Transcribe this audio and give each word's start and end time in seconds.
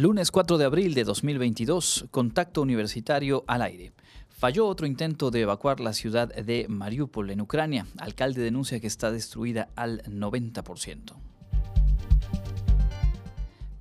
Lunes 0.00 0.30
4 0.30 0.56
de 0.56 0.64
abril 0.64 0.94
de 0.94 1.04
2022, 1.04 2.06
contacto 2.10 2.62
universitario 2.62 3.44
al 3.46 3.60
aire. 3.60 3.92
Falló 4.30 4.66
otro 4.66 4.86
intento 4.86 5.30
de 5.30 5.42
evacuar 5.42 5.78
la 5.78 5.92
ciudad 5.92 6.34
de 6.34 6.64
Mariupol 6.70 7.28
en 7.28 7.42
Ucrania. 7.42 7.86
Alcalde 7.98 8.40
denuncia 8.40 8.80
que 8.80 8.86
está 8.86 9.12
destruida 9.12 9.68
al 9.76 10.02
90%. 10.04 11.18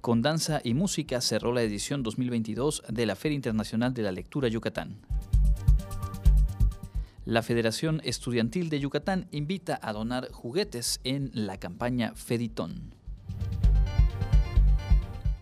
Con 0.01 0.21
danza 0.21 0.59
y 0.61 0.73
música 0.73 1.21
cerró 1.21 1.53
la 1.53 1.61
edición 1.61 2.03
2022 2.03 2.83
de 2.89 3.05
la 3.05 3.15
Feria 3.15 3.37
Internacional 3.37 3.93
de 3.93 4.03
la 4.03 4.11
Lectura 4.11 4.49
Yucatán. 4.49 4.97
La 7.23 7.43
Federación 7.43 8.01
Estudiantil 8.03 8.69
de 8.69 8.81
Yucatán 8.81 9.29
invita 9.31 9.79
a 9.81 9.93
donar 9.93 10.29
juguetes 10.33 10.99
en 11.05 11.31
la 11.33 11.55
campaña 11.55 12.11
Feditón 12.13 12.98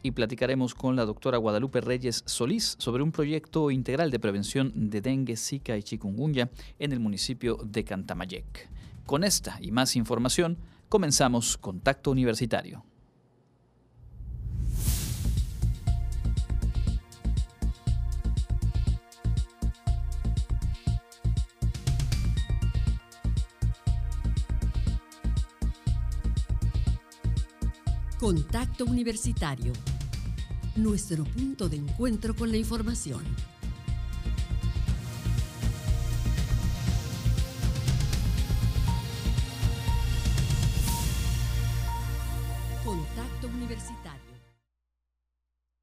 y 0.07 0.11
platicaremos 0.11 0.73
con 0.73 0.95
la 0.95 1.05
doctora 1.05 1.38
Guadalupe 1.38 1.81
Reyes 1.81 2.23
Solís 2.25 2.75
sobre 2.79 3.03
un 3.03 3.11
proyecto 3.11 3.70
integral 3.71 4.09
de 4.09 4.20
prevención 4.20 4.71
de 4.89 5.02
dengue, 5.02 5.35
zika 5.35 5.75
y 5.75 5.84
chikungunya 5.84 6.49
en 6.79 6.93
el 6.93 7.02
municipio 7.02 7.57
de 7.61 7.84
Cantamayec. 7.84 8.70
Con 9.05 9.25
esta 9.25 9.57
y 9.59 9.71
más 9.71 9.98
información, 9.98 10.57
comenzamos 10.88 11.57
Contacto 11.57 12.09
Universitario. 12.09 12.85
Contacto 28.20 28.85
Universitario 28.85 29.73
nuestro 30.77 31.23
punto 31.23 31.67
de 31.70 31.77
encuentro 31.77 32.35
con 32.35 32.51
la 32.51 32.57
información. 32.57 33.23
Contacto 42.85 43.48
Universitario. 43.48 44.21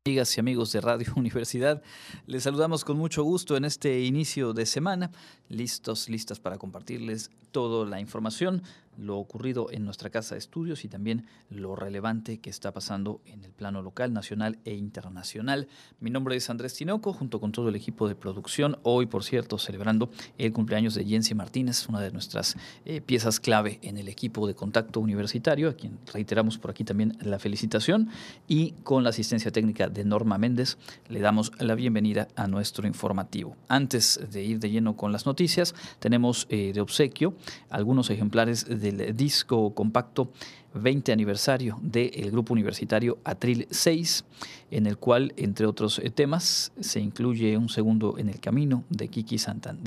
Amigas 0.06 0.36
y 0.36 0.40
amigos 0.40 0.70
de 0.72 0.80
Radio 0.80 1.12
Universidad, 1.16 1.82
les 2.26 2.44
saludamos 2.44 2.84
con 2.84 2.96
mucho 2.96 3.24
gusto 3.24 3.56
en 3.56 3.64
este 3.64 4.02
inicio 4.02 4.52
de 4.52 4.64
semana, 4.64 5.10
listos, 5.48 6.08
listas 6.08 6.38
para 6.38 6.56
compartirles 6.56 7.30
toda 7.50 7.84
la 7.88 8.00
información 8.00 8.62
lo 8.98 9.18
ocurrido 9.18 9.70
en 9.70 9.84
nuestra 9.84 10.10
casa 10.10 10.34
de 10.34 10.38
estudios 10.38 10.84
y 10.84 10.88
también 10.88 11.26
lo 11.50 11.76
relevante 11.76 12.38
que 12.38 12.50
está 12.50 12.72
pasando 12.72 13.20
en 13.26 13.44
el 13.44 13.52
plano 13.52 13.82
local, 13.82 14.12
nacional 14.12 14.58
e 14.64 14.74
internacional. 14.74 15.68
Mi 16.00 16.10
nombre 16.10 16.36
es 16.36 16.50
Andrés 16.50 16.74
Tinoco, 16.74 17.12
junto 17.12 17.40
con 17.40 17.52
todo 17.52 17.68
el 17.68 17.76
equipo 17.76 18.08
de 18.08 18.14
producción. 18.14 18.78
Hoy, 18.82 19.06
por 19.06 19.24
cierto, 19.24 19.58
celebrando 19.58 20.10
el 20.38 20.52
cumpleaños 20.52 20.94
de 20.94 21.04
Jensi 21.04 21.34
Martínez, 21.34 21.88
una 21.88 22.00
de 22.00 22.10
nuestras 22.10 22.56
eh, 22.84 23.00
piezas 23.00 23.40
clave 23.40 23.78
en 23.82 23.98
el 23.98 24.08
equipo 24.08 24.46
de 24.46 24.54
contacto 24.54 25.00
universitario, 25.00 25.68
a 25.68 25.74
quien 25.74 25.98
reiteramos 26.12 26.58
por 26.58 26.70
aquí 26.70 26.84
también 26.84 27.16
la 27.20 27.38
felicitación. 27.38 28.08
Y 28.48 28.72
con 28.82 29.04
la 29.04 29.10
asistencia 29.10 29.50
técnica 29.50 29.88
de 29.88 30.04
Norma 30.04 30.38
Méndez, 30.38 30.76
le 31.08 31.20
damos 31.20 31.52
la 31.58 31.74
bienvenida 31.74 32.28
a 32.36 32.46
nuestro 32.46 32.86
informativo. 32.86 33.56
Antes 33.68 34.20
de 34.30 34.44
ir 34.44 34.58
de 34.58 34.70
lleno 34.70 34.96
con 34.96 35.12
las 35.12 35.26
noticias, 35.26 35.74
tenemos 35.98 36.46
eh, 36.48 36.72
de 36.72 36.80
obsequio 36.80 37.34
algunos 37.70 38.10
ejemplares 38.10 38.66
de 38.68 38.83
del 38.90 39.14
disco 39.14 39.72
compacto 39.72 40.32
20 40.74 41.12
aniversario 41.12 41.78
del 41.82 42.30
grupo 42.30 42.52
universitario 42.52 43.18
Atril 43.24 43.66
6, 43.70 44.24
en 44.70 44.86
el 44.86 44.98
cual, 44.98 45.32
entre 45.36 45.66
otros 45.66 46.00
eh, 46.00 46.10
temas, 46.10 46.72
se 46.80 47.00
incluye 47.00 47.56
un 47.56 47.68
segundo 47.68 48.18
en 48.18 48.28
el 48.28 48.40
camino 48.40 48.84
de 48.90 49.08
Kiki 49.08 49.38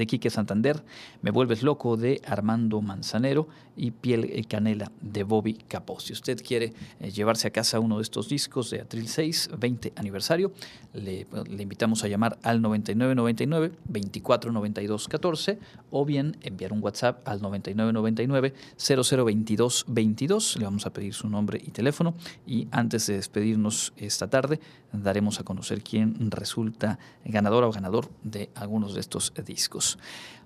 Quique 0.08 0.30
Santander, 0.30 0.84
Me 1.22 1.32
vuelves 1.32 1.62
loco 1.62 1.98
de 1.98 2.22
Armando 2.26 2.82
Manzanero 2.82 3.48
y 3.76 3.92
Piel 3.92 4.46
Canela 4.48 4.92
de 5.02 5.24
Bobby 5.24 5.54
Capó. 5.54 6.00
Si 6.00 6.14
usted 6.14 6.42
quiere 6.42 6.74
eh, 7.00 7.12
llevarse 7.12 7.48
a 7.48 7.52
casa 7.52 7.80
uno 7.80 7.98
de 7.98 8.04
estos 8.04 8.30
discos 8.30 8.70
de 8.70 8.82
Atril 8.82 9.08
6, 9.08 9.52
20 9.58 9.94
aniversario, 9.96 10.54
le, 10.94 11.28
le 11.50 11.64
invitamos 11.64 12.04
a 12.04 12.08
llamar 12.08 12.40
al 12.44 12.62
9999 12.62 13.74
2492 13.86 15.08
14 15.08 15.60
o 15.92 16.06
bien 16.06 16.38
enviar 16.42 16.74
un 16.74 16.84
WhatsApp 16.84 17.28
al 17.28 17.42
9999 17.42 18.54
0022 18.78 19.86
22. 19.88 20.58
Le 20.58 20.66
vamos 20.66 20.77
a 20.86 20.92
pedir 20.92 21.14
su 21.14 21.30
nombre 21.30 21.62
y 21.64 21.72
teléfono 21.72 22.14
y 22.46 22.68
antes 22.72 23.08
de 23.08 23.16
despedirnos 23.16 23.94
esta 23.98 24.30
tarde 24.30 24.60
daremos 24.94 25.40
a 25.40 25.44
conocer 25.44 25.84
quién 25.84 26.32
resulta 26.32 27.00
ganadora 27.26 27.68
o 27.68 27.72
ganador 27.72 28.10
de 28.24 28.50
algunos 28.56 28.94
de 28.94 29.02
estos 29.02 29.34
discos. 29.46 29.98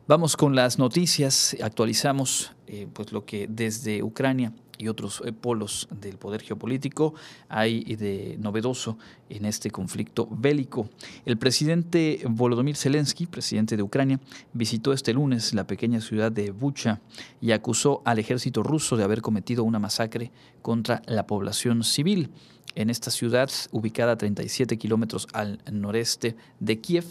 Vamos 0.07 0.35
con 0.35 0.55
las 0.55 0.79
noticias, 0.79 1.55
actualizamos 1.61 2.51
eh, 2.67 2.87
pues 2.91 3.11
lo 3.11 3.23
que 3.25 3.47
desde 3.47 4.03
Ucrania 4.03 4.51
y 4.81 4.87
otros 4.87 5.21
eh, 5.25 5.31
polos 5.31 5.87
del 5.91 6.17
poder 6.17 6.41
geopolítico 6.41 7.13
hay 7.49 7.83
de 7.95 8.35
novedoso 8.39 8.97
en 9.29 9.45
este 9.45 9.69
conflicto 9.69 10.27
bélico. 10.31 10.89
El 11.25 11.37
presidente 11.37 12.21
Volodymyr 12.27 12.75
Zelensky, 12.75 13.27
presidente 13.27 13.77
de 13.77 13.83
Ucrania, 13.83 14.19
visitó 14.53 14.91
este 14.91 15.13
lunes 15.13 15.53
la 15.53 15.67
pequeña 15.67 16.01
ciudad 16.01 16.31
de 16.31 16.51
Bucha 16.51 16.99
y 17.41 17.51
acusó 17.51 18.01
al 18.05 18.17
ejército 18.17 18.63
ruso 18.63 18.97
de 18.97 19.03
haber 19.03 19.21
cometido 19.21 19.63
una 19.63 19.77
masacre 19.77 20.31
contra 20.61 21.03
la 21.05 21.27
población 21.27 21.83
civil. 21.83 22.31
En 22.73 22.89
esta 22.89 23.11
ciudad, 23.11 23.51
ubicada 23.71 24.13
a 24.13 24.17
37 24.17 24.77
kilómetros 24.77 25.27
al 25.33 25.59
noreste 25.71 26.35
de 26.59 26.79
Kiev, 26.79 27.05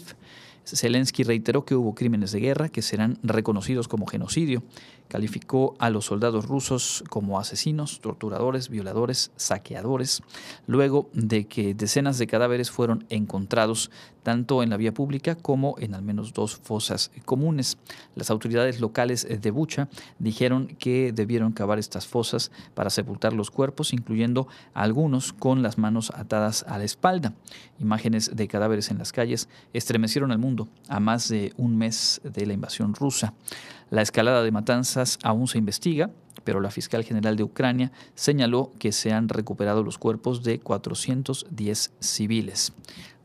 Zelensky 0.65 1.23
reiteró 1.23 1.65
que 1.65 1.75
hubo 1.75 1.95
crímenes 1.95 2.31
de 2.31 2.39
guerra 2.39 2.69
que 2.69 2.81
serán 2.81 3.17
reconocidos 3.23 3.87
como 3.87 4.05
genocidio 4.05 4.63
calificó 5.11 5.75
a 5.77 5.89
los 5.89 6.05
soldados 6.05 6.45
rusos 6.45 7.03
como 7.09 7.37
asesinos, 7.37 7.99
torturadores, 7.99 8.69
violadores, 8.69 9.31
saqueadores, 9.35 10.23
luego 10.67 11.09
de 11.11 11.47
que 11.47 11.73
decenas 11.73 12.17
de 12.17 12.27
cadáveres 12.27 12.71
fueron 12.71 13.05
encontrados 13.09 13.91
tanto 14.23 14.63
en 14.63 14.69
la 14.69 14.77
vía 14.77 14.93
pública 14.93 15.35
como 15.35 15.75
en 15.79 15.95
al 15.95 16.01
menos 16.01 16.31
dos 16.31 16.55
fosas 16.55 17.11
comunes. 17.25 17.77
Las 18.15 18.29
autoridades 18.29 18.79
locales 18.79 19.27
de 19.29 19.51
Bucha 19.51 19.89
dijeron 20.17 20.67
que 20.79 21.11
debieron 21.11 21.51
cavar 21.51 21.77
estas 21.77 22.07
fosas 22.07 22.49
para 22.73 22.89
sepultar 22.89 23.33
los 23.33 23.51
cuerpos, 23.51 23.91
incluyendo 23.91 24.47
algunos 24.73 25.33
con 25.33 25.61
las 25.61 25.77
manos 25.77 26.13
atadas 26.15 26.63
a 26.69 26.77
la 26.77 26.85
espalda. 26.85 27.33
Imágenes 27.79 28.33
de 28.33 28.47
cadáveres 28.47 28.91
en 28.91 28.97
las 28.97 29.11
calles 29.11 29.49
estremecieron 29.73 30.31
al 30.31 30.39
mundo 30.39 30.69
a 30.87 31.01
más 31.01 31.27
de 31.27 31.51
un 31.57 31.77
mes 31.77 32.21
de 32.23 32.45
la 32.45 32.53
invasión 32.53 32.93
rusa. 32.93 33.33
La 33.91 34.01
escalada 34.01 34.41
de 34.41 34.51
matanzas 34.51 35.19
aún 35.21 35.49
se 35.49 35.57
investiga, 35.57 36.09
pero 36.45 36.61
la 36.61 36.71
fiscal 36.71 37.03
general 37.03 37.35
de 37.35 37.43
Ucrania 37.43 37.91
señaló 38.15 38.71
que 38.79 38.93
se 38.93 39.11
han 39.11 39.27
recuperado 39.27 39.83
los 39.83 39.97
cuerpos 39.97 40.43
de 40.43 40.59
410 40.59 41.91
civiles. 41.99 42.71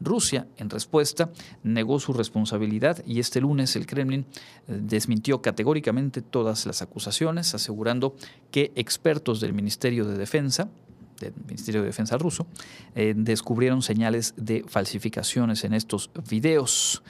Rusia, 0.00 0.48
en 0.56 0.68
respuesta, 0.68 1.30
negó 1.62 2.00
su 2.00 2.12
responsabilidad 2.12 3.00
y 3.06 3.20
este 3.20 3.40
lunes 3.40 3.76
el 3.76 3.86
Kremlin 3.86 4.26
eh, 4.66 4.80
desmintió 4.82 5.40
categóricamente 5.40 6.20
todas 6.20 6.66
las 6.66 6.82
acusaciones, 6.82 7.54
asegurando 7.54 8.16
que 8.50 8.72
expertos 8.74 9.40
del 9.40 9.54
Ministerio 9.54 10.04
de 10.04 10.18
Defensa, 10.18 10.68
del 11.20 11.32
Ministerio 11.46 11.82
de 11.82 11.86
Defensa 11.86 12.18
ruso, 12.18 12.48
eh, 12.96 13.14
descubrieron 13.16 13.82
señales 13.82 14.34
de 14.36 14.64
falsificaciones 14.66 15.62
en 15.62 15.74
estos 15.74 16.10
videos. 16.28 17.04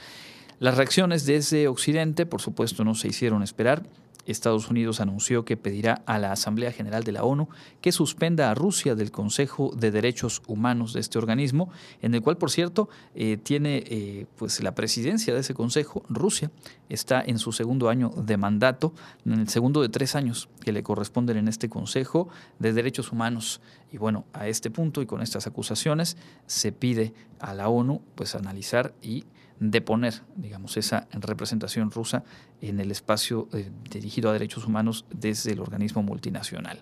Las 0.59 0.75
reacciones 0.75 1.27
desde 1.27 1.67
Occidente, 1.67 2.25
por 2.25 2.41
supuesto, 2.41 2.83
no 2.83 2.95
se 2.95 3.07
hicieron 3.07 3.43
esperar. 3.43 3.83
Estados 4.25 4.69
Unidos 4.69 4.99
anunció 4.99 5.45
que 5.45 5.55
pedirá 5.55 6.01
a 6.05 6.17
la 6.17 6.31
Asamblea 6.31 6.71
General 6.71 7.03
de 7.03 7.11
la 7.11 7.23
ONU 7.23 7.47
que 7.79 7.91
suspenda 7.91 8.49
a 8.49 8.55
Rusia 8.55 8.95
del 8.95 9.11
Consejo 9.11 9.71
de 9.77 9.91
Derechos 9.91 10.41
Humanos 10.47 10.93
de 10.93 10.99
este 10.99 11.19
organismo, 11.19 11.69
en 12.01 12.15
el 12.15 12.21
cual, 12.21 12.37
por 12.37 12.51
cierto, 12.51 12.89
eh, 13.15 13.37
tiene 13.37 13.83
eh, 13.85 14.25
pues 14.35 14.61
la 14.61 14.73
presidencia 14.73 15.33
de 15.33 15.41
ese 15.41 15.53
consejo. 15.53 16.03
Rusia 16.09 16.51
está 16.89 17.21
en 17.25 17.37
su 17.37 17.51
segundo 17.51 17.87
año 17.87 18.09
de 18.09 18.35
mandato, 18.35 18.93
en 19.25 19.33
el 19.33 19.49
segundo 19.49 19.81
de 19.83 19.89
tres 19.89 20.15
años 20.15 20.49
que 20.59 20.73
le 20.73 20.83
corresponden 20.83 21.37
en 21.37 21.47
este 21.47 21.69
Consejo 21.69 22.29
de 22.57 22.73
Derechos 22.73 23.11
Humanos. 23.11 23.61
Y 23.91 23.97
bueno, 23.97 24.25
a 24.33 24.47
este 24.47 24.71
punto 24.71 25.03
y 25.03 25.05
con 25.05 25.21
estas 25.21 25.45
acusaciones 25.45 26.17
se 26.47 26.71
pide 26.71 27.13
a 27.39 27.53
la 27.53 27.69
ONU 27.69 28.01
pues 28.15 28.35
analizar 28.35 28.93
y 29.01 29.23
de 29.59 29.81
poner, 29.81 30.21
digamos, 30.35 30.77
esa 30.77 31.07
representación 31.11 31.91
rusa 31.91 32.23
en 32.61 32.79
el 32.79 32.91
espacio 32.91 33.47
eh, 33.53 33.69
dirigido 33.89 34.29
a 34.29 34.33
derechos 34.33 34.65
humanos 34.65 35.05
desde 35.11 35.53
el 35.53 35.59
organismo 35.59 36.03
multinacional. 36.03 36.81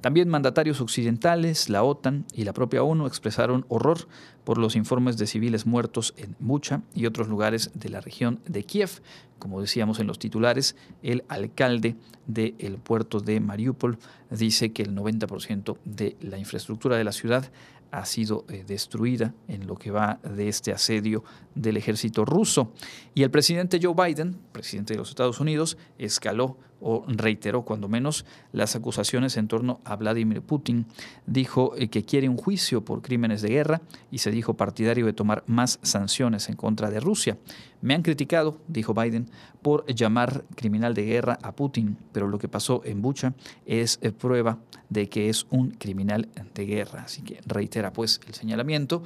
También 0.00 0.28
mandatarios 0.28 0.80
occidentales, 0.80 1.68
la 1.68 1.82
OTAN 1.82 2.24
y 2.32 2.44
la 2.44 2.52
propia 2.52 2.82
ONU 2.82 3.06
expresaron 3.06 3.64
horror 3.68 4.08
por 4.44 4.58
los 4.58 4.76
informes 4.76 5.18
de 5.18 5.26
civiles 5.26 5.66
muertos 5.66 6.14
en 6.16 6.36
Bucha 6.38 6.82
y 6.94 7.06
otros 7.06 7.28
lugares 7.28 7.70
de 7.74 7.88
la 7.88 8.00
región 8.00 8.40
de 8.46 8.64
Kiev. 8.64 9.02
Como 9.38 9.60
decíamos 9.60 10.00
en 10.00 10.06
los 10.06 10.18
titulares, 10.18 10.76
el 11.02 11.24
alcalde 11.28 11.96
del 12.26 12.78
puerto 12.78 13.20
de 13.20 13.40
Mariupol 13.40 13.98
dice 14.30 14.72
que 14.72 14.82
el 14.82 14.94
90% 14.94 15.76
de 15.84 16.16
la 16.20 16.38
infraestructura 16.38 16.96
de 16.96 17.04
la 17.04 17.12
ciudad 17.12 17.50
ha 17.96 18.04
sido 18.04 18.44
eh, 18.48 18.62
destruida 18.66 19.32
en 19.48 19.66
lo 19.66 19.76
que 19.76 19.90
va 19.90 20.20
de 20.22 20.48
este 20.48 20.70
asedio 20.70 21.24
del 21.54 21.78
ejército 21.78 22.26
ruso. 22.26 22.72
Y 23.14 23.22
el 23.22 23.30
presidente 23.30 23.80
Joe 23.82 23.94
Biden, 23.94 24.36
presidente 24.52 24.92
de 24.92 24.98
los 24.98 25.08
Estados 25.08 25.40
Unidos, 25.40 25.78
escaló 25.96 26.58
o 26.80 27.04
reiteró 27.08 27.62
cuando 27.62 27.88
menos 27.88 28.24
las 28.52 28.76
acusaciones 28.76 29.36
en 29.36 29.48
torno 29.48 29.80
a 29.84 29.96
Vladimir 29.96 30.42
Putin. 30.42 30.86
Dijo 31.26 31.74
eh, 31.76 31.88
que 31.88 32.04
quiere 32.04 32.28
un 32.28 32.36
juicio 32.36 32.84
por 32.84 33.02
crímenes 33.02 33.42
de 33.42 33.48
guerra 33.48 33.82
y 34.10 34.18
se 34.18 34.30
dijo 34.30 34.54
partidario 34.54 35.06
de 35.06 35.12
tomar 35.12 35.42
más 35.46 35.78
sanciones 35.82 36.48
en 36.48 36.56
contra 36.56 36.90
de 36.90 37.00
Rusia. 37.00 37.38
Me 37.80 37.94
han 37.94 38.02
criticado, 38.02 38.58
dijo 38.68 38.94
Biden, 38.94 39.28
por 39.62 39.86
llamar 39.86 40.44
criminal 40.54 40.94
de 40.94 41.04
guerra 41.04 41.38
a 41.42 41.52
Putin, 41.52 41.96
pero 42.12 42.28
lo 42.28 42.38
que 42.38 42.48
pasó 42.48 42.82
en 42.84 43.02
Bucha 43.02 43.34
es 43.64 43.98
eh, 44.02 44.12
prueba 44.12 44.58
de 44.88 45.08
que 45.08 45.28
es 45.28 45.46
un 45.50 45.70
criminal 45.70 46.28
de 46.54 46.66
guerra. 46.66 47.02
Así 47.02 47.22
que 47.22 47.40
reitera 47.46 47.92
pues 47.92 48.20
el 48.26 48.34
señalamiento 48.34 49.02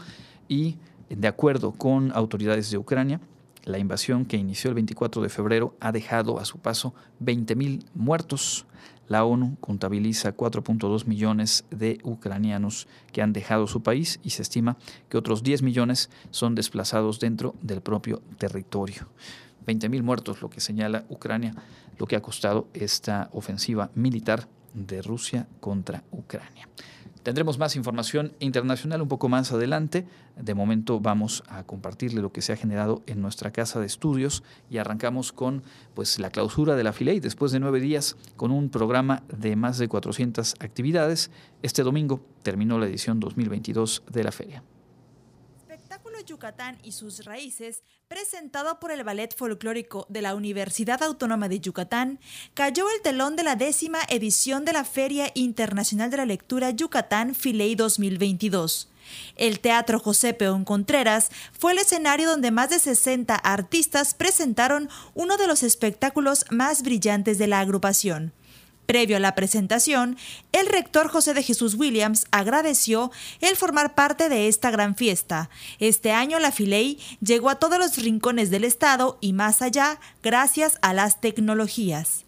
y 0.49 0.77
de 1.09 1.29
acuerdo 1.29 1.73
con 1.73 2.13
autoridades 2.15 2.71
de 2.71 2.79
Ucrania, 2.79 3.21
la 3.65 3.79
invasión 3.79 4.25
que 4.25 4.37
inició 4.37 4.69
el 4.71 4.75
24 4.75 5.23
de 5.23 5.29
febrero 5.29 5.75
ha 5.81 5.93
dejado 5.93 6.39
a 6.39 6.45
su 6.45 6.59
paso 6.59 6.95
20.000 7.23 7.85
muertos. 7.95 8.67
La 9.09 9.25
ONU 9.25 9.57
contabiliza 9.61 10.37
4.2 10.37 11.07
millones 11.07 11.65
de 11.71 11.99
ucranianos 12.05 12.87
que 13.13 13.23
han 13.23 13.33
dejado 13.33 13.67
su 13.67 13.83
país 13.83 14.21
y 14.23 14.31
se 14.31 14.43
estima 14.43 14.77
que 15.09 15.19
otros 15.19 15.43
10 15.43 15.63
millones 15.63 16.11
son 16.31 16.55
desplazados 16.55 17.19
dentro 17.19 17.55
del 17.61 17.81
propio 17.81 18.23
territorio. 18.39 19.09
20.000 19.67 20.03
muertos, 20.03 20.43
lo 20.43 20.49
que 20.49 20.61
señala 20.61 21.05
Ucrania, 21.09 21.55
lo 21.99 22.07
que 22.07 22.17
ha 22.17 22.23
costado 22.23 22.69
esta 22.73 23.29
ofensiva 23.33 23.91
militar 23.95 24.49
de 24.75 25.03
Rusia 25.03 25.47
contra 25.61 26.05
Ucrania. 26.13 26.69
Tendremos 27.23 27.59
más 27.59 27.77
información 27.77 28.33
internacional 28.41 29.03
un 29.03 29.09
poco 29.09 29.29
más 29.29 29.53
adelante. 29.53 30.07
De 30.37 30.55
momento 30.55 31.01
vamos 31.01 31.43
a 31.49 31.65
compartirle 31.65 32.23
lo 32.23 32.33
que 32.33 32.41
se 32.41 32.53
ha 32.53 32.57
generado 32.57 33.03
en 33.07 33.21
nuestra 33.21 33.51
casa 33.51 33.79
de 33.79 33.87
estudios 33.87 34.43
y 34.71 34.79
arrancamos 34.79 35.33
con 35.33 35.63
pues, 35.95 36.19
la 36.19 36.31
clausura 36.31 36.77
de 36.77 36.85
la 36.85 36.95
FILEI 36.95 37.21
después 37.21 37.53
de 37.53 37.61
nueve 37.61 37.81
días 37.81 38.17
con 38.37 38.51
un 38.51 38.71
programa 38.71 39.23
de 39.29 39.55
más 39.55 39.77
de 39.77 39.89
400 39.89 40.55
actividades. 40.61 41.31
Este 41.63 41.83
domingo 41.83 42.23
terminó 42.43 42.79
la 42.79 42.87
edición 42.87 43.21
2022 43.21 44.03
de 44.11 44.25
la 44.25 44.33
feria. 44.33 44.63
Yucatán 46.25 46.79
y 46.83 46.93
sus 46.93 47.25
raíces, 47.25 47.83
presentado 48.09 48.81
por 48.81 48.91
el 48.91 49.05
Ballet 49.05 49.35
Folclórico 49.37 50.07
de 50.09 50.23
la 50.23 50.35
Universidad 50.35 51.03
Autónoma 51.03 51.49
de 51.49 51.61
Yucatán, 51.61 52.19
cayó 52.55 52.85
el 52.91 53.03
telón 53.03 53.37
de 53.37 53.43
la 53.43 53.57
décima 53.57 53.99
edición 54.09 54.65
de 54.65 54.73
la 54.73 54.85
Feria 54.85 55.31
Internacional 55.35 56.11
de 56.11 56.19
la 56.19 56.27
Lectura 56.27 56.71
Yucatán 56.71 57.35
Filey 57.35 57.75
2022. 57.75 58.89
El 59.37 59.61
Teatro 59.61 59.99
José 59.99 60.35
Peón 60.35 60.65
Contreras 60.65 61.31
fue 61.53 61.73
el 61.73 61.79
escenario 61.79 62.29
donde 62.29 62.51
más 62.51 62.71
de 62.71 62.79
60 62.79 63.35
artistas 63.35 64.15
presentaron 64.15 64.89
uno 65.15 65.37
de 65.37 65.47
los 65.47 65.63
espectáculos 65.63 66.45
más 66.51 66.83
brillantes 66.83 67.39
de 67.39 67.47
la 67.47 67.61
agrupación. 67.61 68.33
Previo 68.91 69.19
a 69.19 69.21
la 69.21 69.37
presentación, 69.37 70.17
el 70.51 70.67
rector 70.67 71.07
José 71.07 71.33
de 71.33 71.45
Jesús 71.45 71.77
Williams 71.77 72.27
agradeció 72.33 73.13
el 73.41 73.55
formar 73.55 73.95
parte 73.95 74.29
de 74.29 74.49
esta 74.49 74.73
gran 74.73 74.97
fiesta. 74.97 75.49
Este 75.79 76.11
año 76.11 76.41
la 76.41 76.51
Filey 76.51 76.99
llegó 77.21 77.51
a 77.51 77.61
todos 77.61 77.79
los 77.79 77.97
rincones 77.99 78.51
del 78.51 78.65
estado 78.65 79.17
y 79.21 79.33
más 79.33 79.63
allá 79.63 80.01
gracias 80.25 80.77
a 80.83 80.93
las 80.93 81.21
tecnologías. 81.21 82.25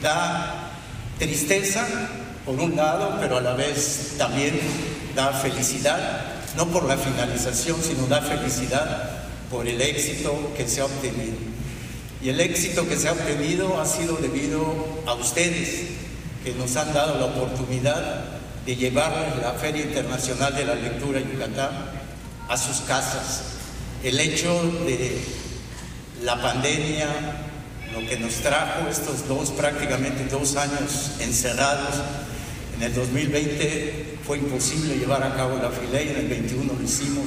Da 0.00 0.70
tristeza 1.18 1.84
por 2.46 2.54
un 2.60 2.76
lado, 2.76 3.18
pero 3.20 3.38
a 3.38 3.40
la 3.40 3.54
vez 3.54 4.14
también 4.16 4.60
da 5.16 5.32
felicidad, 5.32 6.54
no 6.56 6.68
por 6.68 6.84
la 6.84 6.96
finalización, 6.96 7.82
sino 7.82 8.06
da 8.06 8.22
felicidad 8.22 9.24
por 9.50 9.66
el 9.66 9.80
éxito 9.80 10.52
que 10.56 10.68
se 10.68 10.82
ha 10.82 10.84
obtenido. 10.84 11.53
Y 12.24 12.30
el 12.30 12.40
éxito 12.40 12.88
que 12.88 12.96
se 12.96 13.08
ha 13.08 13.12
obtenido 13.12 13.78
ha 13.78 13.84
sido 13.84 14.16
debido 14.16 14.64
a 15.04 15.12
ustedes, 15.12 15.88
que 16.42 16.54
nos 16.54 16.74
han 16.74 16.94
dado 16.94 17.18
la 17.18 17.26
oportunidad 17.26 18.24
de 18.64 18.76
llevar 18.76 19.38
la 19.42 19.52
Feria 19.52 19.82
Internacional 19.82 20.56
de 20.56 20.64
la 20.64 20.74
Lectura 20.74 21.20
Yucatán 21.20 21.68
a 22.48 22.56
sus 22.56 22.78
casas. 22.86 23.42
El 24.02 24.18
hecho 24.18 24.58
de 24.86 25.20
la 26.22 26.40
pandemia, 26.40 27.08
lo 27.92 28.08
que 28.08 28.18
nos 28.18 28.36
trajo 28.36 28.88
estos 28.88 29.28
dos, 29.28 29.50
prácticamente 29.50 30.24
dos 30.24 30.56
años 30.56 31.10
encerrados, 31.20 31.94
en 32.78 32.84
el 32.84 32.94
2020 32.94 34.20
fue 34.26 34.38
imposible 34.38 34.96
llevar 34.96 35.22
a 35.24 35.34
cabo 35.34 35.58
la 35.58 35.68
FILEI, 35.68 36.08
en 36.08 36.16
el 36.16 36.28
21 36.28 36.72
lo 36.72 36.82
hicimos 36.82 37.26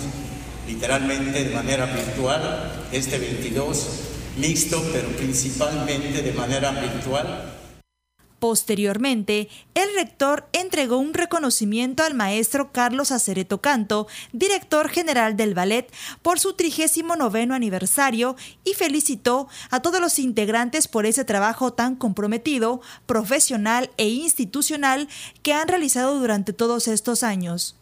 literalmente 0.68 1.44
de 1.44 1.54
manera 1.54 1.86
virtual, 1.86 2.88
este 2.92 3.20
22 3.20 4.08
mixto, 4.38 4.82
pero 4.94 5.08
principalmente 5.10 6.22
de 6.22 6.32
manera 6.34 6.72
virtual. 6.72 7.58
Posteriormente, 8.40 9.50
el 9.74 9.90
rector 9.96 10.48
entregó 10.54 11.00
un 11.00 11.16
reconocimiento 11.16 12.04
al 12.04 12.14
maestro 12.14 12.72
Carlos 12.72 13.12
Acereto 13.12 13.62
Canto, 13.62 14.06
director 14.32 14.90
general 14.90 15.36
del 15.36 15.56
ballet, 15.56 15.92
por 16.22 16.40
su 16.40 16.54
39 16.54 17.48
aniversario 17.52 18.36
y 18.64 18.76
felicitó 18.76 19.48
a 19.72 19.82
todos 19.82 20.00
los 20.00 20.20
integrantes 20.20 20.88
por 20.88 21.08
ese 21.08 21.26
trabajo 21.26 21.74
tan 21.74 21.96
comprometido, 21.96 22.80
profesional 23.08 23.90
e 23.98 24.08
institucional 24.08 25.08
que 25.42 25.54
han 25.54 25.68
realizado 25.68 26.20
durante 26.20 26.54
todos 26.54 26.88
estos 26.88 27.24
años. 27.24 27.76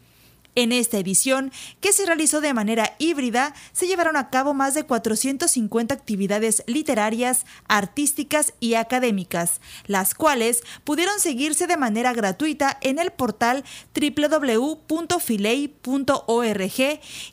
En 0.58 0.72
esta 0.72 0.96
edición, 0.96 1.52
que 1.82 1.92
se 1.92 2.06
realizó 2.06 2.40
de 2.40 2.54
manera 2.54 2.96
híbrida, 2.98 3.54
se 3.72 3.86
llevaron 3.86 4.16
a 4.16 4.30
cabo 4.30 4.54
más 4.54 4.72
de 4.72 4.84
450 4.84 5.92
actividades 5.92 6.64
literarias, 6.66 7.44
artísticas 7.68 8.54
y 8.58 8.72
académicas, 8.72 9.60
las 9.86 10.14
cuales 10.14 10.62
pudieron 10.82 11.20
seguirse 11.20 11.66
de 11.66 11.76
manera 11.76 12.14
gratuita 12.14 12.78
en 12.80 12.98
el 12.98 13.10
portal 13.10 13.64
www.filey.org 13.94 15.20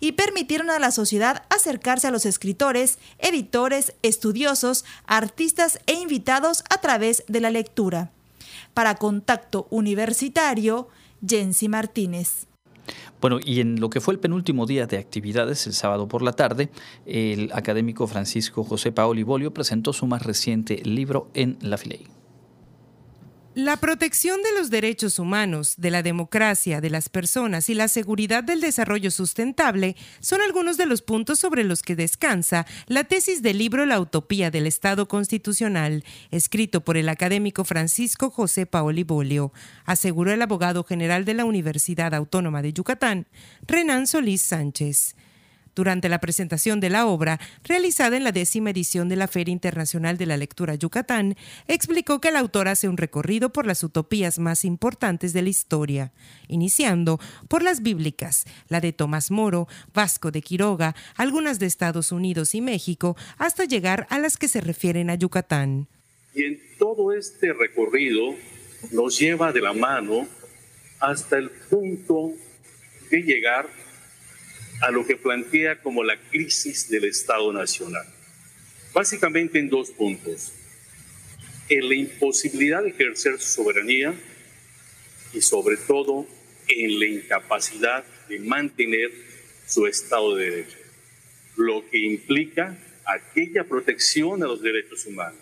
y 0.01 0.11
permitieron 0.11 0.69
a 0.69 0.79
la 0.79 0.91
sociedad 0.91 1.45
acercarse 1.49 2.07
a 2.07 2.11
los 2.11 2.25
escritores, 2.25 2.99
editores, 3.19 3.93
estudiosos, 4.01 4.83
artistas 5.05 5.79
e 5.85 5.93
invitados 5.93 6.65
a 6.69 6.81
través 6.81 7.23
de 7.29 7.39
la 7.39 7.51
lectura. 7.51 8.11
Para 8.73 8.95
Contacto 8.95 9.67
Universitario, 9.69 10.89
Jensi 11.25 11.69
Martínez. 11.69 12.47
Bueno, 13.23 13.39
y 13.41 13.61
en 13.61 13.79
lo 13.79 13.89
que 13.89 14.01
fue 14.01 14.13
el 14.13 14.19
penúltimo 14.19 14.65
día 14.65 14.85
de 14.85 14.97
actividades, 14.97 15.65
el 15.65 15.71
sábado 15.71 16.09
por 16.09 16.21
la 16.21 16.33
tarde, 16.33 16.67
el 17.05 17.51
académico 17.53 18.05
Francisco 18.05 18.65
José 18.65 18.91
Paoli 18.91 19.23
Bolio 19.23 19.53
presentó 19.53 19.93
su 19.93 20.05
más 20.07 20.23
reciente 20.23 20.81
libro 20.83 21.29
en 21.33 21.57
la 21.61 21.77
Filey. 21.77 22.05
La 23.55 23.77
protección 23.77 24.41
de 24.41 24.51
los 24.57 24.71
derechos 24.71 25.19
humanos, 25.19 25.75
de 25.77 25.91
la 25.91 26.01
democracia, 26.01 26.81
de 26.81 26.89
las 26.89 27.07
personas 27.07 27.69
y 27.69 27.75
la 27.75 27.87
seguridad 27.87 28.43
del 28.43 28.61
desarrollo 28.61 29.11
sustentable 29.11 29.95
son 30.21 30.41
algunos 30.41 30.75
de 30.75 30.87
los 30.87 31.03
puntos 31.03 31.37
sobre 31.37 31.63
los 31.63 31.83
que 31.83 31.95
descansa 31.95 32.65
la 32.87 33.03
tesis 33.03 33.43
del 33.43 33.59
libro 33.59 33.85
La 33.85 33.99
Utopía 33.99 34.49
del 34.49 34.65
Estado 34.65 35.07
Constitucional, 35.07 36.03
escrito 36.31 36.81
por 36.81 36.97
el 36.97 37.07
académico 37.09 37.63
Francisco 37.63 38.31
José 38.31 38.65
Paoli 38.65 39.03
Bolio, 39.03 39.53
aseguró 39.85 40.31
el 40.31 40.41
abogado 40.41 40.83
general 40.83 41.23
de 41.23 41.35
la 41.35 41.45
Universidad 41.45 42.15
Autónoma 42.15 42.63
de 42.63 42.73
Yucatán, 42.73 43.27
Renan 43.67 44.07
Solís 44.07 44.41
Sánchez 44.41 45.15
durante 45.75 46.09
la 46.09 46.19
presentación 46.19 46.79
de 46.79 46.89
la 46.89 47.05
obra, 47.05 47.39
realizada 47.63 48.17
en 48.17 48.23
la 48.23 48.31
décima 48.31 48.71
edición 48.71 49.09
de 49.09 49.15
la 49.15 49.27
Feria 49.27 49.51
Internacional 49.51 50.17
de 50.17 50.25
la 50.25 50.37
Lectura 50.37 50.75
Yucatán, 50.75 51.35
explicó 51.67 52.21
que 52.21 52.29
el 52.29 52.35
autor 52.35 52.67
hace 52.67 52.87
un 52.87 52.97
recorrido 52.97 53.51
por 53.51 53.65
las 53.65 53.83
utopías 53.83 54.39
más 54.39 54.65
importantes 54.65 55.33
de 55.33 55.41
la 55.41 55.49
historia, 55.49 56.11
iniciando 56.47 57.19
por 57.47 57.63
las 57.63 57.81
bíblicas, 57.81 58.45
la 58.69 58.81
de 58.81 58.93
Tomás 58.93 59.31
Moro, 59.31 59.67
Vasco 59.93 60.31
de 60.31 60.41
Quiroga, 60.41 60.95
algunas 61.15 61.59
de 61.59 61.65
Estados 61.65 62.11
Unidos 62.11 62.55
y 62.55 62.61
México, 62.61 63.15
hasta 63.37 63.65
llegar 63.65 64.07
a 64.09 64.19
las 64.19 64.37
que 64.37 64.47
se 64.47 64.61
refieren 64.61 65.09
a 65.09 65.15
Yucatán. 65.15 65.87
Y 66.33 66.43
en 66.43 66.59
todo 66.79 67.13
este 67.13 67.53
recorrido 67.53 68.35
nos 68.91 69.17
lleva 69.19 69.51
de 69.51 69.61
la 69.61 69.73
mano 69.73 70.27
hasta 70.99 71.37
el 71.37 71.49
punto 71.49 72.31
de 73.09 73.21
llegar 73.21 73.69
a 74.81 74.91
lo 74.91 75.05
que 75.05 75.15
plantea 75.15 75.81
como 75.81 76.03
la 76.03 76.19
crisis 76.29 76.89
del 76.89 77.05
Estado 77.05 77.51
Nacional. 77.53 78.05
Básicamente 78.93 79.59
en 79.59 79.69
dos 79.69 79.91
puntos. 79.91 80.53
En 81.69 81.87
la 81.87 81.95
imposibilidad 81.95 82.83
de 82.83 82.89
ejercer 82.89 83.39
su 83.39 83.63
soberanía 83.63 84.13
y 85.33 85.41
sobre 85.41 85.77
todo 85.77 86.27
en 86.67 86.99
la 86.99 87.05
incapacidad 87.05 88.03
de 88.27 88.39
mantener 88.39 89.11
su 89.65 89.87
Estado 89.87 90.35
de 90.35 90.49
Derecho, 90.49 90.77
lo 91.55 91.89
que 91.89 91.99
implica 91.99 92.77
aquella 93.05 93.63
protección 93.63 94.43
a 94.43 94.47
los 94.47 94.61
derechos 94.61 95.05
humanos. 95.05 95.39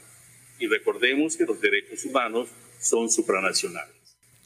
Y 0.59 0.67
recordemos 0.67 1.35
que 1.35 1.45
los 1.45 1.59
derechos 1.59 2.05
humanos 2.05 2.49
son 2.79 3.09
supranacionales. 3.09 4.00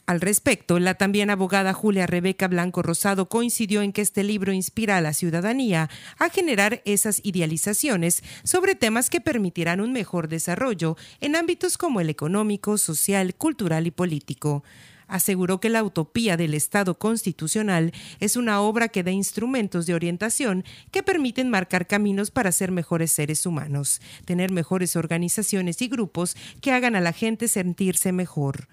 Al 0.06 0.20
respecto, 0.20 0.78
la 0.78 0.94
también 0.94 1.30
abogada 1.30 1.72
Julia 1.72 2.06
Rebeca 2.06 2.46
Blanco 2.46 2.80
Rosado 2.80 3.28
coincidió 3.28 3.82
en 3.82 3.92
que 3.92 4.02
este 4.02 4.22
libro 4.22 4.52
inspira 4.52 4.96
a 4.96 5.00
la 5.00 5.12
ciudadanía 5.12 5.90
a 6.18 6.28
generar 6.30 6.80
esas 6.84 7.20
idealizaciones 7.24 8.22
sobre 8.44 8.76
temas 8.76 9.10
que 9.10 9.20
permitirán 9.20 9.80
un 9.80 9.92
mejor 9.92 10.28
desarrollo 10.28 10.96
en 11.20 11.34
ámbitos 11.34 11.76
como 11.76 12.00
el 12.00 12.08
económico, 12.08 12.78
social, 12.78 13.34
cultural 13.34 13.88
y 13.88 13.90
político 13.90 14.62
aseguró 15.08 15.60
que 15.60 15.68
la 15.68 15.84
utopía 15.84 16.36
del 16.36 16.54
Estado 16.54 16.98
constitucional 16.98 17.92
es 18.18 18.36
una 18.36 18.60
obra 18.60 18.88
que 18.88 19.04
da 19.04 19.12
instrumentos 19.12 19.86
de 19.86 19.94
orientación 19.94 20.64
que 20.90 21.04
permiten 21.04 21.48
marcar 21.48 21.86
caminos 21.86 22.32
para 22.32 22.50
ser 22.50 22.72
mejores 22.72 23.12
seres 23.12 23.46
humanos, 23.46 24.00
tener 24.24 24.50
mejores 24.50 24.96
organizaciones 24.96 25.80
y 25.80 25.88
grupos 25.88 26.36
que 26.60 26.72
hagan 26.72 26.96
a 26.96 27.00
la 27.00 27.12
gente 27.12 27.46
sentirse 27.46 28.10
mejor. 28.10 28.66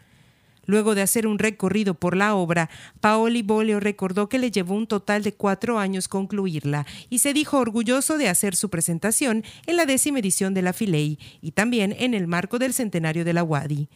Luego 0.66 0.96
de 0.96 1.02
hacer 1.02 1.28
un 1.28 1.40
recorrido 1.40 1.94
por 1.94 2.16
la 2.16 2.36
obra, 2.36 2.70
Paoli 3.02 3.42
Bolio 3.42 3.80
recordó 3.80 4.30
que 4.30 4.40
le 4.40 4.52
llevó 4.52 4.76
un 4.76 4.88
total 4.88 5.24
de 5.24 5.34
cuatro 5.34 5.80
años 5.80 6.08
concluirla 6.08 6.86
y 7.10 7.20
se 7.20 7.34
dijo 7.34 7.58
orgulloso 7.60 8.18
de 8.18 8.30
hacer 8.30 8.56
su 8.56 8.70
presentación 8.70 9.44
en 9.66 9.78
la 9.78 9.86
décima 9.86 10.20
edición 10.20 10.54
de 10.54 10.62
la 10.62 10.74
Filey 10.74 11.20
y 11.42 11.52
también 11.52 11.96
en 11.98 12.14
el 12.14 12.28
marco 12.28 12.60
del 12.60 12.74
centenario 12.74 13.26
de 13.26 13.34
la 13.34 13.44
Wadi. 13.44 13.90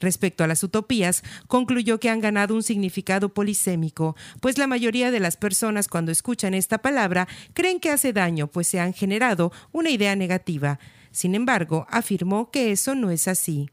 Respecto 0.00 0.44
a 0.44 0.46
las 0.46 0.62
utopías, 0.62 1.22
concluyó 1.46 2.00
que 2.00 2.10
han 2.10 2.20
ganado 2.20 2.54
un 2.54 2.62
significado 2.62 3.28
polisémico, 3.32 4.16
pues 4.40 4.58
la 4.58 4.66
mayoría 4.66 5.10
de 5.10 5.20
las 5.20 5.36
personas 5.36 5.88
cuando 5.88 6.10
escuchan 6.10 6.54
esta 6.54 6.78
palabra 6.78 7.28
creen 7.52 7.80
que 7.80 7.90
hace 7.90 8.12
daño, 8.12 8.48
pues 8.48 8.66
se 8.66 8.80
han 8.80 8.92
generado 8.92 9.52
una 9.72 9.90
idea 9.90 10.16
negativa. 10.16 10.78
Sin 11.10 11.34
embargo, 11.34 11.86
afirmó 11.90 12.50
que 12.50 12.72
eso 12.72 12.94
no 12.94 13.10
es 13.10 13.28
así. 13.28 13.70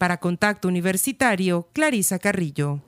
Para 0.00 0.16
Contacto 0.16 0.66
Universitario, 0.66 1.68
Clarisa 1.74 2.18
Carrillo. 2.18 2.80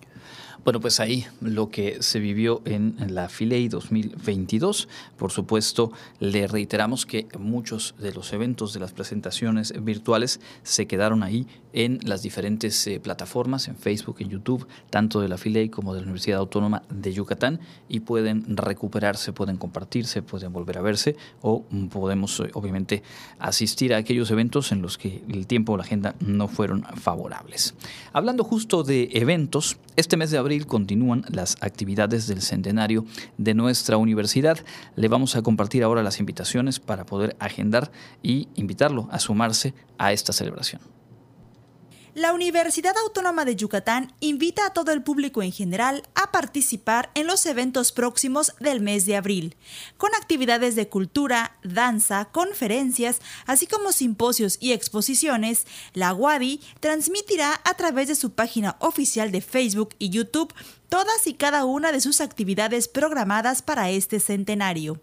Bueno, 0.65 0.79
pues 0.79 1.01
ahí 1.01 1.27
lo 1.41 1.71
que 1.71 2.01
se 2.05 2.21
vivió 2.21 2.63
en 2.65 2.95
la 3.09 3.29
Filey 3.29 3.67
2022. 3.67 4.89
Por 5.17 5.33
supuesto, 5.33 5.91
le 6.21 6.47
reiteramos 6.47 7.05
que 7.05 7.27
muchos 7.37 7.97
de 7.99 8.13
los 8.13 8.33
eventos 8.33 8.73
de 8.73 8.79
las 8.79 8.93
presentaciones 8.93 9.75
virtuales 9.83 10.41
se 10.63 10.87
quedaron 10.87 11.25
ahí 11.25 11.49
en 11.73 11.99
las 12.05 12.23
diferentes 12.23 12.87
eh, 12.87 13.01
plataformas, 13.01 13.67
en 13.67 13.77
Facebook, 13.77 14.19
en 14.21 14.29
YouTube, 14.29 14.69
tanto 14.91 15.21
de 15.21 15.29
la 15.29 15.37
Filey 15.37 15.69
como 15.69 15.95
de 15.95 16.01
la 16.01 16.05
Universidad 16.05 16.39
Autónoma 16.39 16.83
de 16.91 17.13
Yucatán, 17.13 17.59
y 17.89 18.01
pueden 18.01 18.57
recuperarse, 18.57 19.33
pueden 19.33 19.57
compartirse, 19.57 20.23
pueden 20.23 20.53
volver 20.53 20.79
a 20.79 20.83
verse, 20.83 21.17
o 21.41 21.65
podemos 21.91 22.39
eh, 22.39 22.51
obviamente 22.53 23.03
asistir 23.41 23.95
a 23.95 23.97
aquellos 23.97 24.31
eventos 24.31 24.71
en 24.71 24.81
los 24.81 24.97
que 24.97 25.25
el 25.29 25.49
tiempo 25.49 25.73
o 25.73 25.77
la 25.77 25.83
agenda 25.83 26.15
no 26.21 26.47
fueron 26.47 26.85
favorables. 26.85 27.75
Hablando 28.13 28.45
justo 28.45 28.85
de 28.85 29.09
eventos, 29.15 29.79
este 29.97 30.17
mes 30.17 30.31
de 30.31 30.39
abril 30.39 30.52
continúan 30.61 31.25
las 31.29 31.57
actividades 31.61 32.27
del 32.27 32.43
centenario 32.43 33.05
de 33.39 33.55
nuestra 33.55 33.97
universidad. 33.97 34.59
Le 34.97 35.09
vamos 35.09 35.37
a 35.37 35.43
compartir 35.43 35.83
ahora 35.83 36.03
las 36.03 36.21
invitaciones 36.21 36.81
para 36.81 37.07
poder 37.07 37.37
agendar 37.39 37.91
y 38.23 38.49
invitarlo 38.55 39.09
a 39.11 39.19
sumarse 39.19 39.75
a 39.99 40.13
esta 40.13 40.33
celebración. 40.33 40.92
La 42.15 42.35
Universidad 42.35 42.95
Autónoma 42.99 43.47
de 43.47 43.57
Yucatán 43.57 44.13
invita 44.21 44.67
a 44.67 44.75
todo 44.75 44.93
el 44.93 45.03
público 45.03 45.43
en 45.43 45.51
general 45.51 46.03
a 46.15 46.31
participar 46.31 47.11
en 47.15 47.27
los 47.27 47.47
eventos 47.47 47.91
próximos 47.91 48.53
del 48.61 48.83
mes 48.83 49.07
de 49.07 49.17
abril, 49.17 49.57
con 49.97 50.15
actividades 50.15 50.77
de 50.77 50.89
cultura, 50.89 51.57
danza, 51.65 52.27
conferencias, 52.27 53.23
así 53.47 53.67
como 53.67 53.93
simposios 53.93 54.59
y 54.61 54.73
exposiciones. 54.73 55.67
La 55.95 56.13
UADI 56.13 56.61
transmitirá 56.81 57.59
a 57.65 57.75
través 57.79 58.09
de 58.09 58.15
su 58.15 58.33
página 58.33 58.77
oficial 58.81 59.33
de 59.33 59.41
Facebook 59.41 59.95
y 59.99 60.11
YouTube 60.11 60.53
todas 60.91 61.27
y 61.27 61.33
cada 61.33 61.65
una 61.65 61.93
de 61.93 62.03
sus 62.03 62.21
actividades 62.21 62.89
programadas 62.89 63.63
para 63.63 63.89
este 63.89 64.21
centenario. 64.21 65.01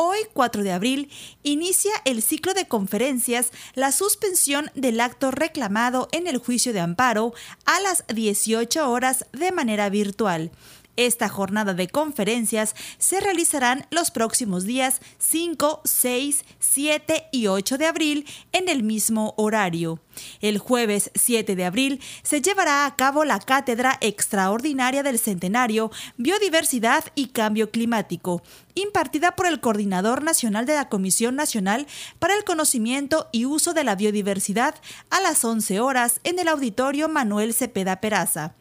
Hoy, 0.00 0.18
4 0.32 0.62
de 0.62 0.70
abril, 0.70 1.10
inicia 1.42 1.90
el 2.04 2.22
ciclo 2.22 2.54
de 2.54 2.68
conferencias 2.68 3.50
La 3.74 3.90
suspensión 3.90 4.70
del 4.76 5.00
acto 5.00 5.32
reclamado 5.32 6.06
en 6.12 6.28
el 6.28 6.38
juicio 6.38 6.72
de 6.72 6.78
amparo 6.78 7.34
a 7.64 7.80
las 7.80 8.04
18 8.06 8.88
horas 8.92 9.26
de 9.32 9.50
manera 9.50 9.88
virtual. 9.88 10.52
Esta 10.98 11.28
jornada 11.28 11.74
de 11.74 11.86
conferencias 11.86 12.74
se 12.98 13.20
realizarán 13.20 13.86
los 13.90 14.10
próximos 14.10 14.64
días 14.64 14.98
5, 15.18 15.82
6, 15.84 16.44
7 16.58 17.26
y 17.30 17.46
8 17.46 17.78
de 17.78 17.86
abril 17.86 18.26
en 18.50 18.68
el 18.68 18.82
mismo 18.82 19.32
horario. 19.36 20.00
El 20.40 20.58
jueves 20.58 21.12
7 21.14 21.54
de 21.54 21.64
abril 21.64 22.00
se 22.24 22.42
llevará 22.42 22.84
a 22.84 22.96
cabo 22.96 23.24
la 23.24 23.38
Cátedra 23.38 23.96
Extraordinaria 24.00 25.04
del 25.04 25.20
Centenario 25.20 25.92
Biodiversidad 26.16 27.04
y 27.14 27.28
Cambio 27.28 27.70
Climático, 27.70 28.42
impartida 28.74 29.36
por 29.36 29.46
el 29.46 29.60
Coordinador 29.60 30.24
Nacional 30.24 30.66
de 30.66 30.74
la 30.74 30.88
Comisión 30.88 31.36
Nacional 31.36 31.86
para 32.18 32.36
el 32.36 32.42
Conocimiento 32.42 33.28
y 33.30 33.44
Uso 33.44 33.72
de 33.72 33.84
la 33.84 33.94
Biodiversidad 33.94 34.74
a 35.10 35.20
las 35.20 35.44
11 35.44 35.78
horas 35.78 36.18
en 36.24 36.40
el 36.40 36.48
Auditorio 36.48 37.08
Manuel 37.08 37.54
Cepeda 37.54 38.00
Peraza. 38.00 38.54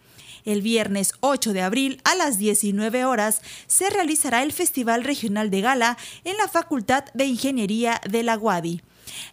El 0.47 0.61
viernes 0.61 1.11
8 1.19 1.51
de 1.51 1.61
abril 1.61 1.99
a 2.05 2.15
las 2.15 2.37
19 2.37 3.03
horas 3.03 3.41
se 3.67 3.89
realizará 3.89 4.43
el 4.43 4.53
Festival 4.53 5.03
Regional 5.03 5.49
de 5.49 5.59
Gala 5.59 5.97
en 6.23 6.37
la 6.37 6.47
Facultad 6.47 7.03
de 7.13 7.25
Ingeniería 7.25 7.99
de 8.09 8.23
la 8.23 8.37
Guadi. 8.37 8.81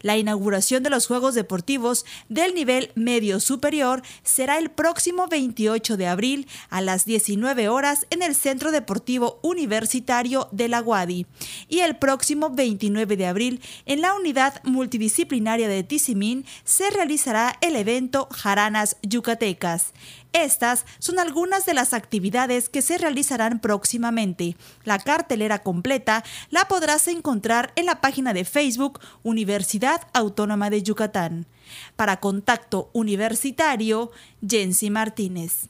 La 0.00 0.16
inauguración 0.16 0.82
de 0.82 0.90
los 0.90 1.06
Juegos 1.06 1.34
Deportivos 1.34 2.04
del 2.28 2.54
nivel 2.54 2.90
medio 2.96 3.38
superior 3.38 4.02
será 4.24 4.58
el 4.58 4.70
próximo 4.70 5.28
28 5.28 5.96
de 5.96 6.06
abril 6.08 6.48
a 6.68 6.80
las 6.80 7.04
19 7.04 7.68
horas 7.68 8.06
en 8.10 8.22
el 8.22 8.34
Centro 8.34 8.72
Deportivo 8.72 9.38
Universitario 9.42 10.48
de 10.50 10.68
la 10.68 10.80
Guadi 10.80 11.26
y 11.68 11.80
el 11.80 11.96
próximo 11.96 12.50
29 12.50 13.16
de 13.16 13.26
abril 13.26 13.60
en 13.86 14.00
la 14.00 14.14
Unidad 14.14 14.60
Multidisciplinaria 14.64 15.68
de 15.68 15.84
Tizimín 15.84 16.44
se 16.64 16.90
realizará 16.90 17.56
el 17.60 17.76
evento 17.76 18.28
Jaranas 18.32 18.96
Yucatecas. 19.02 19.92
Estas 20.34 20.84
son 20.98 21.20
algunas 21.20 21.64
de 21.64 21.74
las 21.74 21.94
actividades 21.94 22.68
que 22.68 22.82
se 22.82 22.98
realizarán 22.98 23.60
próximamente. 23.60 24.56
La 24.82 24.98
cartelera 24.98 25.60
completa 25.60 26.24
la 26.50 26.66
podrás 26.66 27.06
encontrar 27.06 27.72
en 27.76 27.86
la 27.86 28.00
página 28.00 28.34
de 28.34 28.44
Facebook 28.44 28.98
Universidad 29.22 30.00
Autónoma 30.12 30.70
de 30.70 30.82
Yucatán. 30.82 31.46
Para 31.94 32.18
Contacto 32.18 32.90
Universitario, 32.92 34.10
Jensi 34.44 34.90
Martínez. 34.90 35.68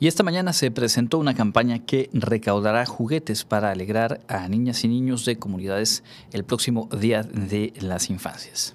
Y 0.00 0.08
esta 0.08 0.24
mañana 0.24 0.52
se 0.52 0.72
presentó 0.72 1.18
una 1.18 1.34
campaña 1.34 1.84
que 1.84 2.10
recaudará 2.12 2.84
juguetes 2.84 3.44
para 3.44 3.70
alegrar 3.70 4.20
a 4.26 4.48
niñas 4.48 4.82
y 4.82 4.88
niños 4.88 5.24
de 5.24 5.38
comunidades 5.38 6.02
el 6.32 6.44
próximo 6.44 6.88
Día 6.98 7.22
de 7.22 7.72
las 7.80 8.10
Infancias. 8.10 8.74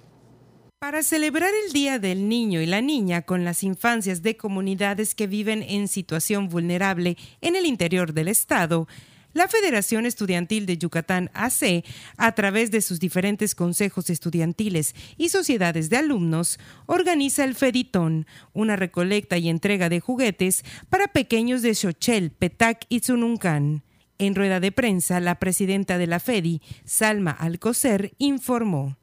Para 0.83 1.01
celebrar 1.01 1.49
el 1.65 1.71
Día 1.71 1.97
del 1.97 2.27
Niño 2.27 2.59
y 2.59 2.65
la 2.65 2.81
Niña 2.81 3.21
con 3.21 3.45
las 3.45 3.63
infancias 3.63 4.21
de 4.21 4.35
comunidades 4.35 5.15
que 5.15 5.27
viven 5.27 5.63
en 5.63 5.87
situación 5.87 6.49
vulnerable 6.49 7.15
en 7.39 7.55
el 7.55 7.65
interior 7.65 8.11
del 8.11 8.27
Estado, 8.27 8.89
la 9.31 9.47
Federación 9.47 10.05
Estudiantil 10.05 10.65
de 10.65 10.77
Yucatán 10.77 11.31
AC, 11.33 11.85
a 12.17 12.33
través 12.33 12.69
de 12.69 12.81
sus 12.81 12.99
diferentes 12.99 13.55
consejos 13.55 14.09
estudiantiles 14.09 14.93
y 15.15 15.29
sociedades 15.29 15.89
de 15.89 15.95
alumnos, 15.95 16.59
organiza 16.85 17.45
el 17.45 17.55
Feditón, 17.55 18.27
una 18.51 18.75
recolecta 18.75 19.37
y 19.37 19.47
entrega 19.47 19.87
de 19.87 20.01
juguetes 20.01 20.65
para 20.89 21.07
pequeños 21.07 21.61
de 21.61 21.75
Xochel, 21.75 22.31
Petac 22.31 22.87
y 22.89 22.99
Zununcan. 22.99 23.83
En 24.17 24.35
rueda 24.35 24.59
de 24.59 24.73
prensa, 24.73 25.21
la 25.21 25.39
presidenta 25.39 25.97
de 25.97 26.07
la 26.07 26.19
FEDI, 26.19 26.61
Salma 26.83 27.31
Alcocer, 27.31 28.11
informó. 28.17 28.97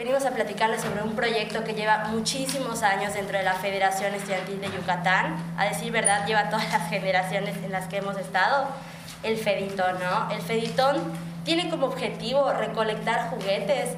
Venimos 0.00 0.24
a 0.24 0.30
platicarles 0.30 0.80
sobre 0.80 1.02
un 1.02 1.14
proyecto 1.14 1.62
que 1.62 1.74
lleva 1.74 2.06
muchísimos 2.06 2.82
años 2.82 3.12
dentro 3.12 3.36
de 3.36 3.44
la 3.44 3.52
Federación 3.52 4.14
Estudiantil 4.14 4.58
de 4.58 4.68
Yucatán. 4.68 5.36
A 5.58 5.66
decir 5.66 5.92
verdad, 5.92 6.26
lleva 6.26 6.48
todas 6.48 6.72
las 6.72 6.88
generaciones 6.88 7.54
en 7.62 7.70
las 7.70 7.86
que 7.86 7.98
hemos 7.98 8.16
estado. 8.16 8.66
El 9.22 9.36
Feditón, 9.36 9.98
¿no? 10.00 10.30
El 10.30 10.40
Feditón 10.40 10.96
tiene 11.44 11.68
como 11.68 11.84
objetivo 11.84 12.50
recolectar 12.50 13.28
juguetes, 13.28 13.90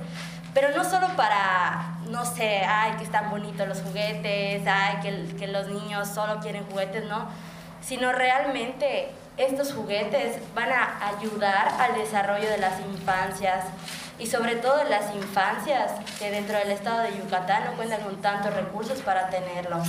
pero 0.53 0.77
no 0.77 0.83
solo 0.83 1.07
para, 1.17 1.99
no 2.09 2.25
sé, 2.25 2.65
ay, 2.67 2.97
que 2.99 3.05
están 3.05 3.31
bonitos 3.31 3.69
los 3.69 3.81
juguetes, 3.83 4.67
ay, 4.67 4.97
que, 5.03 5.37
que 5.37 5.47
los 5.47 5.69
niños 5.69 6.09
solo 6.09 6.41
quieren 6.41 6.65
juguetes, 6.65 7.05
¿no? 7.05 7.29
Sino 7.81 8.11
realmente 8.11 9.09
estos 9.37 9.73
juguetes 9.73 10.39
van 10.53 10.73
a 10.73 11.11
ayudar 11.17 11.69
al 11.79 11.95
desarrollo 11.95 12.49
de 12.51 12.59
las 12.59 12.81
infancias 12.81 13.67
y 14.23 14.27
sobre 14.27 14.57
todo 14.57 14.85
las 14.85 15.15
infancias 15.17 15.93
que 16.19 16.31
dentro 16.31 16.57
del 16.57 16.71
estado 16.71 17.03
de 17.03 17.19
Yucatán 17.19 17.65
no 17.65 17.77
cuentan 17.77 18.03
con 18.03 18.21
tantos 18.21 18.55
recursos 18.55 19.01
para 19.01 19.29
tenerlo. 19.29 19.83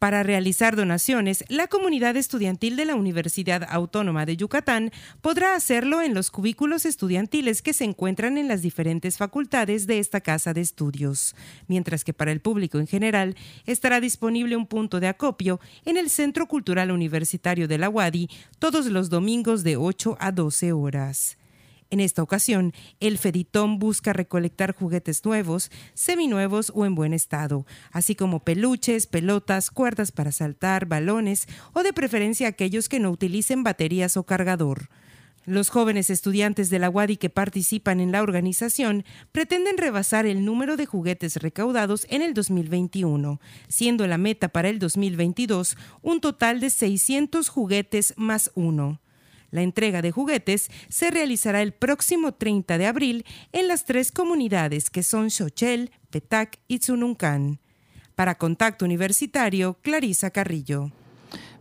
Para 0.00 0.24
realizar 0.24 0.74
donaciones, 0.74 1.44
la 1.48 1.68
comunidad 1.68 2.16
estudiantil 2.16 2.74
de 2.74 2.86
la 2.86 2.96
Universidad 2.96 3.62
Autónoma 3.70 4.26
de 4.26 4.36
Yucatán 4.36 4.90
podrá 5.20 5.54
hacerlo 5.54 6.02
en 6.02 6.12
los 6.12 6.32
cubículos 6.32 6.84
estudiantiles 6.84 7.62
que 7.62 7.72
se 7.72 7.84
encuentran 7.84 8.36
en 8.36 8.48
las 8.48 8.62
diferentes 8.62 9.16
facultades 9.16 9.86
de 9.86 10.00
esta 10.00 10.20
casa 10.20 10.52
de 10.52 10.60
estudios, 10.60 11.36
mientras 11.68 12.02
que 12.02 12.12
para 12.12 12.32
el 12.32 12.40
público 12.40 12.80
en 12.80 12.88
general 12.88 13.36
estará 13.64 14.00
disponible 14.00 14.56
un 14.56 14.66
punto 14.66 14.98
de 14.98 15.06
acopio 15.06 15.60
en 15.84 15.96
el 15.96 16.10
Centro 16.10 16.48
Cultural 16.48 16.90
Universitario 16.90 17.68
de 17.68 17.78
la 17.78 17.88
UADI 17.88 18.28
todos 18.58 18.86
los 18.86 19.08
domingos 19.08 19.62
de 19.62 19.76
8 19.76 20.16
a 20.18 20.32
12 20.32 20.72
horas. 20.72 21.36
En 21.92 22.00
esta 22.00 22.22
ocasión, 22.22 22.72
el 23.00 23.18
Feditón 23.18 23.78
busca 23.78 24.14
recolectar 24.14 24.74
juguetes 24.74 25.26
nuevos, 25.26 25.70
seminuevos 25.92 26.72
o 26.74 26.86
en 26.86 26.94
buen 26.94 27.12
estado, 27.12 27.66
así 27.90 28.14
como 28.14 28.40
peluches, 28.40 29.06
pelotas, 29.06 29.70
cuerdas 29.70 30.10
para 30.10 30.32
saltar, 30.32 30.86
balones 30.86 31.46
o 31.74 31.82
de 31.82 31.92
preferencia 31.92 32.48
aquellos 32.48 32.88
que 32.88 32.98
no 32.98 33.10
utilicen 33.10 33.62
baterías 33.62 34.16
o 34.16 34.22
cargador. 34.22 34.88
Los 35.44 35.68
jóvenes 35.68 36.08
estudiantes 36.08 36.70
de 36.70 36.78
la 36.78 36.88
UADI 36.88 37.18
que 37.18 37.28
participan 37.28 38.00
en 38.00 38.10
la 38.10 38.22
organización 38.22 39.04
pretenden 39.30 39.76
rebasar 39.76 40.24
el 40.24 40.46
número 40.46 40.78
de 40.78 40.86
juguetes 40.86 41.36
recaudados 41.42 42.06
en 42.08 42.22
el 42.22 42.32
2021, 42.32 43.38
siendo 43.68 44.06
la 44.06 44.16
meta 44.16 44.48
para 44.48 44.70
el 44.70 44.78
2022 44.78 45.76
un 46.00 46.22
total 46.22 46.58
de 46.60 46.70
600 46.70 47.50
juguetes 47.50 48.14
más 48.16 48.50
uno. 48.54 49.02
La 49.52 49.62
entrega 49.62 50.02
de 50.02 50.10
juguetes 50.10 50.70
se 50.88 51.12
realizará 51.12 51.62
el 51.62 51.72
próximo 51.72 52.32
30 52.32 52.78
de 52.78 52.86
abril 52.86 53.24
en 53.52 53.68
las 53.68 53.84
tres 53.84 54.10
comunidades 54.10 54.90
que 54.90 55.04
son 55.04 55.30
Xochel, 55.30 55.92
Petac 56.10 56.58
y 56.66 56.80
Tzununcan. 56.80 57.60
Para 58.16 58.36
Contacto 58.36 58.84
Universitario, 58.84 59.78
Clarisa 59.82 60.30
Carrillo 60.30 60.90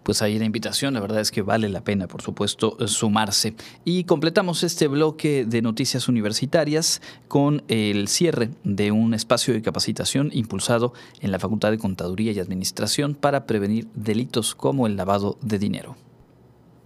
pues 0.03 0.21
ahí 0.21 0.39
la 0.39 0.45
invitación, 0.45 0.93
la 0.93 0.99
verdad 0.99 1.21
es 1.21 1.31
que 1.31 1.41
vale 1.41 1.69
la 1.69 1.83
pena, 1.83 2.07
por 2.07 2.21
supuesto, 2.21 2.75
sumarse. 2.87 3.55
Y 3.85 4.05
completamos 4.05 4.63
este 4.63 4.87
bloque 4.87 5.45
de 5.45 5.61
noticias 5.61 6.07
universitarias 6.07 7.01
con 7.27 7.63
el 7.67 8.07
cierre 8.07 8.49
de 8.63 8.91
un 8.91 9.13
espacio 9.13 9.53
de 9.53 9.61
capacitación 9.61 10.29
impulsado 10.33 10.93
en 11.19 11.31
la 11.31 11.39
Facultad 11.39 11.71
de 11.71 11.77
Contaduría 11.77 12.31
y 12.31 12.39
Administración 12.39 13.13
para 13.13 13.45
prevenir 13.45 13.87
delitos 13.93 14.55
como 14.55 14.87
el 14.87 14.95
lavado 14.95 15.37
de 15.41 15.59
dinero. 15.59 15.95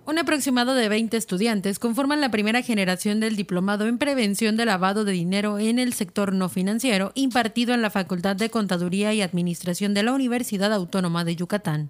Un 0.08 0.20
aproximado 0.20 0.76
de 0.76 0.88
20 0.88 1.18
estudiantes 1.18 1.80
conforman 1.80 2.22
la 2.22 2.30
primera 2.30 2.62
generación 2.62 3.20
del 3.20 3.36
diplomado 3.36 3.88
en 3.88 3.98
prevención 3.98 4.56
de 4.56 4.68
lavado 4.68 5.04
de 5.04 5.12
dinero 5.12 5.58
en 5.58 5.80
el 5.80 5.94
sector 5.94 6.32
no 6.32 6.48
financiero 6.48 7.12
impartido 7.16 7.74
en 7.74 7.82
la 7.82 7.90
Facultad 7.90 8.36
de 8.36 8.52
Contaduría 8.52 9.16
y 9.16 9.24
Administración 9.24 9.96
de 9.96 10.04
la 10.04 10.14
Universidad 10.14 10.72
Autónoma 10.74 11.24
de 11.24 11.36
Yucatán. 11.36 11.90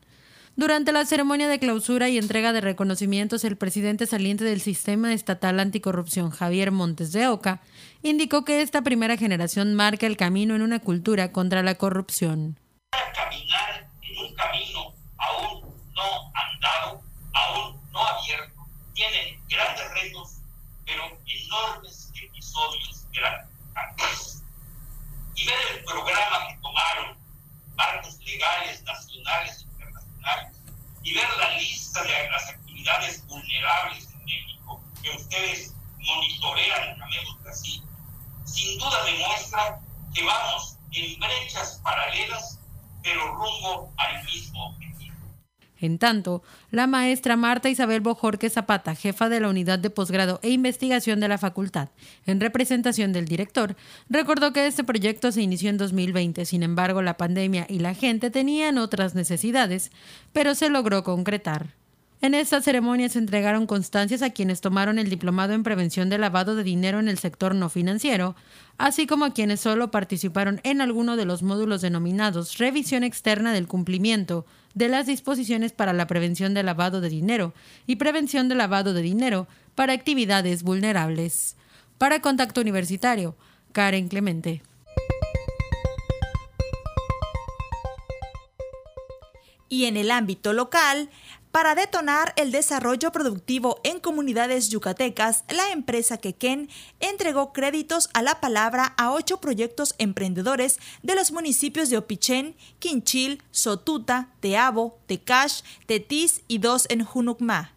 Durante 0.56 0.94
la 0.94 1.04
ceremonia 1.04 1.50
de 1.50 1.60
clausura 1.60 2.08
y 2.08 2.18
entrega 2.18 2.54
de 2.54 2.62
reconocimientos, 2.62 3.44
el 3.44 3.58
presidente 3.58 4.06
saliente 4.06 4.46
del 4.46 4.62
Sistema 4.62 5.14
Estatal 5.14 5.60
Anticorrupción, 5.60 6.30
Javier 6.30 6.72
Montes 6.72 7.12
de 7.12 7.28
Oca, 7.28 7.62
indicó 8.02 8.46
que 8.46 8.62
esta 8.62 8.82
primera 8.82 9.18
generación 9.18 9.74
marca 9.74 10.08
el 10.08 10.16
camino 10.16 10.56
en 10.56 10.62
una 10.62 10.80
cultura 10.80 11.34
contra 11.34 11.64
la 11.64 11.76
corrupción. 11.76 12.58
Caminar 13.14 13.90
en 14.02 14.26
un 14.26 14.34
camino 14.36 14.94
aún 15.18 15.62
no 15.94 16.32
andado, 16.34 17.02
aún 17.34 17.85
no 17.96 18.06
abierto, 18.06 18.68
tiene 18.94 19.40
grandes 19.48 19.90
retos, 19.92 20.42
pero 20.86 21.18
enormes 21.26 22.12
episodios 22.14 23.08
grandes. 23.14 24.44
Y 25.36 25.46
ver 25.46 25.56
el 25.72 25.84
programa 25.86 26.48
que 26.50 26.58
tomaron 26.62 27.18
marcos 27.76 28.20
legales 28.20 28.84
nacionales 28.84 29.60
e 29.60 29.64
internacionales 29.64 30.62
y 31.04 31.14
ver 31.14 31.38
la 31.38 31.58
lista 31.58 32.04
de 32.04 32.30
las 32.30 32.50
actividades 32.50 33.26
vulnerables 33.28 34.10
en 34.12 34.26
México 34.26 34.84
que 35.02 35.10
ustedes 35.12 35.74
monitorean, 35.98 37.00
llamémoslo 37.00 37.50
así, 37.50 37.82
sin 38.46 38.78
duda 38.78 39.04
demuestra 39.06 39.80
que 40.14 40.24
vamos 40.24 40.78
en 40.92 41.20
brechas 41.20 41.80
paralelas, 41.84 42.60
pero 43.04 43.36
rumbo 43.36 43.94
al 43.98 44.24
mismo 44.26 44.68
objetivo. 44.68 44.85
En 45.86 46.00
tanto, 46.00 46.42
la 46.72 46.88
maestra 46.88 47.36
Marta 47.36 47.70
Isabel 47.70 48.02
Bojorque 48.02 48.50
Zapata, 48.50 48.96
jefa 48.96 49.30
de 49.30 49.40
la 49.40 49.50
unidad 49.50 49.78
de 49.78 49.90
posgrado 49.90 50.40
e 50.42 50.50
investigación 50.50 51.20
de 51.20 51.28
la 51.28 51.38
facultad, 51.38 51.90
en 52.26 52.40
representación 52.40 53.14
del 53.14 53.26
director, 53.26 53.76
recordó 54.10 54.52
que 54.52 54.68
este 54.68 54.84
proyecto 54.84 55.32
se 55.32 55.42
inició 55.42 55.70
en 55.70 55.78
2020, 55.78 56.46
sin 56.46 56.64
embargo 56.64 57.02
la 57.02 57.18
pandemia 57.18 57.68
y 57.70 57.80
la 57.80 57.94
gente 57.94 58.32
tenían 58.32 58.78
otras 58.78 59.16
necesidades, 59.16 59.92
pero 60.34 60.56
se 60.56 60.70
logró 60.70 61.04
concretar. 61.04 61.76
En 62.22 62.34
esta 62.34 62.62
ceremonia 62.62 63.10
se 63.10 63.20
entregaron 63.20 63.68
constancias 63.68 64.24
a 64.24 64.32
quienes 64.32 64.62
tomaron 64.62 64.98
el 64.98 65.10
diplomado 65.10 65.54
en 65.54 65.64
prevención 65.64 66.10
de 66.10 66.18
lavado 66.18 66.56
de 66.56 66.64
dinero 66.64 67.00
en 67.00 67.08
el 67.08 67.20
sector 67.20 67.54
no 67.54 67.70
financiero, 67.70 68.36
así 68.80 69.06
como 69.06 69.26
a 69.26 69.34
quienes 69.34 69.60
solo 69.60 69.92
participaron 69.92 70.62
en 70.64 70.82
alguno 70.82 71.18
de 71.18 71.26
los 71.26 71.44
módulos 71.44 71.82
denominados 71.82 72.58
Revisión 72.58 73.04
Externa 73.04 73.54
del 73.54 73.68
Cumplimiento 73.68 74.46
de 74.76 74.90
las 74.90 75.08
disposiciones 75.08 75.72
para 75.72 75.94
la 75.94 76.06
prevención 76.06 76.54
de 76.54 76.62
lavado 76.62 77.02
de 77.02 77.10
dinero 77.10 77.54
y 77.88 77.96
prevención 77.96 78.48
de 78.50 78.56
lavado 78.56 78.94
de 78.94 79.02
dinero 79.02 79.48
para 79.74 79.94
actividades 79.94 80.62
vulnerables. 80.62 81.56
Para 81.98 82.22
Contacto 82.22 82.62
Universitario, 82.62 83.36
Karen 83.72 84.10
Clemente. 84.10 84.62
Y 89.70 89.86
en 89.86 89.98
el 89.98 90.12
ámbito 90.12 90.54
local, 90.54 91.10
para 91.56 91.74
detonar 91.74 92.34
el 92.36 92.52
desarrollo 92.52 93.14
productivo 93.14 93.80
en 93.86 94.02
comunidades 94.02 94.68
yucatecas, 94.68 95.46
la 95.48 95.72
empresa 95.72 96.18
Quequén 96.18 96.68
entregó 97.00 97.54
créditos 97.54 98.10
a 98.14 98.22
la 98.22 98.42
palabra 98.42 98.94
a 98.98 99.14
ocho 99.14 99.40
proyectos 99.40 99.96
emprendedores 99.98 100.80
de 101.02 101.16
los 101.16 101.32
municipios 101.32 101.90
de 101.90 101.98
Opichén, 101.98 102.58
Quinchil, 102.80 103.42
Sotuta, 103.52 104.34
Teabo, 104.42 105.00
Tecash, 105.06 105.62
Tetis 105.86 106.42
y 106.50 106.58
dos 106.58 106.88
en 106.90 107.06
Junucmá. 107.06 107.74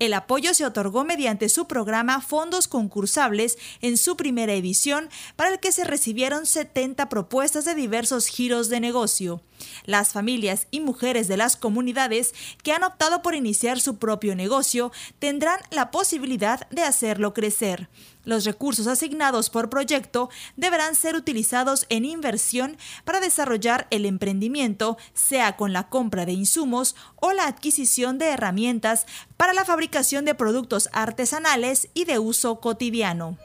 El 0.00 0.14
apoyo 0.14 0.52
se 0.52 0.66
otorgó 0.66 1.04
mediante 1.04 1.48
su 1.48 1.68
programa 1.68 2.20
Fondos 2.20 2.66
Concursables 2.66 3.58
en 3.80 3.96
su 3.96 4.16
primera 4.16 4.54
edición, 4.54 5.08
para 5.36 5.50
el 5.50 5.60
que 5.60 5.70
se 5.70 5.84
recibieron 5.84 6.46
70 6.46 7.08
propuestas 7.08 7.64
de 7.64 7.76
diversos 7.76 8.26
giros 8.26 8.70
de 8.70 8.80
negocio. 8.80 9.40
Las 9.84 10.12
familias 10.12 10.66
y 10.70 10.80
mujeres 10.80 11.28
de 11.28 11.36
las 11.36 11.56
comunidades 11.56 12.34
que 12.62 12.72
han 12.72 12.82
optado 12.82 13.22
por 13.22 13.34
iniciar 13.34 13.80
su 13.80 13.96
propio 13.98 14.34
negocio 14.34 14.92
tendrán 15.18 15.60
la 15.70 15.90
posibilidad 15.90 16.68
de 16.70 16.82
hacerlo 16.82 17.34
crecer. 17.34 17.88
Los 18.24 18.44
recursos 18.44 18.86
asignados 18.86 19.48
por 19.48 19.70
proyecto 19.70 20.28
deberán 20.56 20.94
ser 20.94 21.14
utilizados 21.14 21.86
en 21.88 22.04
inversión 22.04 22.76
para 23.04 23.20
desarrollar 23.20 23.86
el 23.90 24.04
emprendimiento, 24.04 24.98
sea 25.14 25.56
con 25.56 25.72
la 25.72 25.88
compra 25.88 26.26
de 26.26 26.32
insumos 26.32 26.96
o 27.16 27.32
la 27.32 27.46
adquisición 27.46 28.18
de 28.18 28.26
herramientas 28.26 29.06
para 29.36 29.54
la 29.54 29.64
fabricación 29.64 30.24
de 30.24 30.34
productos 30.34 30.90
artesanales 30.92 31.88
y 31.94 32.04
de 32.04 32.18
uso 32.18 32.60
cotidiano. 32.60 33.38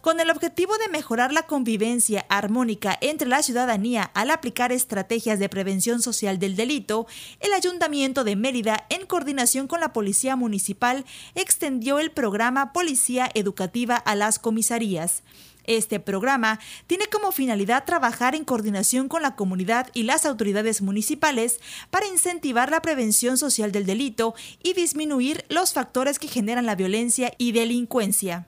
Con 0.00 0.18
el 0.18 0.30
objetivo 0.30 0.78
de 0.78 0.88
mejorar 0.88 1.30
la 1.30 1.42
convivencia 1.42 2.24
armónica 2.30 2.96
entre 3.02 3.28
la 3.28 3.42
ciudadanía 3.42 4.10
al 4.14 4.30
aplicar 4.30 4.72
estrategias 4.72 5.38
de 5.38 5.50
prevención 5.50 6.00
social 6.00 6.38
del 6.38 6.56
delito, 6.56 7.06
el 7.40 7.52
Ayuntamiento 7.52 8.24
de 8.24 8.34
Mérida, 8.34 8.86
en 8.88 9.04
coordinación 9.04 9.66
con 9.66 9.80
la 9.80 9.92
Policía 9.92 10.36
Municipal, 10.36 11.04
extendió 11.34 11.98
el 11.98 12.12
programa 12.12 12.72
Policía 12.72 13.30
Educativa 13.34 13.96
a 13.96 14.14
las 14.14 14.38
comisarías. 14.38 15.22
Este 15.64 16.00
programa 16.00 16.60
tiene 16.86 17.04
como 17.08 17.30
finalidad 17.30 17.84
trabajar 17.84 18.34
en 18.34 18.44
coordinación 18.44 19.06
con 19.06 19.20
la 19.20 19.36
comunidad 19.36 19.88
y 19.92 20.04
las 20.04 20.24
autoridades 20.24 20.80
municipales 20.80 21.60
para 21.90 22.06
incentivar 22.06 22.70
la 22.70 22.80
prevención 22.80 23.36
social 23.36 23.70
del 23.70 23.84
delito 23.84 24.34
y 24.62 24.72
disminuir 24.72 25.44
los 25.50 25.74
factores 25.74 26.18
que 26.18 26.28
generan 26.28 26.64
la 26.64 26.74
violencia 26.74 27.34
y 27.36 27.52
delincuencia. 27.52 28.46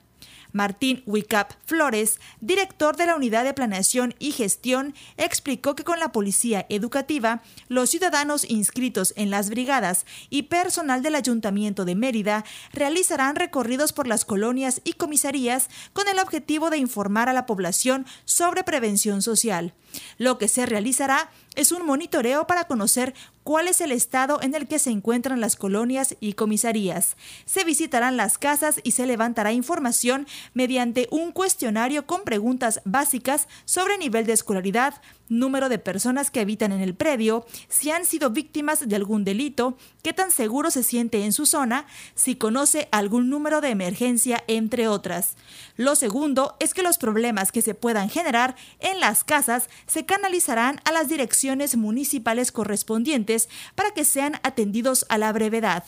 Martín 0.53 1.03
Wicap 1.05 1.51
Flores, 1.65 2.19
director 2.39 2.95
de 2.95 3.07
la 3.07 3.15
Unidad 3.15 3.43
de 3.43 3.53
Planeación 3.53 4.15
y 4.19 4.31
Gestión, 4.31 4.95
explicó 5.17 5.75
que 5.75 5.83
con 5.83 5.99
la 5.99 6.11
Policía 6.11 6.65
Educativa, 6.69 7.41
los 7.67 7.89
ciudadanos 7.89 8.49
inscritos 8.49 9.13
en 9.17 9.29
las 9.29 9.49
brigadas 9.49 10.05
y 10.29 10.43
personal 10.43 11.03
del 11.03 11.15
Ayuntamiento 11.15 11.83
de 11.83 11.95
Mérida 11.95 12.45
realizarán 12.71 13.35
recorridos 13.35 13.91
por 13.91 14.07
las 14.07 14.23
colonias 14.23 14.79
y 14.83 14.93
comisarías 14.93 15.69
con 15.91 16.07
el 16.07 16.19
objetivo 16.19 16.69
de 16.69 16.77
informar 16.77 17.27
a 17.27 17.33
la 17.33 17.45
población 17.45 18.05
sobre 18.25 18.63
prevención 18.63 19.21
social. 19.21 19.73
Lo 20.17 20.37
que 20.37 20.47
se 20.47 20.65
realizará 20.65 21.29
es 21.55 21.71
un 21.71 21.85
monitoreo 21.85 22.47
para 22.47 22.65
conocer 22.65 23.13
cuál 23.43 23.67
es 23.67 23.81
el 23.81 23.91
estado 23.91 24.41
en 24.41 24.55
el 24.55 24.67
que 24.67 24.79
se 24.79 24.89
encuentran 24.89 25.41
las 25.41 25.55
colonias 25.55 26.15
y 26.19 26.33
comisarías. 26.33 27.15
Se 27.45 27.63
visitarán 27.63 28.17
las 28.17 28.37
casas 28.37 28.79
y 28.83 28.91
se 28.91 29.05
levantará 29.05 29.51
información 29.51 30.27
mediante 30.53 31.07
un 31.11 31.31
cuestionario 31.31 32.05
con 32.05 32.23
preguntas 32.23 32.81
básicas 32.85 33.47
sobre 33.65 33.97
nivel 33.97 34.25
de 34.25 34.33
escolaridad, 34.33 35.01
número 35.39 35.69
de 35.69 35.79
personas 35.79 36.31
que 36.31 36.39
habitan 36.39 36.71
en 36.71 36.81
el 36.81 36.95
predio, 36.95 37.45
si 37.67 37.91
han 37.91 38.05
sido 38.05 38.29
víctimas 38.29 38.87
de 38.87 38.95
algún 38.95 39.23
delito, 39.23 39.77
qué 40.01 40.13
tan 40.13 40.31
seguro 40.31 40.71
se 40.71 40.83
siente 40.83 41.23
en 41.23 41.33
su 41.33 41.45
zona, 41.45 41.85
si 42.15 42.35
conoce 42.35 42.87
algún 42.91 43.29
número 43.29 43.61
de 43.61 43.69
emergencia, 43.69 44.43
entre 44.47 44.87
otras. 44.87 45.35
Lo 45.77 45.95
segundo 45.95 46.55
es 46.59 46.73
que 46.73 46.83
los 46.83 46.97
problemas 46.97 47.51
que 47.51 47.61
se 47.61 47.75
puedan 47.75 48.09
generar 48.09 48.55
en 48.79 48.99
las 48.99 49.23
casas 49.23 49.69
se 49.87 50.05
canalizarán 50.05 50.79
a 50.85 50.91
las 50.91 51.07
direcciones 51.07 51.75
municipales 51.75 52.51
correspondientes 52.51 53.49
para 53.75 53.91
que 53.91 54.05
sean 54.05 54.39
atendidos 54.43 55.05
a 55.09 55.17
la 55.17 55.31
brevedad. 55.31 55.83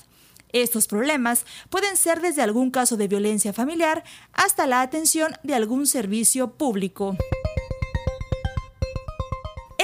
Estos 0.54 0.88
problemas 0.88 1.46
pueden 1.70 1.98
ser 1.98 2.22
desde 2.22 2.42
algún 2.42 2.72
caso 2.72 2.96
de 2.96 3.10
violencia 3.10 3.52
familiar 3.52 4.04
hasta 4.32 4.68
la 4.68 4.82
atención 4.82 5.34
de 5.44 5.54
algún 5.54 5.86
servicio 5.86 6.54
público 6.54 7.18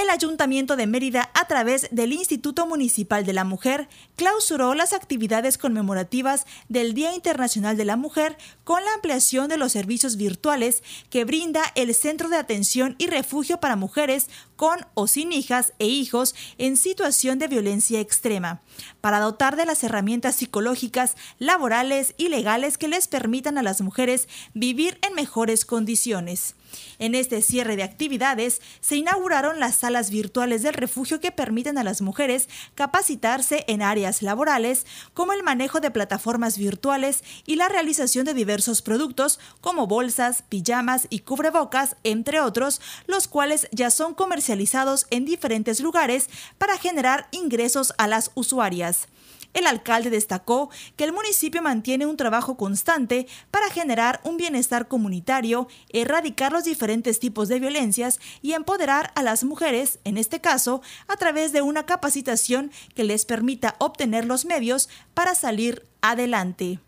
el 0.02 0.10
Ayuntamiento 0.10 0.74
de 0.74 0.88
Mérida, 0.88 1.30
a 1.32 1.46
través 1.46 1.86
del 1.92 2.12
Instituto 2.12 2.66
Municipal 2.66 3.24
de 3.24 3.32
la 3.32 3.44
Mujer, 3.44 3.88
clausuró 4.16 4.74
las 4.74 4.92
actividades 4.92 5.58
conmemorativas 5.58 6.44
del 6.68 6.92
Día 6.92 7.14
Internacional 7.14 7.76
de 7.76 7.84
la 7.84 7.96
Mujer 7.96 8.36
con 8.64 8.84
la 8.84 8.94
ampliación 8.94 9.48
de 9.48 9.58
los 9.58 9.70
servicios 9.70 10.16
virtuales 10.16 10.82
que 11.08 11.24
brinda 11.24 11.62
el 11.76 11.94
Centro 11.94 12.28
de 12.28 12.36
Atención 12.36 12.96
y 12.98 13.06
Refugio 13.06 13.60
para 13.60 13.76
Mujeres 13.76 14.28
con 14.56 14.86
o 14.94 15.06
sin 15.06 15.32
hijas 15.32 15.72
e 15.78 15.86
hijos 15.86 16.34
en 16.58 16.76
situación 16.76 17.38
de 17.38 17.48
violencia 17.48 18.00
extrema, 18.00 18.60
para 19.00 19.20
dotar 19.20 19.56
de 19.56 19.66
las 19.66 19.84
herramientas 19.84 20.36
psicológicas, 20.36 21.16
laborales 21.38 22.14
y 22.18 22.28
legales 22.28 22.76
que 22.76 22.88
les 22.88 23.06
permitan 23.06 23.56
a 23.56 23.62
las 23.62 23.80
mujeres 23.80 24.28
vivir 24.52 24.98
en 25.02 25.14
mejores 25.14 25.64
condiciones. 25.64 26.56
En 26.98 27.14
este 27.14 27.42
cierre 27.42 27.76
de 27.76 27.82
actividades 27.82 28.60
se 28.80 28.96
inauguraron 28.96 29.60
las 29.60 29.76
salas 29.76 30.10
virtuales 30.10 30.62
del 30.62 30.74
refugio 30.74 31.20
que 31.20 31.32
permiten 31.32 31.78
a 31.78 31.84
las 31.84 32.02
mujeres 32.02 32.48
capacitarse 32.74 33.64
en 33.68 33.82
áreas 33.82 34.22
laborales, 34.22 34.86
como 35.14 35.32
el 35.32 35.42
manejo 35.42 35.80
de 35.80 35.90
plataformas 35.90 36.58
virtuales 36.58 37.22
y 37.46 37.56
la 37.56 37.68
realización 37.68 38.24
de 38.24 38.34
diversos 38.34 38.82
productos 38.82 39.38
como 39.60 39.86
bolsas, 39.86 40.44
pijamas 40.48 41.06
y 41.10 41.20
cubrebocas, 41.20 41.96
entre 42.04 42.40
otros, 42.40 42.80
los 43.06 43.28
cuales 43.28 43.68
ya 43.72 43.90
son 43.90 44.14
comercializados 44.14 45.06
en 45.10 45.24
diferentes 45.24 45.80
lugares 45.80 46.28
para 46.58 46.78
generar 46.78 47.28
ingresos 47.32 47.94
a 47.98 48.06
las 48.06 48.30
usuarias. 48.34 49.08
El 49.54 49.66
alcalde 49.66 50.10
destacó 50.10 50.70
que 50.96 51.04
el 51.04 51.12
municipio 51.12 51.62
mantiene 51.62 52.06
un 52.06 52.16
trabajo 52.16 52.56
constante 52.56 53.26
para 53.50 53.70
generar 53.70 54.20
un 54.24 54.36
bienestar 54.36 54.88
comunitario, 54.88 55.68
erradicar 55.90 56.52
los 56.52 56.64
diferentes 56.64 57.18
tipos 57.18 57.48
de 57.48 57.60
violencias 57.60 58.18
y 58.40 58.52
empoderar 58.52 59.12
a 59.14 59.22
las 59.22 59.44
mujeres, 59.44 59.98
en 60.04 60.16
este 60.16 60.40
caso, 60.40 60.82
a 61.08 61.16
través 61.16 61.52
de 61.52 61.62
una 61.62 61.84
capacitación 61.84 62.70
que 62.94 63.04
les 63.04 63.24
permita 63.24 63.76
obtener 63.78 64.24
los 64.24 64.44
medios 64.44 64.88
para 65.14 65.34
salir 65.34 65.86
adelante. 66.00 66.78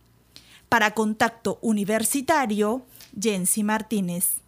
Para 0.68 0.92
Contacto 0.92 1.58
Universitario, 1.60 2.86
Jensi 3.18 3.62
Martínez. 3.62 4.43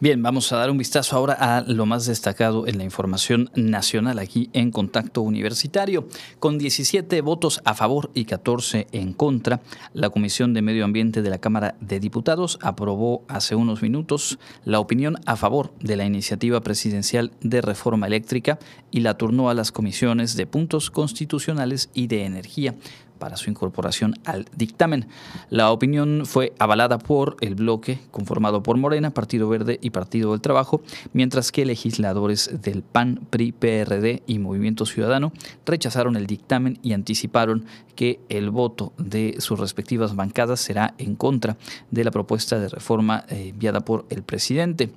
Bien, 0.00 0.20
vamos 0.24 0.52
a 0.52 0.56
dar 0.56 0.72
un 0.72 0.76
vistazo 0.76 1.16
ahora 1.16 1.34
a 1.34 1.60
lo 1.60 1.86
más 1.86 2.04
destacado 2.04 2.66
en 2.66 2.78
la 2.78 2.84
información 2.84 3.48
nacional 3.54 4.18
aquí 4.18 4.50
en 4.52 4.72
Contacto 4.72 5.22
Universitario. 5.22 6.08
Con 6.40 6.58
17 6.58 7.20
votos 7.20 7.60
a 7.64 7.74
favor 7.74 8.10
y 8.12 8.24
14 8.24 8.88
en 8.90 9.12
contra, 9.12 9.60
la 9.92 10.10
Comisión 10.10 10.52
de 10.52 10.62
Medio 10.62 10.84
Ambiente 10.84 11.22
de 11.22 11.30
la 11.30 11.38
Cámara 11.38 11.76
de 11.80 12.00
Diputados 12.00 12.58
aprobó 12.60 13.22
hace 13.28 13.54
unos 13.54 13.82
minutos 13.82 14.40
la 14.64 14.80
opinión 14.80 15.16
a 15.26 15.36
favor 15.36 15.72
de 15.78 15.94
la 15.94 16.04
iniciativa 16.04 16.60
presidencial 16.60 17.30
de 17.40 17.60
reforma 17.60 18.08
eléctrica 18.08 18.58
y 18.90 19.00
la 19.00 19.16
turnó 19.16 19.48
a 19.48 19.54
las 19.54 19.70
comisiones 19.70 20.34
de 20.34 20.48
puntos 20.48 20.90
constitucionales 20.90 21.88
y 21.94 22.08
de 22.08 22.24
energía 22.24 22.74
para 23.18 23.36
su 23.36 23.50
incorporación 23.50 24.14
al 24.24 24.46
dictamen. 24.56 25.06
La 25.50 25.70
opinión 25.70 26.22
fue 26.26 26.52
avalada 26.58 26.98
por 26.98 27.36
el 27.40 27.54
bloque 27.54 27.98
conformado 28.10 28.62
por 28.62 28.76
Morena, 28.76 29.10
Partido 29.10 29.48
Verde 29.48 29.78
y 29.80 29.90
Partido 29.90 30.32
del 30.32 30.40
Trabajo, 30.40 30.82
mientras 31.12 31.52
que 31.52 31.64
legisladores 31.64 32.50
del 32.62 32.82
PAN, 32.82 33.20
PRI, 33.30 33.52
PRD 33.52 34.22
y 34.26 34.38
Movimiento 34.38 34.86
Ciudadano 34.86 35.32
rechazaron 35.64 36.16
el 36.16 36.26
dictamen 36.26 36.78
y 36.82 36.92
anticiparon 36.92 37.64
que 37.94 38.20
el 38.28 38.50
voto 38.50 38.92
de 38.98 39.36
sus 39.38 39.58
respectivas 39.58 40.16
bancadas 40.16 40.60
será 40.60 40.94
en 40.98 41.14
contra 41.14 41.56
de 41.90 42.04
la 42.04 42.10
propuesta 42.10 42.58
de 42.58 42.68
reforma 42.68 43.24
eh, 43.28 43.48
enviada 43.50 43.80
por 43.80 44.06
el 44.10 44.22
presidente. 44.22 44.90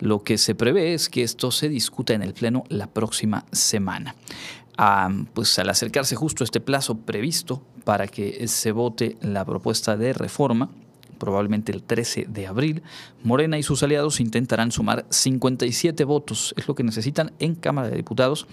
Lo 0.00 0.22
que 0.22 0.38
se 0.38 0.54
prevé 0.54 0.94
es 0.94 1.08
que 1.08 1.24
esto 1.24 1.50
se 1.50 1.68
discuta 1.68 2.14
en 2.14 2.22
el 2.22 2.32
Pleno 2.32 2.62
la 2.68 2.86
próxima 2.86 3.44
semana 3.50 4.14
pues 5.34 5.58
al 5.58 5.68
acercarse 5.70 6.14
justo 6.14 6.44
este 6.44 6.60
plazo 6.60 6.98
previsto 6.98 7.62
para 7.84 8.06
que 8.06 8.46
se 8.46 8.70
vote 8.70 9.16
la 9.20 9.44
propuesta 9.44 9.96
de 9.96 10.12
reforma, 10.12 10.70
probablemente 11.18 11.72
el 11.72 11.82
13 11.82 12.26
de 12.28 12.46
abril, 12.46 12.82
Morena 13.24 13.58
y 13.58 13.64
sus 13.64 13.82
aliados 13.82 14.20
intentarán 14.20 14.70
sumar 14.70 15.04
57 15.10 16.04
votos, 16.04 16.54
es 16.56 16.68
lo 16.68 16.76
que 16.76 16.84
necesitan 16.84 17.32
en 17.40 17.56
Cámara 17.56 17.88
de 17.88 17.96
Diputados 17.96 18.46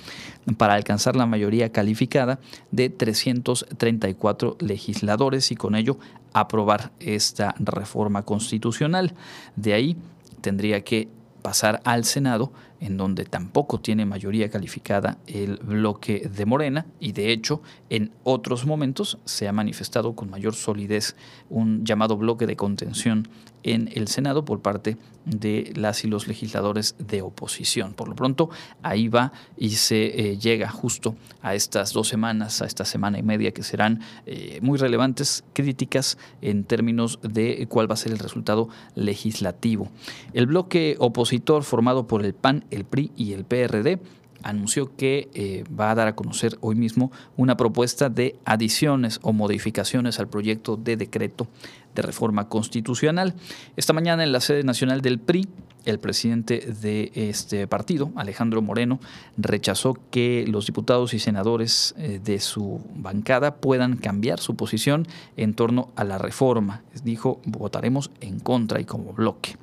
para 0.57 0.73
alcanzar 0.73 1.15
la 1.15 1.27
mayoría 1.27 1.71
calificada 1.71 2.39
de 2.71 2.89
334 2.89 4.57
legisladores 4.61 5.51
y 5.51 5.55
con 5.55 5.75
ello 5.75 5.99
aprobar 6.33 6.91
esta 6.99 7.53
reforma 7.59 8.23
constitucional. 8.23 9.13
De 9.55 9.73
ahí 9.73 9.95
tendría 10.41 10.83
que 10.83 11.07
pasar 11.43 11.81
al 11.85 12.03
Senado, 12.05 12.51
en 12.79 12.97
donde 12.97 13.25
tampoco 13.25 13.79
tiene 13.79 14.05
mayoría 14.05 14.49
calificada 14.49 15.17
el 15.27 15.57
bloque 15.57 16.29
de 16.29 16.45
Morena 16.45 16.85
y 16.99 17.11
de 17.11 17.31
hecho 17.31 17.61
en 17.89 18.11
otros 18.23 18.65
momentos 18.65 19.19
se 19.25 19.47
ha 19.47 19.53
manifestado 19.53 20.15
con 20.15 20.29
mayor 20.29 20.53
solidez 20.55 21.15
un 21.49 21.85
llamado 21.85 22.17
bloque 22.17 22.47
de 22.47 22.55
contención 22.55 23.27
en 23.65 23.89
el 23.93 24.07
Senado 24.07 24.45
por 24.45 24.61
parte 24.61 24.95
de 25.25 25.73
las 25.75 26.05
y 26.05 26.07
los 26.07 26.27
legisladores 26.27 26.95
de 26.99 27.23
oposición. 27.23 27.93
Por 27.93 28.07
lo 28.07 28.15
pronto, 28.15 28.51
ahí 28.83 29.07
va 29.07 29.33
y 29.57 29.71
se 29.71 30.05
eh, 30.05 30.37
llega 30.37 30.69
justo 30.69 31.15
a 31.41 31.55
estas 31.55 31.91
dos 31.91 32.07
semanas, 32.07 32.61
a 32.61 32.65
esta 32.65 32.85
semana 32.85 33.17
y 33.17 33.23
media 33.23 33.51
que 33.51 33.63
serán 33.63 34.01
eh, 34.27 34.59
muy 34.61 34.77
relevantes, 34.77 35.43
críticas 35.53 36.19
en 36.41 36.63
términos 36.63 37.19
de 37.23 37.65
cuál 37.67 37.89
va 37.89 37.95
a 37.95 37.97
ser 37.97 38.11
el 38.11 38.19
resultado 38.19 38.69
legislativo. 38.93 39.89
El 40.33 40.45
bloque 40.45 40.95
opositor 40.99 41.63
formado 41.63 42.05
por 42.05 42.23
el 42.23 42.35
PAN, 42.35 42.65
el 42.69 42.85
PRI 42.85 43.11
y 43.17 43.33
el 43.33 43.45
PRD 43.45 43.99
anunció 44.45 44.95
que 44.95 45.27
eh, 45.33 45.63
va 45.77 45.89
a 45.89 45.95
dar 45.95 46.07
a 46.07 46.15
conocer 46.15 46.57
hoy 46.61 46.75
mismo 46.75 47.11
una 47.35 47.57
propuesta 47.57 48.09
de 48.09 48.35
adiciones 48.45 49.19
o 49.23 49.33
modificaciones 49.33 50.19
al 50.19 50.27
proyecto 50.27 50.77
de 50.77 50.97
decreto 50.97 51.47
de 51.95 52.01
reforma 52.01 52.49
constitucional. 52.49 53.33
Esta 53.75 53.93
mañana 53.93 54.23
en 54.23 54.31
la 54.31 54.41
sede 54.41 54.63
nacional 54.63 55.01
del 55.01 55.19
PRI, 55.19 55.47
el 55.85 55.99
presidente 55.99 56.59
de 56.81 57.11
este 57.15 57.67
partido, 57.67 58.11
Alejandro 58.15 58.61
Moreno, 58.61 58.99
rechazó 59.37 59.97
que 60.11 60.45
los 60.47 60.65
diputados 60.65 61.13
y 61.13 61.19
senadores 61.19 61.93
eh, 61.97 62.19
de 62.23 62.39
su 62.39 62.81
bancada 62.95 63.55
puedan 63.55 63.97
cambiar 63.97 64.39
su 64.39 64.55
posición 64.55 65.07
en 65.37 65.53
torno 65.53 65.89
a 65.95 66.03
la 66.03 66.17
reforma. 66.17 66.81
Dijo, 67.03 67.39
votaremos 67.45 68.11
en 68.19 68.39
contra 68.39 68.81
y 68.81 68.85
como 68.85 69.13
bloque 69.13 69.57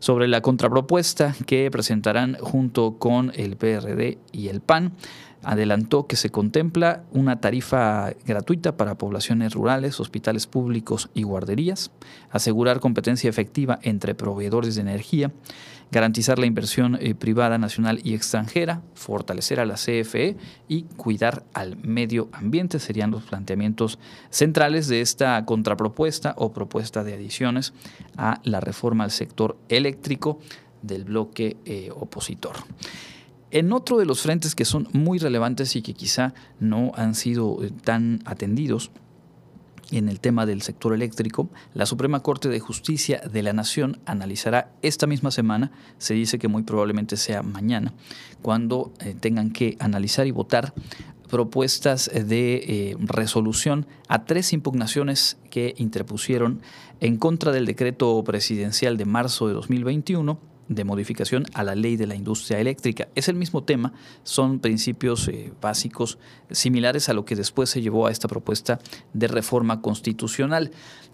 sobre 0.00 0.28
la 0.28 0.40
contrapropuesta 0.40 1.34
que 1.46 1.70
presentarán 1.70 2.36
junto 2.40 2.98
con 2.98 3.32
el 3.34 3.56
PRD 3.56 4.18
y 4.32 4.48
el 4.48 4.60
PAN. 4.60 4.92
Adelantó 5.42 6.06
que 6.06 6.16
se 6.16 6.30
contempla 6.30 7.04
una 7.12 7.40
tarifa 7.40 8.12
gratuita 8.26 8.76
para 8.76 8.98
poblaciones 8.98 9.54
rurales, 9.54 10.00
hospitales 10.00 10.46
públicos 10.46 11.10
y 11.14 11.22
guarderías, 11.22 11.90
asegurar 12.30 12.80
competencia 12.80 13.30
efectiva 13.30 13.78
entre 13.82 14.14
proveedores 14.14 14.74
de 14.74 14.80
energía, 14.80 15.32
garantizar 15.90 16.38
la 16.38 16.46
inversión 16.46 16.98
eh, 17.00 17.14
privada 17.14 17.58
nacional 17.58 18.00
y 18.04 18.14
extranjera, 18.14 18.82
fortalecer 18.94 19.60
a 19.60 19.66
la 19.66 19.74
CFE 19.74 20.36
y 20.68 20.82
cuidar 20.96 21.44
al 21.54 21.76
medio 21.76 22.28
ambiente 22.32 22.78
serían 22.78 23.10
los 23.10 23.22
planteamientos 23.22 23.98
centrales 24.30 24.88
de 24.88 25.00
esta 25.00 25.44
contrapropuesta 25.44 26.34
o 26.36 26.52
propuesta 26.52 27.04
de 27.04 27.14
adiciones 27.14 27.72
a 28.16 28.40
la 28.44 28.60
reforma 28.60 29.04
al 29.04 29.10
sector 29.10 29.56
eléctrico 29.68 30.40
del 30.82 31.04
bloque 31.04 31.56
eh, 31.64 31.90
opositor. 31.94 32.56
En 33.50 33.72
otro 33.72 33.98
de 33.98 34.04
los 34.04 34.20
frentes 34.20 34.54
que 34.54 34.64
son 34.64 34.88
muy 34.92 35.18
relevantes 35.18 35.74
y 35.74 35.82
que 35.82 35.94
quizá 35.94 36.34
no 36.60 36.92
han 36.96 37.14
sido 37.14 37.62
eh, 37.64 37.70
tan 37.82 38.20
atendidos, 38.26 38.90
en 39.90 40.08
el 40.08 40.20
tema 40.20 40.44
del 40.44 40.62
sector 40.62 40.92
eléctrico, 40.92 41.48
la 41.72 41.86
Suprema 41.86 42.20
Corte 42.20 42.48
de 42.48 42.60
Justicia 42.60 43.20
de 43.20 43.42
la 43.42 43.52
Nación 43.54 43.98
analizará 44.04 44.70
esta 44.82 45.06
misma 45.06 45.30
semana, 45.30 45.70
se 45.96 46.14
dice 46.14 46.38
que 46.38 46.48
muy 46.48 46.62
probablemente 46.62 47.16
sea 47.16 47.42
mañana, 47.42 47.94
cuando 48.42 48.92
eh, 49.00 49.14
tengan 49.18 49.50
que 49.50 49.76
analizar 49.80 50.26
y 50.26 50.30
votar 50.30 50.74
propuestas 51.30 52.10
de 52.12 52.54
eh, 52.56 52.96
resolución 53.00 53.86
a 54.08 54.24
tres 54.24 54.52
impugnaciones 54.52 55.38
que 55.50 55.74
interpusieron 55.76 56.60
en 57.00 57.16
contra 57.16 57.52
del 57.52 57.66
decreto 57.66 58.22
presidencial 58.24 58.96
de 58.96 59.04
marzo 59.04 59.48
de 59.48 59.54
2021 59.54 60.38
de 60.68 60.84
modificación 60.84 61.44
a 61.54 61.64
la 61.64 61.74
ley 61.74 61.96
de 61.96 62.06
la 62.06 62.14
industria 62.14 62.58
eléctrica. 62.58 63.08
Es 63.14 63.28
el 63.28 63.36
mismo 63.36 63.64
tema, 63.64 63.92
son 64.22 64.60
principios 64.60 65.28
eh, 65.28 65.52
básicos 65.60 66.18
similares 66.50 67.08
a 67.08 67.14
lo 67.14 67.24
que 67.24 67.36
después 67.36 67.70
se 67.70 67.82
llevó 67.82 68.06
a 68.06 68.10
esta 68.10 68.28
propuesta 68.28 68.78
de 69.12 69.28
reforma 69.28 69.80
constitucional. 69.80 70.70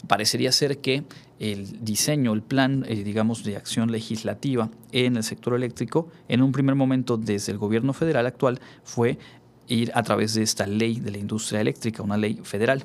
Parecería 0.07 0.53
ser 0.53 0.79
que 0.79 1.05
el 1.39 1.85
diseño, 1.85 2.33
el 2.33 2.43
plan, 2.43 2.85
eh, 2.89 3.05
digamos, 3.05 3.45
de 3.45 3.57
acción 3.57 3.91
legislativa 3.91 4.71
en 4.93 5.17
el 5.17 5.25
sector 5.25 5.55
eléctrico, 5.55 6.09
en 6.29 6.43
un 6.43 6.53
primer 6.53 6.75
momento 6.75 7.17
desde 7.17 7.53
el 7.53 7.59
gobierno 7.59 7.93
federal 7.93 8.27
actual, 8.27 8.61
fue 8.83 9.19
ir 9.67 9.93
a 9.95 10.03
través 10.03 10.35
de 10.35 10.43
esta 10.43 10.67
ley 10.67 11.01
de 11.01 11.11
la 11.11 11.19
industria 11.19 11.61
eléctrica, 11.61 12.03
una 12.03 12.17
ley 12.17 12.41
federal. 12.43 12.85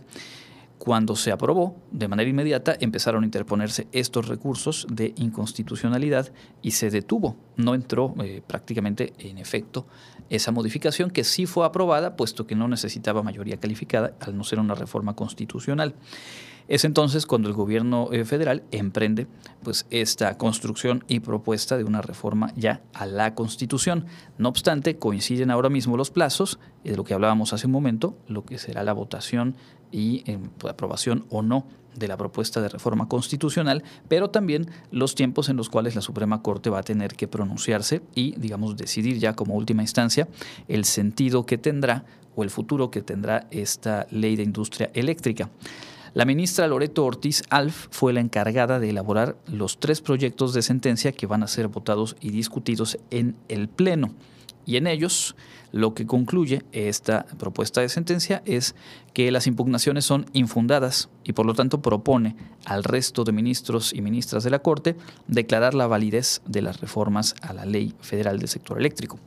Cuando 0.79 1.17
se 1.17 1.33
aprobó, 1.33 1.75
de 1.91 2.07
manera 2.07 2.29
inmediata 2.29 2.75
empezaron 2.79 3.23
a 3.23 3.25
interponerse 3.25 3.89
estos 3.91 4.29
recursos 4.29 4.87
de 4.89 5.13
inconstitucionalidad 5.17 6.31
y 6.61 6.71
se 6.71 6.89
detuvo. 6.89 7.35
No 7.57 7.75
entró 7.75 8.15
eh, 8.23 8.41
prácticamente 8.47 9.11
en 9.19 9.39
efecto 9.39 9.85
esa 10.29 10.53
modificación 10.53 11.11
que 11.11 11.25
sí 11.25 11.45
fue 11.45 11.65
aprobada, 11.65 12.15
puesto 12.15 12.47
que 12.47 12.55
no 12.55 12.69
necesitaba 12.69 13.23
mayoría 13.23 13.57
calificada 13.57 14.13
al 14.21 14.37
no 14.37 14.45
ser 14.45 14.59
una 14.59 14.73
reforma 14.73 15.17
constitucional. 15.17 15.95
Es 16.69 16.85
entonces 16.85 17.25
cuando 17.25 17.49
el 17.49 17.55
gobierno 17.55 18.09
eh, 18.11 18.23
federal 18.25 18.63
emprende 18.71 19.25
pues, 19.63 19.87
esta 19.89 20.37
construcción 20.37 21.03
y 21.07 21.19
propuesta 21.19 21.77
de 21.77 21.83
una 21.83 22.03
reforma 22.03 22.53
ya 22.55 22.83
a 22.93 23.07
la 23.07 23.33
Constitución. 23.33 24.05
No 24.37 24.49
obstante, 24.49 24.97
coinciden 24.97 25.49
ahora 25.49 25.69
mismo 25.69 25.97
los 25.97 26.11
plazos 26.11 26.59
de 26.83 26.95
lo 26.95 27.03
que 27.03 27.15
hablábamos 27.15 27.53
hace 27.53 27.65
un 27.65 27.73
momento, 27.73 28.15
lo 28.27 28.45
que 28.45 28.59
será 28.59 28.83
la 28.83 28.93
votación 28.93 29.55
y 29.91 30.23
eh, 30.25 30.39
pues, 30.57 30.73
aprobación 30.73 31.25
o 31.29 31.41
no 31.41 31.65
de 31.95 32.07
la 32.07 32.17
propuesta 32.17 32.61
de 32.61 32.69
reforma 32.69 33.07
constitucional, 33.07 33.83
pero 34.07 34.29
también 34.29 34.69
los 34.91 35.15
tiempos 35.15 35.49
en 35.49 35.57
los 35.57 35.69
cuales 35.69 35.95
la 35.95 36.01
Suprema 36.01 36.41
Corte 36.41 36.69
va 36.69 36.79
a 36.79 36.83
tener 36.83 37.15
que 37.15 37.27
pronunciarse 37.27 38.01
y, 38.15 38.35
digamos, 38.37 38.77
decidir 38.77 39.17
ya 39.19 39.35
como 39.35 39.55
última 39.55 39.81
instancia 39.81 40.27
el 40.67 40.85
sentido 40.85 41.45
que 41.45 41.57
tendrá 41.57 42.05
o 42.35 42.43
el 42.43 42.49
futuro 42.49 42.89
que 42.89 43.01
tendrá 43.01 43.47
esta 43.51 44.07
ley 44.11 44.35
de 44.35 44.43
industria 44.43 44.91
eléctrica. 44.93 45.49
La 46.13 46.25
ministra 46.25 46.67
Loreto 46.67 47.05
Ortiz 47.05 47.43
Alf 47.49 47.87
fue 47.91 48.13
la 48.13 48.19
encargada 48.19 48.79
de 48.79 48.89
elaborar 48.89 49.35
los 49.45 49.79
tres 49.79 50.01
proyectos 50.01 50.53
de 50.53 50.63
sentencia 50.63 51.11
que 51.11 51.27
van 51.27 51.43
a 51.43 51.47
ser 51.47 51.67
votados 51.67 52.15
y 52.19 52.31
discutidos 52.31 52.97
en 53.11 53.35
el 53.47 53.67
Pleno. 53.67 54.15
Y 54.69 54.77
en 54.77 54.85
ellos, 54.85 55.35
lo 55.71 55.95
que 55.95 56.05
concluye 56.05 56.61
esta 56.73 57.25
propuesta 57.39 57.81
de 57.81 57.89
sentencia 57.89 58.43
es 58.45 58.75
que 59.15 59.31
las 59.31 59.47
impugnaciones 59.47 60.05
son 60.05 60.27
infundadas 60.33 61.09
y 61.23 61.33
por 61.33 61.47
lo 61.47 61.55
tanto 61.55 61.81
propone 61.81 62.35
al 62.65 62.83
resto 62.83 63.23
de 63.23 63.31
ministros 63.31 63.91
y 63.95 64.03
ministras 64.03 64.43
de 64.43 64.51
la 64.51 64.59
Corte 64.59 64.95
declarar 65.25 65.73
la 65.73 65.87
validez 65.87 66.43
de 66.45 66.61
las 66.61 66.81
reformas 66.81 67.33
a 67.41 67.53
la 67.53 67.65
ley 67.65 67.95
federal 67.99 68.37
del 68.37 68.47
sector 68.47 68.77
eléctrico. 68.77 69.19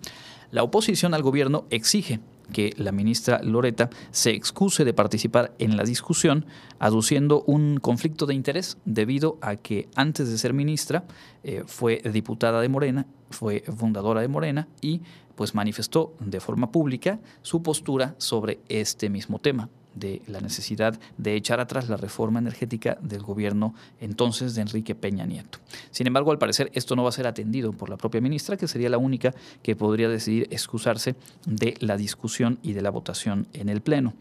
La 0.53 0.63
oposición 0.63 1.13
al 1.13 1.25
gobierno 1.25 1.65
exige 1.71 2.21
que 2.53 2.75
la 2.77 2.93
ministra 2.93 3.41
Loreta 3.43 3.91
se 4.11 4.31
excuse 4.31 4.85
de 4.85 4.95
participar 4.95 5.53
en 5.59 5.77
la 5.77 5.83
discusión, 5.83 6.47
aduciendo 6.79 7.43
un 7.47 7.79
conflicto 7.79 8.27
de 8.27 8.35
interés 8.35 8.79
debido 8.85 9.39
a 9.41 9.57
que 9.57 9.89
antes 9.97 10.31
de 10.31 10.39
ser 10.39 10.53
ministra 10.53 11.05
eh, 11.43 11.65
fue 11.67 12.03
diputada 12.13 12.61
de 12.61 12.69
Morena, 12.69 13.07
fue 13.31 13.65
fundadora 13.77 14.21
de 14.21 14.29
Morena 14.29 14.69
y 14.81 15.01
pues 15.35 15.55
manifestó 15.55 16.15
de 16.21 16.41
forma 16.41 16.71
pública 16.71 17.19
su 17.41 17.63
postura 17.63 18.15
sobre 18.19 18.61
este 18.69 19.09
mismo 19.09 19.39
tema 19.39 19.69
de 19.95 20.23
la 20.27 20.41
necesidad 20.41 20.99
de 21.19 21.35
echar 21.35 21.61
atrás 21.61 21.89
la 21.89 21.97
reforma 21.97 22.39
energética 22.39 22.99
del 23.01 23.23
gobierno 23.23 23.75
entonces 24.01 24.55
de 24.55 24.63
Enrique 24.63 24.95
Peña 24.95 25.27
Nieto. 25.27 25.59
Sin 25.91 26.07
embargo, 26.07 26.31
al 26.31 26.39
parecer 26.39 26.71
esto 26.75 26.97
no 26.97 27.03
va 27.03 27.11
a 27.11 27.13
ser 27.13 27.27
atendido 27.27 27.73
por 27.73 27.89
la 27.89 27.97
propia 27.97 28.21
ministra, 28.21 28.57
que 28.57 28.69
sería 28.69 28.89
la 28.89 28.99
única 28.99 29.35
que 29.63 29.77
podría 29.77 30.09
decidir 30.09 30.49
excusarse 30.51 31.15
de 31.47 31.75
la 31.81 31.97
discusión 31.97 32.59
y 32.63 32.73
de 32.73 32.83
la 32.83 32.91
votación 32.91 33.47
en 33.53 33.69
el 33.69 33.81
Pleno. 33.81 34.15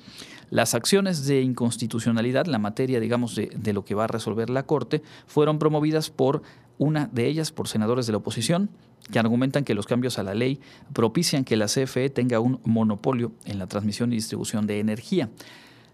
Las 0.50 0.76
acciones 0.76 1.26
de 1.26 1.42
inconstitucionalidad, 1.42 2.46
la 2.46 2.60
materia, 2.60 3.00
digamos, 3.00 3.36
de, 3.36 3.52
de 3.56 3.74
lo 3.74 3.86
que 3.86 3.96
va 3.96 4.04
a 4.04 4.08
resolver 4.08 4.50
la 4.50 4.64
Corte, 4.64 5.02
fueron 5.26 5.60
promovidas 5.60 6.10
por 6.10 6.42
una 6.78 7.08
de 7.12 7.28
ellas 7.28 7.52
por 7.52 7.68
senadores 7.68 8.06
de 8.08 8.12
la 8.12 8.18
oposición, 8.18 8.70
que 9.12 9.20
argumentan 9.20 9.64
que 9.64 9.74
los 9.74 9.86
cambios 9.86 10.20
a 10.20 10.24
la 10.24 10.34
ley 10.34 10.60
propician 10.94 11.44
que 11.44 11.58
la 11.58 11.68
CFE 11.68 12.10
tenga 12.10 12.40
un 12.40 12.60
monopolio 12.64 13.32
en 13.46 13.60
la 13.60 13.68
transmisión 13.68 14.12
y 14.12 14.16
distribución 14.16 14.68
de 14.68 14.80
energía. 14.80 15.30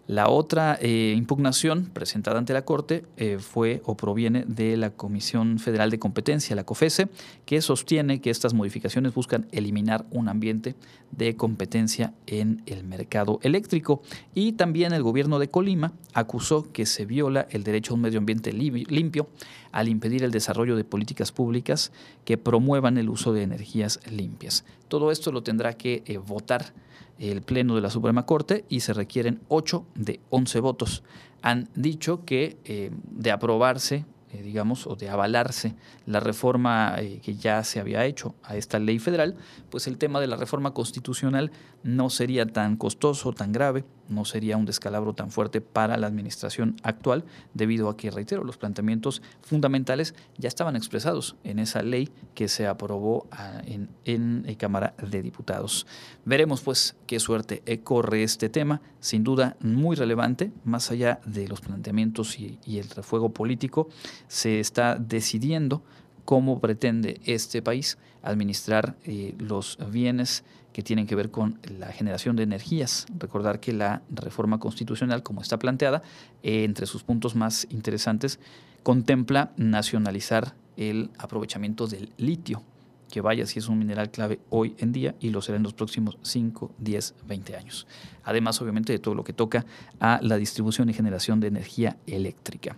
La 0.08 0.30
otra 0.30 0.78
eh, 0.80 1.14
impugnación 1.18 1.88
presentada 1.88 2.38
ante 2.38 2.54
la 2.54 2.64
Corte 2.64 3.04
eh, 3.18 3.40
fue 3.40 3.82
o 3.84 3.98
proviene 3.98 4.46
de 4.48 4.78
la 4.78 4.92
Comisión 4.92 5.60
Federal 5.60 5.92
de 5.92 6.00
Competencia, 6.00 6.56
la 6.56 6.64
COFESE, 6.64 7.10
que 7.46 7.62
sostiene 7.62 8.22
que 8.22 8.30
estas 8.30 8.54
modificaciones 8.54 9.14
buscan 9.14 9.48
eliminar 9.52 10.06
un 10.10 10.30
ambiente 10.30 10.76
de 11.12 11.36
competencia 11.36 12.14
en 12.26 12.64
el 12.68 12.86
mercado 12.86 13.40
eléctrico. 13.44 14.02
Y 14.34 14.54
también 14.54 14.94
el 14.94 15.04
gobierno 15.04 15.40
de 15.40 15.50
Colima 15.50 15.92
acusó 16.14 16.72
que 16.72 16.86
se 16.86 17.06
viola 17.06 17.46
el 17.50 17.66
derecho 17.66 17.92
a 17.92 17.96
un 17.96 18.02
medio 18.02 18.20
ambiente 18.20 18.54
limpio 18.54 19.28
al 19.74 19.90
impedir 19.90 20.24
el 20.24 20.32
desarrollo 20.32 20.78
de 20.78 20.86
políticas 20.86 21.34
públicas 21.34 21.92
que 22.24 22.38
promuevan 22.38 22.98
el 22.98 23.10
uso 23.10 23.34
de 23.34 23.44
energías 23.44 24.00
limpias. 24.10 24.64
Todo 24.88 25.12
esto 25.12 25.34
lo 25.34 25.44
tendrá 25.44 25.74
que 25.74 26.04
eh, 26.06 26.18
votar 26.18 26.74
el 27.20 27.42
Pleno 27.42 27.76
de 27.76 27.82
la 27.82 27.90
Suprema 27.90 28.26
Corte 28.26 28.66
y 28.70 28.82
se 28.82 28.94
requieren 28.94 29.42
8 29.48 29.86
de 29.96 30.20
11 30.30 30.60
votos. 30.60 31.04
Han 31.42 31.70
dicho 31.76 32.26
que 32.26 32.58
eh, 32.66 32.92
de 33.12 33.32
aprobarse 33.32 34.06
eh, 34.34 34.42
digamos, 34.42 34.88
o 34.88 34.98
de 34.98 35.10
avalarse 35.10 35.74
la 36.06 36.20
reforma 36.20 36.96
eh, 36.98 37.22
que 37.24 37.36
ya 37.36 37.64
se 37.64 37.80
había 37.80 38.04
hecho 38.04 38.36
a 38.44 38.58
esta 38.58 38.78
ley 38.78 39.00
federal, 39.00 39.38
pues 39.70 39.88
el 39.88 39.98
tema 39.98 40.20
de 40.20 40.28
la 40.28 40.36
reforma 40.36 40.74
constitucional 40.74 41.52
no 41.82 42.10
sería 42.10 42.46
tan 42.46 42.76
costoso, 42.76 43.32
tan 43.32 43.54
grave, 43.54 43.86
no 44.10 44.26
sería 44.26 44.58
un 44.58 44.66
descalabro 44.66 45.14
tan 45.14 45.32
fuerte 45.32 45.62
para 45.62 45.98
la 45.98 46.08
administración 46.08 46.76
actual, 46.84 47.26
debido 47.54 47.90
a 47.90 47.98
que, 47.98 48.12
reitero, 48.12 48.44
los 48.44 48.58
planteamientos 48.58 49.22
fundamentales 49.42 50.16
ya 50.38 50.48
estaban 50.48 50.76
expresados 50.76 51.36
en 51.44 51.60
esa 51.60 51.82
ley 51.82 52.10
que 52.36 52.48
se 52.48 52.68
aprobó 52.68 53.28
ah, 53.32 53.62
en, 53.66 53.90
en, 54.06 54.56
Cámara 54.56 54.96
de 55.02 55.22
Diputados. 55.22 55.86
Veremos, 56.26 56.62
pues, 56.62 56.96
qué 57.06 57.20
suerte 57.20 57.62
corre 57.84 58.24
este 58.24 58.50
tema, 58.50 58.82
sin 59.00 59.24
duda 59.24 59.56
muy 59.62 59.96
relevante, 59.96 60.52
más 60.64 60.90
allá 60.92 61.20
de 61.26 61.48
los 61.48 61.62
planteamientos 61.62 62.40
y, 62.40 62.60
y 62.66 62.80
el 62.80 62.90
refuego 62.90 63.30
político 63.30 63.90
se 64.28 64.60
está 64.60 64.96
decidiendo 64.96 65.84
cómo 66.28 66.60
pretende 66.60 67.22
este 67.24 67.62
país 67.62 67.98
administrar 68.22 68.98
eh, 69.06 69.34
los 69.40 69.78
bienes 69.90 70.44
que 70.78 70.84
tienen 70.84 71.08
que 71.08 71.16
ver 71.16 71.32
con 71.32 71.58
la 71.80 71.88
generación 71.88 72.36
de 72.36 72.44
energías. 72.44 73.08
Recordar 73.18 73.60
que 73.60 73.74
la 73.74 74.04
reforma 74.12 74.60
constitucional, 74.60 75.24
como 75.24 75.42
está 75.42 75.58
planteada, 75.58 76.04
eh, 76.44 76.66
entre 76.66 76.86
sus 76.86 77.02
puntos 77.02 77.36
más 77.36 77.66
interesantes, 77.72 78.40
contempla 78.84 79.54
nacionalizar 79.58 80.54
el 80.76 81.10
aprovechamiento 81.18 81.88
del 81.88 82.12
litio, 82.18 82.62
que 83.10 83.22
vaya 83.22 83.48
si 83.48 83.58
es 83.58 83.70
un 83.70 83.80
mineral 83.80 84.12
clave 84.12 84.40
hoy 84.52 84.76
en 84.78 84.92
día 84.92 85.16
y 85.20 85.32
lo 85.32 85.42
será 85.42 85.58
en 85.58 85.64
los 85.64 85.74
próximos 85.74 86.20
5, 86.22 86.72
10, 86.78 87.16
20 87.28 87.56
años. 87.56 87.88
Además, 88.24 88.62
obviamente, 88.62 88.94
de 88.94 89.00
todo 89.00 89.16
lo 89.16 89.24
que 89.24 89.34
toca 89.34 89.66
a 90.00 90.20
la 90.22 90.38
distribución 90.38 90.92
y 90.92 90.94
generación 90.94 91.40
de 91.40 91.48
energía 91.48 91.98
eléctrica. 92.06 92.78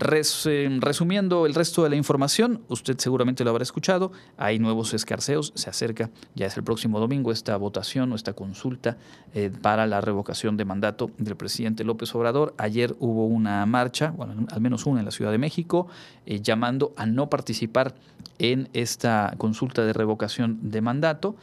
Eh, 0.00 0.78
resumiendo 0.80 1.44
el 1.44 1.54
resto 1.54 1.82
de 1.82 1.90
la 1.90 1.96
información, 1.96 2.62
usted 2.68 2.96
seguramente 2.98 3.44
lo 3.44 3.50
habrá 3.50 3.62
escuchado, 3.62 4.10
hay 4.38 4.58
nuevos 4.58 4.94
escarceos, 4.94 5.52
se 5.54 5.68
acerca, 5.68 6.10
ya 6.34 6.46
es 6.46 6.56
el 6.56 6.64
próximo 6.64 6.98
domingo, 6.98 7.30
esta 7.30 7.56
votación 7.58 8.10
o 8.12 8.14
esta 8.14 8.32
consulta 8.32 8.96
eh, 9.34 9.50
para 9.60 9.86
la 9.86 10.00
revocación 10.00 10.56
de 10.56 10.64
mandato 10.64 11.10
del 11.18 11.36
presidente 11.36 11.84
López 11.84 12.14
Obrador. 12.14 12.54
Ayer 12.56 12.96
hubo 13.00 13.26
una 13.26 13.66
marcha, 13.66 14.12
bueno, 14.16 14.46
al 14.50 14.60
menos 14.62 14.86
una 14.86 15.00
en 15.00 15.04
la 15.04 15.10
Ciudad 15.12 15.30
de 15.30 15.38
México, 15.38 15.88
eh, 16.24 16.40
llamando 16.40 16.92
a 16.96 17.04
no 17.04 17.28
participar 17.28 17.94
en 18.38 18.70
esta 18.72 19.34
consulta 19.36 19.84
de 19.84 19.92
revocación 19.92 20.58
de 20.70 20.80
mandato 20.80 21.36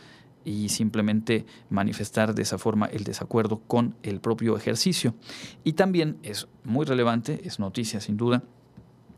y 0.50 0.70
simplemente 0.70 1.46
manifestar 1.70 2.34
de 2.34 2.42
esa 2.42 2.58
forma 2.58 2.88
el 2.88 3.04
desacuerdo 3.04 3.62
con 3.68 3.96
el 4.02 4.20
propio 4.20 4.58
ejercicio. 4.58 5.14
Y 5.64 5.74
también 5.74 6.18
es 6.24 6.48
muy 6.64 6.88
relevante, 6.88 7.42
es 7.44 7.60
noticia 7.60 8.02
sin 8.02 8.18
duda, 8.18 8.42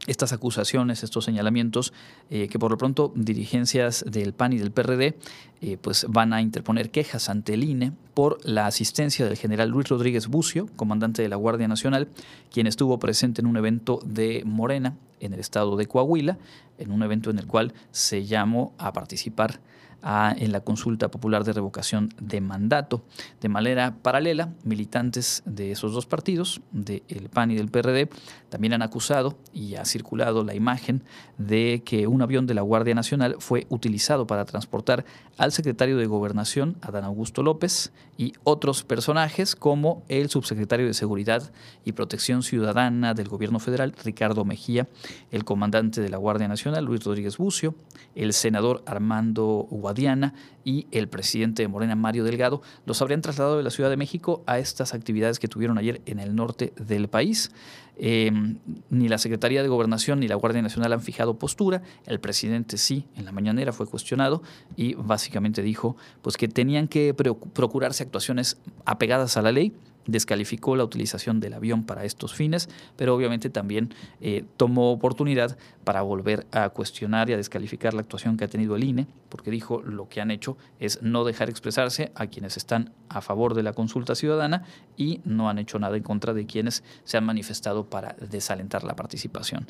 estas 0.07 0.33
acusaciones, 0.33 1.03
estos 1.03 1.23
señalamientos, 1.23 1.93
eh, 2.29 2.47
que 2.49 2.59
por 2.59 2.71
lo 2.71 2.77
pronto 2.77 3.13
dirigencias 3.15 4.03
del 4.05 4.33
PAN 4.33 4.53
y 4.53 4.57
del 4.57 4.71
PRD 4.71 5.15
eh, 5.61 5.77
pues 5.79 6.05
van 6.09 6.33
a 6.33 6.41
interponer 6.41 6.89
quejas 6.89 7.29
ante 7.29 7.53
el 7.53 7.63
INE 7.63 7.93
por 8.13 8.39
la 8.43 8.65
asistencia 8.65 9.23
del 9.25 9.37
general 9.37 9.69
Luis 9.69 9.87
Rodríguez 9.87 10.27
Bucio, 10.27 10.67
comandante 10.75 11.21
de 11.21 11.29
la 11.29 11.35
Guardia 11.37 11.67
Nacional, 11.67 12.09
quien 12.51 12.67
estuvo 12.67 12.99
presente 12.99 13.41
en 13.41 13.47
un 13.47 13.55
evento 13.55 13.99
de 14.03 14.41
Morena 14.43 14.97
en 15.19 15.33
el 15.33 15.39
estado 15.39 15.77
de 15.77 15.85
Coahuila, 15.85 16.39
en 16.79 16.91
un 16.91 17.03
evento 17.03 17.29
en 17.29 17.37
el 17.39 17.45
cual 17.45 17.73
se 17.91 18.25
llamó 18.25 18.73
a 18.79 18.91
participar 18.91 19.61
en 20.03 20.51
la 20.51 20.61
consulta 20.61 21.09
popular 21.09 21.43
de 21.43 21.53
revocación 21.53 22.13
de 22.19 22.41
mandato. 22.41 23.03
De 23.39 23.49
manera 23.49 23.95
paralela, 24.01 24.49
militantes 24.63 25.43
de 25.45 25.71
esos 25.71 25.93
dos 25.93 26.05
partidos, 26.05 26.61
del 26.71 27.29
PAN 27.31 27.51
y 27.51 27.55
del 27.55 27.69
PRD, 27.69 28.09
también 28.49 28.73
han 28.73 28.81
acusado 28.81 29.37
y 29.53 29.75
ha 29.75 29.85
circulado 29.85 30.43
la 30.43 30.55
imagen 30.55 31.03
de 31.37 31.83
que 31.85 32.07
un 32.07 32.21
avión 32.21 32.47
de 32.47 32.53
la 32.53 32.61
Guardia 32.61 32.95
Nacional 32.95 33.35
fue 33.39 33.67
utilizado 33.69 34.27
para 34.27 34.45
transportar 34.45 35.05
al 35.37 35.51
secretario 35.51 35.97
de 35.97 36.05
Gobernación, 36.05 36.77
Adán 36.81 37.03
Augusto 37.03 37.43
López, 37.43 37.91
y 38.17 38.33
otros 38.43 38.83
personajes 38.83 39.55
como 39.55 40.03
el 40.07 40.29
subsecretario 40.29 40.85
de 40.85 40.93
Seguridad 40.93 41.51
y 41.85 41.93
Protección 41.93 42.43
Ciudadana 42.43 43.13
del 43.13 43.27
Gobierno 43.27 43.59
Federal, 43.59 43.95
Ricardo 44.03 44.45
Mejía, 44.45 44.87
el 45.31 45.43
comandante 45.43 46.01
de 46.01 46.09
la 46.09 46.17
Guardia 46.17 46.47
Nacional, 46.47 46.85
Luis 46.85 47.03
Rodríguez 47.03 47.37
Bucio, 47.37 47.73
el 48.13 48.33
senador 48.33 48.83
Armando 48.85 49.65
Guadiana 49.91 50.33
y 50.63 50.87
el 50.91 51.09
presidente 51.09 51.63
de 51.63 51.67
Morena, 51.67 51.95
Mario 51.95 52.23
Delgado, 52.23 52.61
los 52.85 53.01
habrían 53.01 53.21
trasladado 53.21 53.57
de 53.57 53.63
la 53.63 53.71
Ciudad 53.71 53.89
de 53.89 53.97
México 53.97 54.41
a 54.47 54.57
estas 54.57 54.93
actividades 54.93 55.37
que 55.37 55.47
tuvieron 55.47 55.77
ayer 55.77 56.01
en 56.05 56.19
el 56.19 56.33
norte 56.33 56.73
del 56.77 57.09
país. 57.09 57.51
Em, 57.97 58.57
ni 58.89 59.09
la 59.09 59.17
Secretaría 59.17 59.61
de 59.61 59.67
Gobernación 59.67 60.21
ni 60.21 60.27
la 60.27 60.35
Guardia 60.35 60.61
Nacional 60.61 60.93
han 60.93 61.01
fijado 61.01 61.37
postura. 61.37 61.81
El 62.05 62.19
presidente 62.19 62.77
sí, 62.77 63.05
en 63.15 63.25
la 63.25 63.31
mañanera 63.31 63.73
fue 63.73 63.85
cuestionado 63.85 64.41
y 64.77 64.93
básicamente 64.93 65.61
dijo 65.61 65.97
pues, 66.21 66.37
que 66.37 66.47
tenían 66.47 66.87
que 66.87 67.13
procurarse 67.13 68.03
actuaciones 68.03 68.57
apegadas 68.85 69.35
a 69.35 69.41
la 69.41 69.51
ley 69.51 69.73
descalificó 70.05 70.75
la 70.75 70.83
utilización 70.83 71.39
del 71.39 71.53
avión 71.53 71.85
para 71.85 72.05
estos 72.05 72.33
fines, 72.33 72.69
pero 72.95 73.15
obviamente 73.15 73.49
también 73.49 73.93
eh, 74.19 74.45
tomó 74.57 74.91
oportunidad 74.91 75.57
para 75.83 76.01
volver 76.01 76.47
a 76.51 76.69
cuestionar 76.69 77.29
y 77.29 77.33
a 77.33 77.37
descalificar 77.37 77.93
la 77.93 78.01
actuación 78.01 78.37
que 78.37 78.45
ha 78.45 78.47
tenido 78.47 78.75
el 78.75 78.83
INE, 78.83 79.07
porque 79.29 79.51
dijo 79.51 79.81
lo 79.81 80.09
que 80.09 80.21
han 80.21 80.31
hecho 80.31 80.57
es 80.79 81.01
no 81.01 81.23
dejar 81.23 81.49
expresarse 81.49 82.11
a 82.15 82.27
quienes 82.27 82.57
están 82.57 82.93
a 83.09 83.21
favor 83.21 83.53
de 83.53 83.63
la 83.63 83.73
consulta 83.73 84.15
ciudadana 84.15 84.63
y 84.97 85.21
no 85.25 85.49
han 85.49 85.59
hecho 85.59 85.79
nada 85.79 85.97
en 85.97 86.03
contra 86.03 86.33
de 86.33 86.45
quienes 86.45 86.83
se 87.03 87.17
han 87.17 87.25
manifestado 87.25 87.89
para 87.89 88.15
desalentar 88.29 88.83
la 88.83 88.95
participación. 88.95 89.67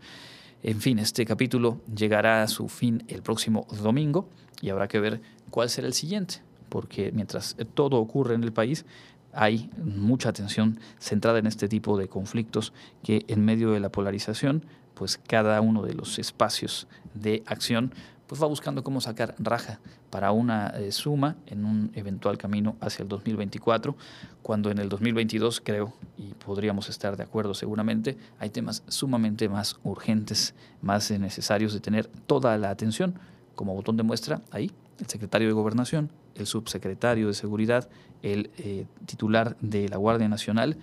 En 0.64 0.80
fin, 0.80 1.00
este 1.00 1.26
capítulo 1.26 1.82
llegará 1.94 2.44
a 2.44 2.48
su 2.48 2.70
fin 2.70 3.04
el 3.08 3.24
próximo 3.24 3.66
domingo 3.82 4.30
y 4.62 4.70
habrá 4.70 4.88
que 4.88 5.00
ver 5.00 5.22
cuál 5.50 5.70
será 5.70 5.88
el 5.88 5.94
siguiente, 5.94 6.44
porque 6.70 7.12
mientras 7.12 7.56
todo 7.74 7.98
ocurre 7.98 8.36
en 8.36 8.44
el 8.44 8.54
país, 8.54 8.86
hay 9.34 9.70
mucha 9.84 10.30
atención 10.30 10.80
centrada 11.00 11.40
en 11.40 11.48
este 11.48 11.68
tipo 11.68 11.98
de 11.98 12.08
conflictos 12.08 12.74
que 13.04 13.26
en 13.28 13.46
medio 13.46 13.72
de 13.72 13.80
la 13.80 13.90
polarización, 13.90 14.66
pues 14.94 15.18
cada 15.18 15.60
uno 15.62 15.84
de 15.84 15.94
los 15.94 16.20
espacios 16.20 16.88
de 17.14 17.44
acción 17.46 17.94
pues 18.32 18.42
va 18.42 18.48
buscando 18.48 18.82
cómo 18.82 19.02
sacar 19.02 19.36
raja 19.40 19.82
para 20.10 20.32
una 20.32 20.68
eh, 20.68 20.94
suma 20.94 21.36
en 21.48 21.66
un 21.66 21.92
eventual 21.96 22.38
camino 22.38 22.78
hacia 22.80 23.04
el 23.04 23.10
2024, 23.10 23.94
cuando 24.42 24.72
en 24.72 24.78
el 24.78 24.88
2022 24.88 25.60
creo, 25.60 25.92
y 26.18 26.34
podríamos 26.36 26.88
estar 26.88 27.18
de 27.18 27.24
acuerdo 27.24 27.54
seguramente, 27.54 28.18
hay 28.40 28.50
temas 28.50 28.84
sumamente 28.88 29.50
más 29.50 29.82
urgentes, 29.84 30.56
más 30.82 31.12
necesarios 31.12 31.74
de 31.74 31.82
tener 31.82 32.08
toda 32.08 32.58
la 32.58 32.70
atención, 32.70 33.16
como 33.54 33.76
botón 33.76 33.98
de 33.98 34.04
muestra 34.04 34.42
ahí, 34.50 34.72
el 35.02 35.08
secretario 35.08 35.48
de 35.48 35.54
Gobernación, 35.54 36.12
el 36.36 36.48
subsecretario 36.48 37.28
de 37.28 37.34
Seguridad, 37.34 37.90
el 38.22 38.52
eh, 38.58 38.86
titular 39.06 39.58
de 39.62 39.90
la 39.90 39.98
Guardia 39.98 40.30
Nacional, 40.30 40.78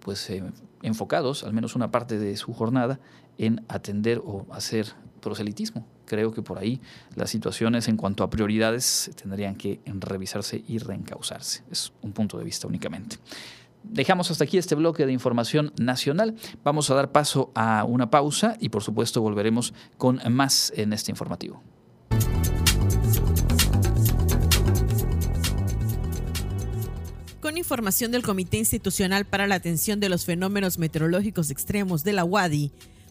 pues 0.00 0.30
eh, 0.30 0.42
enfocados, 0.82 1.44
al 1.44 1.52
menos 1.52 1.76
una 1.76 1.90
parte 1.90 2.18
de 2.18 2.36
su 2.36 2.52
jornada, 2.54 3.00
en 3.36 3.64
atender 3.68 4.20
o 4.24 4.46
hacer 4.52 4.86
proselitismo. 5.20 5.86
Creo 6.06 6.32
que 6.32 6.42
por 6.42 6.58
ahí 6.58 6.80
las 7.14 7.30
situaciones 7.30 7.88
en 7.88 7.96
cuanto 7.96 8.24
a 8.24 8.30
prioridades 8.30 9.10
tendrían 9.20 9.54
que 9.56 9.80
revisarse 9.86 10.64
y 10.66 10.78
reencauzarse. 10.78 11.62
Es 11.70 11.92
un 12.02 12.12
punto 12.12 12.38
de 12.38 12.44
vista 12.44 12.66
únicamente. 12.66 13.16
Dejamos 13.82 14.30
hasta 14.30 14.44
aquí 14.44 14.58
este 14.58 14.74
bloque 14.74 15.06
de 15.06 15.12
información 15.12 15.72
nacional. 15.78 16.34
Vamos 16.64 16.90
a 16.90 16.94
dar 16.94 17.12
paso 17.12 17.52
a 17.54 17.84
una 17.84 18.10
pausa 18.10 18.56
y 18.58 18.70
por 18.70 18.82
supuesto 18.82 19.20
volveremos 19.20 19.72
con 19.96 20.20
más 20.30 20.72
en 20.76 20.92
este 20.92 21.12
informativo. 21.12 21.62
Información 27.58 28.10
del 28.10 28.22
Comité 28.22 28.56
Institucional 28.56 29.26
para 29.26 29.46
la 29.46 29.56
Atención 29.56 30.00
de 30.00 30.08
los 30.08 30.24
Fenómenos 30.24 30.78
Meteorológicos 30.78 31.50
Extremos 31.50 32.04
de 32.04 32.12
la 32.12 32.24
UADI, 32.24 32.70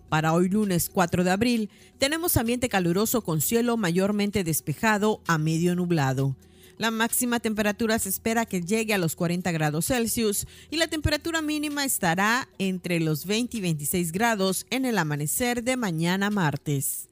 para 0.09 0.33
hoy 0.33 0.47
lunes 0.47 0.89
4 0.91 1.23
de 1.23 1.31
abril 1.31 1.69
tenemos 1.99 2.37
ambiente 2.37 2.69
caluroso 2.69 3.21
con 3.21 3.41
cielo 3.41 3.75
mayormente 3.75 4.43
despejado 4.43 5.21
a 5.27 5.37
medio 5.37 5.75
nublado. 5.75 6.35
La 6.77 6.91
máxima 6.91 7.39
temperatura 7.39 7.99
se 7.99 8.09
espera 8.09 8.45
que 8.45 8.61
llegue 8.61 8.93
a 8.93 8.99
los 8.99 9.15
40 9.15 9.51
grados 9.51 9.87
Celsius 9.87 10.47
y 10.69 10.77
la 10.77 10.87
temperatura 10.87 11.41
mínima 11.41 11.83
estará 11.83 12.47
entre 12.59 12.99
los 12.99 13.25
20 13.25 13.57
y 13.57 13.61
26 13.61 14.11
grados 14.11 14.65
en 14.69 14.85
el 14.85 14.97
amanecer 14.97 15.63
de 15.63 15.75
mañana 15.75 16.29
martes. 16.29 17.09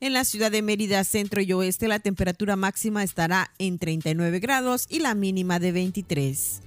En 0.00 0.12
la 0.12 0.24
ciudad 0.24 0.50
de 0.50 0.60
Mérida, 0.60 1.04
centro 1.04 1.40
y 1.40 1.52
oeste, 1.52 1.88
la 1.88 2.00
temperatura 2.00 2.56
máxima 2.56 3.04
estará 3.04 3.52
en 3.58 3.78
39 3.78 4.40
grados 4.40 4.86
y 4.88 4.98
la 4.98 5.14
mínima 5.14 5.58
de 5.58 5.72
23. 5.72 6.60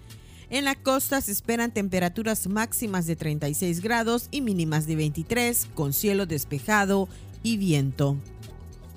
En 0.50 0.63
la 0.63 0.76
costa 0.76 1.20
se 1.20 1.34
esperan 1.34 1.74
temperaturas 1.74 2.48
máximas 2.48 3.06
de 3.06 3.18
36 3.18 3.82
grados 3.82 4.30
y 4.32 4.40
mínimas 4.42 4.88
de 4.88 4.96
23, 4.96 5.68
con 5.74 5.92
cielo 5.92 6.26
despejado 6.26 7.10
y 7.44 7.58
viento. 7.58 8.18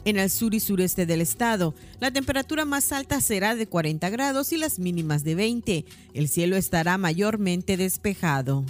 En 0.05 0.17
el 0.17 0.31
sur 0.31 0.55
y 0.55 0.61
sureste 0.61 1.07
del 1.07 1.21
estado, 1.21 1.75
la 1.99 2.13
temperatura 2.13 2.65
más 2.65 2.93
alta 2.93 3.21
será 3.21 3.57
de 3.57 3.67
40 3.67 4.09
grados 4.11 4.53
y 4.53 4.57
las 4.57 4.79
mínimas 4.79 5.25
de 5.25 5.35
20. 5.35 5.85
El 6.15 6.29
cielo 6.29 6.57
estará 6.57 6.97
mayormente 6.99 7.77
despejado 7.77 8.65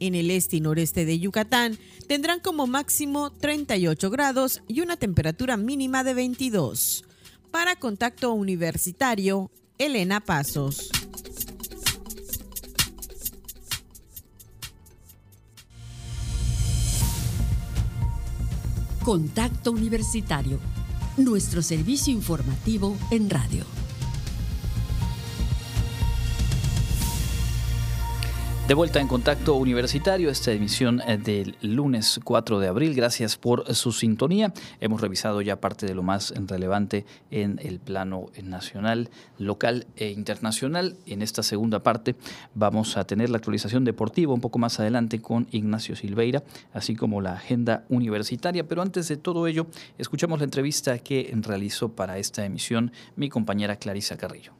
en 0.00 0.14
el 0.14 0.30
este 0.30 0.56
y 0.56 0.60
noreste 0.60 1.04
de 1.04 1.18
Yucatán 1.18 1.78
tendrán 2.06 2.40
como 2.40 2.66
máximo 2.66 3.30
38 3.32 4.10
grados 4.10 4.62
y 4.68 4.80
una 4.80 4.96
temperatura 4.96 5.56
mínima 5.56 6.04
de 6.04 6.14
22. 6.14 7.04
Para 7.50 7.76
contacto 7.76 8.32
universitario, 8.32 9.50
Elena 9.78 10.20
Pasos. 10.20 10.90
Contacto 19.04 19.72
Universitario, 19.72 20.58
nuestro 21.16 21.62
servicio 21.62 22.12
informativo 22.12 22.94
en 23.10 23.30
radio. 23.30 23.64
De 28.68 28.74
vuelta 28.74 29.00
en 29.00 29.08
contacto 29.08 29.54
universitario, 29.54 30.28
esta 30.28 30.52
emisión 30.52 31.00
eh, 31.08 31.16
del 31.16 31.56
lunes 31.62 32.20
4 32.22 32.60
de 32.60 32.68
abril. 32.68 32.94
Gracias 32.94 33.38
por 33.38 33.74
su 33.74 33.92
sintonía. 33.92 34.52
Hemos 34.78 35.00
revisado 35.00 35.40
ya 35.40 35.58
parte 35.58 35.86
de 35.86 35.94
lo 35.94 36.02
más 36.02 36.34
relevante 36.36 37.06
en 37.30 37.58
el 37.62 37.80
plano 37.80 38.26
nacional, 38.42 39.08
local 39.38 39.86
e 39.96 40.10
internacional. 40.10 40.98
En 41.06 41.22
esta 41.22 41.42
segunda 41.42 41.82
parte 41.82 42.14
vamos 42.54 42.98
a 42.98 43.04
tener 43.04 43.30
la 43.30 43.38
actualización 43.38 43.86
deportiva 43.86 44.34
un 44.34 44.42
poco 44.42 44.58
más 44.58 44.78
adelante 44.80 45.22
con 45.22 45.46
Ignacio 45.50 45.96
Silveira, 45.96 46.42
así 46.74 46.94
como 46.94 47.22
la 47.22 47.32
agenda 47.32 47.86
universitaria. 47.88 48.68
Pero 48.68 48.82
antes 48.82 49.08
de 49.08 49.16
todo 49.16 49.46
ello, 49.46 49.66
escuchamos 49.96 50.40
la 50.40 50.44
entrevista 50.44 50.98
que 50.98 51.34
realizó 51.40 51.88
para 51.92 52.18
esta 52.18 52.44
emisión 52.44 52.92
mi 53.16 53.30
compañera 53.30 53.76
Clarisa 53.76 54.18
Carrillo. 54.18 54.57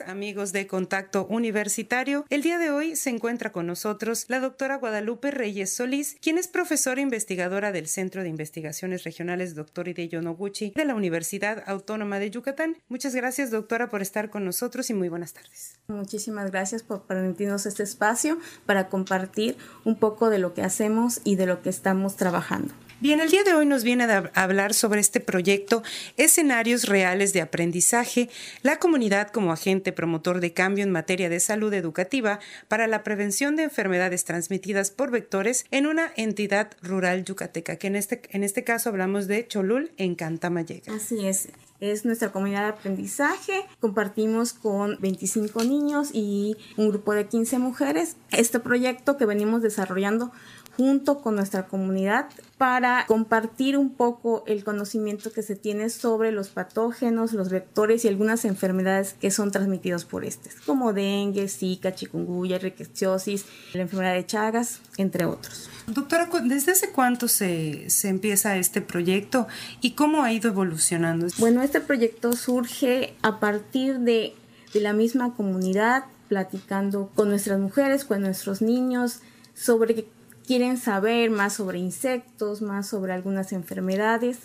Amigos 0.00 0.52
de 0.52 0.66
Contacto 0.66 1.26
Universitario. 1.26 2.24
El 2.30 2.42
día 2.42 2.58
de 2.58 2.70
hoy 2.70 2.96
se 2.96 3.10
encuentra 3.10 3.52
con 3.52 3.66
nosotros 3.66 4.26
la 4.28 4.40
doctora 4.40 4.76
Guadalupe 4.76 5.30
Reyes 5.30 5.72
Solís, 5.72 6.16
quien 6.20 6.38
es 6.38 6.48
profesora 6.48 7.00
investigadora 7.00 7.72
del 7.72 7.88
Centro 7.88 8.22
de 8.22 8.28
Investigaciones 8.28 9.04
Regionales 9.04 9.54
Dr. 9.54 9.88
Hideo 9.88 10.22
Noguchi 10.22 10.72
de 10.74 10.84
la 10.84 10.94
Universidad 10.94 11.62
Autónoma 11.66 12.18
de 12.18 12.30
Yucatán. 12.30 12.76
Muchas 12.88 13.14
gracias, 13.14 13.50
doctora, 13.50 13.88
por 13.88 14.02
estar 14.02 14.30
con 14.30 14.44
nosotros 14.44 14.90
y 14.90 14.94
muy 14.94 15.08
buenas 15.08 15.32
tardes. 15.32 15.76
Muchísimas 15.88 16.50
gracias 16.50 16.82
por 16.82 17.02
permitirnos 17.02 17.66
este 17.66 17.82
espacio 17.82 18.38
para 18.66 18.88
compartir 18.88 19.56
un 19.84 19.96
poco 19.96 20.30
de 20.30 20.38
lo 20.38 20.54
que 20.54 20.62
hacemos 20.62 21.20
y 21.24 21.36
de 21.36 21.46
lo 21.46 21.62
que 21.62 21.70
estamos 21.70 22.16
trabajando. 22.16 22.72
Bien, 23.00 23.20
el 23.20 23.30
día 23.30 23.44
de 23.44 23.54
hoy 23.54 23.64
nos 23.64 23.84
viene 23.84 24.02
a 24.04 24.30
hablar 24.34 24.74
sobre 24.74 24.98
este 24.98 25.20
proyecto 25.20 25.84
Escenarios 26.16 26.88
Reales 26.88 27.32
de 27.32 27.40
Aprendizaje, 27.40 28.28
la 28.62 28.80
comunidad 28.80 29.28
como 29.28 29.52
agente 29.52 29.92
promotor 29.92 30.40
de 30.40 30.52
cambio 30.52 30.82
en 30.82 30.90
materia 30.90 31.28
de 31.28 31.38
salud 31.38 31.72
educativa 31.74 32.40
para 32.66 32.88
la 32.88 33.04
prevención 33.04 33.54
de 33.54 33.62
enfermedades 33.62 34.24
transmitidas 34.24 34.90
por 34.90 35.12
vectores 35.12 35.64
en 35.70 35.86
una 35.86 36.10
entidad 36.16 36.72
rural 36.82 37.24
yucateca, 37.24 37.76
que 37.76 37.86
en 37.86 37.94
este, 37.94 38.20
en 38.30 38.42
este 38.42 38.64
caso 38.64 38.88
hablamos 38.88 39.28
de 39.28 39.46
Cholul 39.46 39.92
en 39.96 40.16
Cantamayega. 40.16 40.92
Así 40.92 41.24
es 41.24 41.50
es 41.80 42.04
nuestra 42.04 42.32
comunidad 42.32 42.62
de 42.62 42.68
aprendizaje. 42.68 43.64
Compartimos 43.80 44.52
con 44.52 44.98
25 45.00 45.62
niños 45.64 46.10
y 46.12 46.56
un 46.76 46.88
grupo 46.88 47.14
de 47.14 47.26
15 47.26 47.58
mujeres 47.58 48.16
este 48.30 48.58
proyecto 48.58 49.16
que 49.16 49.26
venimos 49.26 49.62
desarrollando 49.62 50.32
junto 50.78 51.20
con 51.22 51.34
nuestra 51.34 51.66
comunidad 51.66 52.28
para 52.56 53.04
compartir 53.08 53.76
un 53.76 53.90
poco 53.90 54.44
el 54.46 54.62
conocimiento 54.62 55.32
que 55.32 55.42
se 55.42 55.56
tiene 55.56 55.90
sobre 55.90 56.30
los 56.30 56.50
patógenos, 56.50 57.32
los 57.32 57.50
vectores 57.50 58.04
y 58.04 58.08
algunas 58.08 58.44
enfermedades 58.44 59.14
que 59.14 59.32
son 59.32 59.50
transmitidos 59.50 60.04
por 60.04 60.24
estos, 60.24 60.54
como 60.64 60.92
dengue, 60.92 61.48
zika, 61.48 61.96
chikungunya, 61.96 62.58
riqueciosis, 62.58 63.44
la 63.74 63.82
enfermedad 63.82 64.14
de 64.14 64.24
Chagas, 64.24 64.80
entre 64.98 65.24
otros. 65.24 65.68
Doctora, 65.88 66.28
¿desde 66.44 66.70
hace 66.70 66.92
cuánto 66.92 67.26
se, 67.26 67.90
se 67.90 68.08
empieza 68.08 68.56
este 68.56 68.80
proyecto 68.80 69.48
y 69.80 69.92
cómo 69.92 70.22
ha 70.22 70.32
ido 70.32 70.48
evolucionando? 70.48 71.26
Bueno, 71.38 71.62
este 71.62 71.80
proyecto 71.80 72.34
surge 72.34 73.16
a 73.22 73.40
partir 73.40 73.98
de, 73.98 74.32
de 74.72 74.80
la 74.80 74.92
misma 74.92 75.34
comunidad, 75.34 76.04
platicando 76.28 77.10
con 77.16 77.30
nuestras 77.30 77.58
mujeres, 77.58 78.04
con 78.04 78.20
nuestros 78.20 78.62
niños, 78.62 79.22
sobre 79.54 80.06
quieren 80.48 80.78
saber 80.78 81.28
más 81.28 81.52
sobre 81.52 81.78
insectos, 81.78 82.62
más 82.62 82.88
sobre 82.88 83.12
algunas 83.12 83.52
enfermedades. 83.52 84.38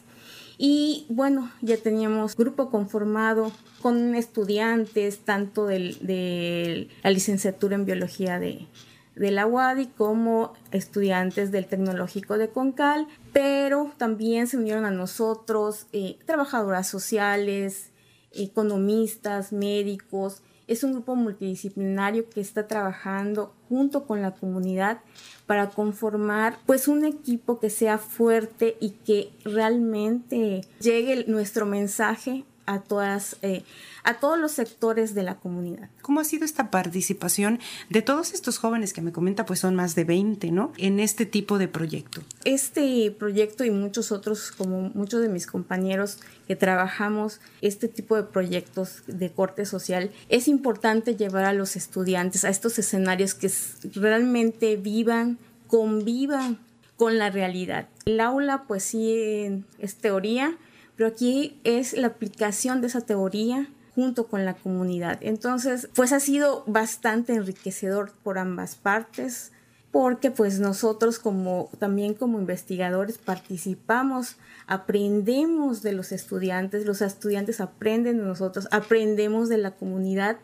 Y 0.58 1.06
bueno, 1.08 1.49
ya 1.62 1.78
teníamos 1.78 2.36
grupo 2.36 2.70
conformado 2.70 3.54
con 3.82 4.14
estudiantes 4.14 5.20
tanto 5.20 5.66
de, 5.66 6.89
la 7.04 7.10
licenciatura 7.10 7.76
en 7.76 7.86
biología 7.86 8.38
de, 8.38 8.68
la 9.16 9.47
UADI 9.47 9.88
como 9.97 10.51
estudiantes 10.72 11.54
del 11.54 11.68
Tecnológico 11.68 12.38
de 12.38 12.49
Concal, 12.49 13.08
pero 13.32 13.93
también 13.95 14.47
se 14.47 14.58
unieron 14.58 14.84
a 14.84 14.91
nosotros 14.91 15.88
eh, 15.93 16.18
trabajadoras 16.26 16.86
sociales, 16.86 17.91
economistas, 18.34 19.54
médicos. 19.54 20.41
Es 20.68 20.84
un 20.84 20.93
grupo 20.93 21.16
multidisciplinario 21.16 22.30
que 22.30 22.41
está 22.41 22.68
trabajando 22.68 23.53
junto 23.70 24.05
con 24.05 24.22
la 24.22 24.32
comunidad 24.32 25.01
para 25.45 25.70
conformar 25.70 26.57
pues 26.66 26.88
un 26.88 27.05
equipo 27.05 27.59
que 27.59 27.70
sea 27.70 27.97
fuerte 27.97 28.78
y 28.80 28.91
que 28.91 29.32
realmente 29.43 30.61
llegue 30.80 31.26
nuestro 31.28 31.66
mensaje 31.66 32.45
a 32.66 32.80
todas 32.80 33.38
eh, 33.41 33.64
a 34.04 34.16
todos 34.16 34.38
los 34.38 34.51
sectores 34.51 35.14
de 35.16 35.24
la 35.24 35.36
comunidad. 35.36 35.89
¿Cómo 36.01 36.20
ha 36.20 36.24
sido 36.24 36.45
esta 36.45 36.70
participación 36.70 37.60
de 37.89 38.01
todos 38.01 38.34
estos 38.34 38.58
jóvenes 38.58 38.93
que 38.93 39.01
me 39.01 39.12
comenta, 39.12 39.45
pues 39.45 39.60
son 39.60 39.76
más 39.76 39.95
de 39.95 40.04
20, 40.04 40.51
¿no? 40.51 40.74
En 40.78 40.99
este 40.99 41.26
tipo 41.26 41.58
de 41.58 41.68
proyecto. 41.68 42.22
Este 42.43 43.12
proyecto 43.12 43.64
y 43.64 43.72
muchos 43.72 44.12
otros, 44.12 44.51
como 44.51 44.91
muchos 44.93 45.22
de 45.22 45.30
mis 45.30 45.47
compañeros 45.47 46.20
que 46.47 46.56
trabajamos 46.56 47.39
este 47.62 47.88
tipo 47.88 48.16
de 48.16 48.24
proyectos 48.24 49.04
de 49.08 49.32
corte 49.32 49.66
social, 49.66 50.12
es 50.30 50.47
importante 50.47 51.16
llevar 51.16 51.45
a 51.45 51.54
los 51.54 51.76
estudiantes 51.76 52.43
a 52.43 52.49
estos 52.49 52.78
escenarios 52.80 53.34
que 53.34 53.51
realmente 53.95 54.76
vivan, 54.76 55.38
convivan 55.68 56.60
con 56.97 57.18
la 57.18 57.30
realidad. 57.30 57.88
El 58.06 58.20
aula, 58.20 58.66
pues 58.68 58.84
sí, 58.84 59.64
es 59.80 59.95
teoría, 59.95 60.58
pero 60.95 61.10
aquí 61.10 61.60
es 61.64 61.93
la 61.93 62.08
aplicación 62.08 62.82
de 62.82 62.88
esa 62.88 63.01
teoría 63.01 63.68
junto 63.96 64.28
con 64.28 64.46
la 64.46 64.56
comunidad. 64.56 65.20
Entonces, 65.22 65.89
pues 65.96 66.12
ha 66.14 66.20
sido 66.20 66.64
bastante 66.68 67.34
enriquecedor 67.34 68.12
por 68.24 68.38
ambas 68.38 68.76
partes 68.76 69.52
porque 69.94 70.32
pues 70.32 70.60
nosotros 70.60 71.20
como 71.20 71.70
también 71.78 72.16
como 72.16 72.39
investigadores 72.39 73.20
participamos, 73.20 74.38
aprendemos 74.66 75.84
de 75.84 75.94
los 75.94 76.12
estudiantes, 76.12 76.88
los 76.88 77.04
estudiantes 77.04 77.62
aprenden 77.62 78.18
de 78.18 78.24
nosotros, 78.24 78.68
aprendemos 78.72 79.50
de 79.50 79.60
la 79.60 79.70
comunidad, 79.70 80.38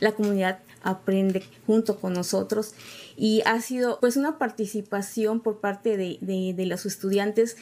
la 0.00 0.12
comunidad 0.12 0.58
aprende 0.82 1.42
junto 1.66 1.98
con 1.98 2.12
nosotros 2.12 2.74
y 3.16 3.42
ha 3.46 3.62
sido 3.62 3.98
pues 4.00 4.18
una 4.18 4.36
participación 4.36 5.40
por 5.40 5.60
parte 5.60 5.96
de, 5.96 6.18
de 6.20 6.66
los 6.66 6.84
estudiantes 6.84 7.56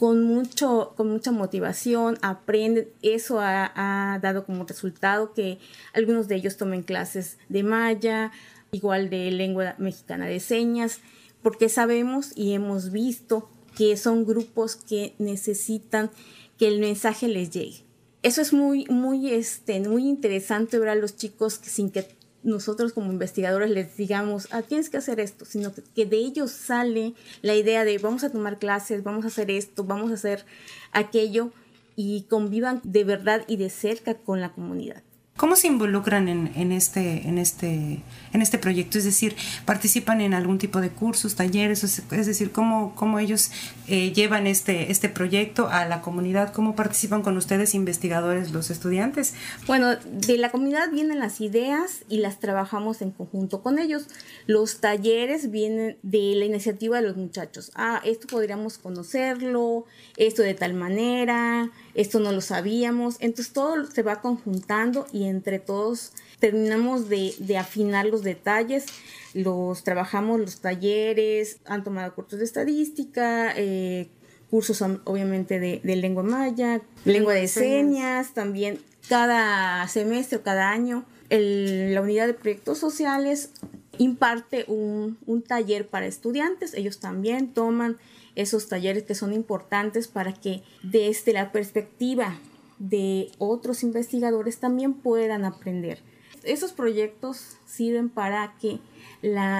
con, 0.00 0.22
mucho, 0.24 0.94
con 0.96 1.10
mucha 1.10 1.30
motivación, 1.30 2.16
aprenden, 2.22 2.88
eso 3.02 3.38
ha, 3.38 4.18
dado 4.22 4.46
como 4.46 4.64
resultado 4.64 5.34
que 5.34 5.58
algunos 5.92 6.26
de 6.26 6.36
ellos 6.36 6.56
tomen 6.56 6.82
clases 6.82 7.36
de 7.50 7.62
maya, 7.64 8.32
igual 8.72 9.10
de 9.10 9.30
lengua 9.30 9.74
mexicana 9.76 10.24
de 10.24 10.40
señas, 10.40 11.00
porque 11.42 11.68
sabemos 11.68 12.32
y 12.34 12.54
hemos 12.54 12.92
visto 12.92 13.50
que 13.76 13.94
son 13.98 14.24
grupos 14.24 14.74
que 14.74 15.12
necesitan 15.18 16.10
que 16.56 16.68
el 16.68 16.80
mensaje 16.80 17.28
les 17.28 17.50
llegue. 17.50 17.84
Eso 18.22 18.40
es 18.40 18.54
muy, 18.54 18.86
muy, 18.86 19.30
este, 19.30 19.80
muy 19.80 20.08
interesante 20.08 20.78
ver 20.78 20.88
a 20.88 20.94
los 20.94 21.14
chicos 21.14 21.58
que 21.58 21.68
sin 21.68 21.90
que 21.90 22.08
nosotros 22.42 22.92
como 22.92 23.12
investigadores 23.12 23.70
les 23.70 23.96
digamos, 23.96 24.48
ah, 24.50 24.62
tienes 24.62 24.90
que 24.90 24.96
hacer 24.96 25.20
esto, 25.20 25.44
sino 25.44 25.72
que, 25.94 26.06
de 26.06 26.16
ellos 26.16 26.50
sale 26.50 27.14
la 27.42 27.54
idea 27.54 27.84
de 27.84 27.98
vamos 27.98 28.24
a 28.24 28.30
tomar 28.30 28.58
clases, 28.58 29.02
vamos 29.02 29.24
a 29.24 29.28
hacer 29.28 29.50
esto, 29.50 29.84
vamos 29.84 30.10
a 30.10 30.14
hacer 30.14 30.44
aquello 30.92 31.52
y 31.96 32.22
convivan 32.22 32.80
de 32.82 33.04
verdad 33.04 33.44
y 33.46 33.56
de 33.56 33.70
cerca 33.70 34.14
con 34.14 34.40
la 34.40 34.52
comunidad. 34.52 35.02
¿Cómo 35.40 35.56
se 35.56 35.68
involucran 35.68 36.28
en, 36.28 36.70
este, 36.70 37.26
en, 37.26 37.38
este, 37.38 38.02
en 38.34 38.42
este 38.42 38.58
proyecto? 38.58 38.98
Es 38.98 39.04
decir, 39.04 39.34
¿participan 39.64 40.20
en 40.20 40.34
algún 40.34 40.58
tipo 40.58 40.82
de 40.82 40.90
cursos, 40.90 41.34
talleres? 41.34 41.82
Es 41.82 42.26
decir, 42.26 42.52
¿cómo, 42.52 42.94
cómo 42.94 43.18
ellos 43.18 43.50
eh, 43.88 44.12
llevan 44.12 44.46
este, 44.46 44.92
este 44.92 45.08
proyecto 45.08 45.70
a 45.70 45.86
la 45.86 46.02
comunidad? 46.02 46.52
¿Cómo 46.52 46.76
participan 46.76 47.22
con 47.22 47.38
ustedes, 47.38 47.74
investigadores, 47.74 48.52
los 48.52 48.68
estudiantes? 48.68 49.32
Bueno, 49.66 49.96
de 49.96 50.36
la 50.36 50.50
comunidad 50.50 50.90
vienen 50.90 51.18
las 51.18 51.40
ideas 51.40 52.04
y 52.10 52.18
las 52.18 52.38
trabajamos 52.38 53.00
en 53.00 53.10
conjunto 53.10 53.62
con 53.62 53.78
ellos. 53.78 54.08
Los 54.46 54.82
talleres 54.82 55.50
vienen 55.50 55.96
de 56.02 56.34
la 56.34 56.44
iniciativa 56.44 57.00
de 57.00 57.08
los 57.08 57.16
muchachos. 57.16 57.72
Ah, 57.76 58.02
esto 58.04 58.26
podríamos 58.26 58.76
conocerlo, 58.76 59.86
esto 60.18 60.42
de 60.42 60.52
tal 60.52 60.74
manera, 60.74 61.70
esto 61.94 62.20
no 62.20 62.32
lo 62.32 62.40
sabíamos. 62.40 63.16
Entonces 63.20 63.52
todo 63.52 63.86
se 63.86 64.02
va 64.02 64.20
conjuntando 64.20 65.06
y 65.12 65.24
entre 65.24 65.58
todos 65.58 66.12
terminamos 66.38 67.08
de, 67.08 67.56
afinar 67.58 68.06
los 68.06 68.22
detalles, 68.22 68.86
los 69.34 69.84
trabajamos 69.84 70.40
los 70.40 70.60
talleres, 70.60 71.58
han 71.66 71.84
tomado 71.84 72.14
cursos 72.14 72.38
de 72.38 72.44
estadística, 72.44 73.52
eh, 73.56 74.08
cursos 74.50 74.82
obviamente 75.04 75.60
de, 75.60 75.80
lengua 75.96 76.22
maya, 76.22 76.80
lengua 77.04 77.34
de 77.34 77.46
señas, 77.46 78.32
también 78.32 78.80
cada 79.08 79.86
semestre 79.88 80.38
o 80.38 80.42
cada 80.42 80.70
año 80.70 81.04
la 81.30 82.00
unidad 82.00 82.26
de 82.26 82.34
proyectos 82.34 82.78
sociales 82.78 83.50
imparte 83.98 84.64
un, 84.66 85.18
un 85.26 85.42
taller 85.42 85.86
para 85.86 86.06
estudiantes, 86.06 86.74
ellos 86.74 86.98
también 86.98 87.52
toman 87.52 87.98
esos 88.36 88.68
talleres 88.68 89.04
que 89.04 89.14
son 89.14 89.32
importantes 89.32 90.08
para 90.08 90.32
que 90.32 90.62
desde 90.82 91.32
la 91.32 91.52
perspectiva 91.52 92.38
de 92.78 93.30
otros 93.38 93.82
investigadores 93.82 94.58
también 94.58 94.94
puedan 94.94 95.44
aprender. 95.44 96.02
Esos 96.42 96.72
proyectos 96.72 97.58
sirven 97.66 98.08
para 98.08 98.54
que 98.60 98.80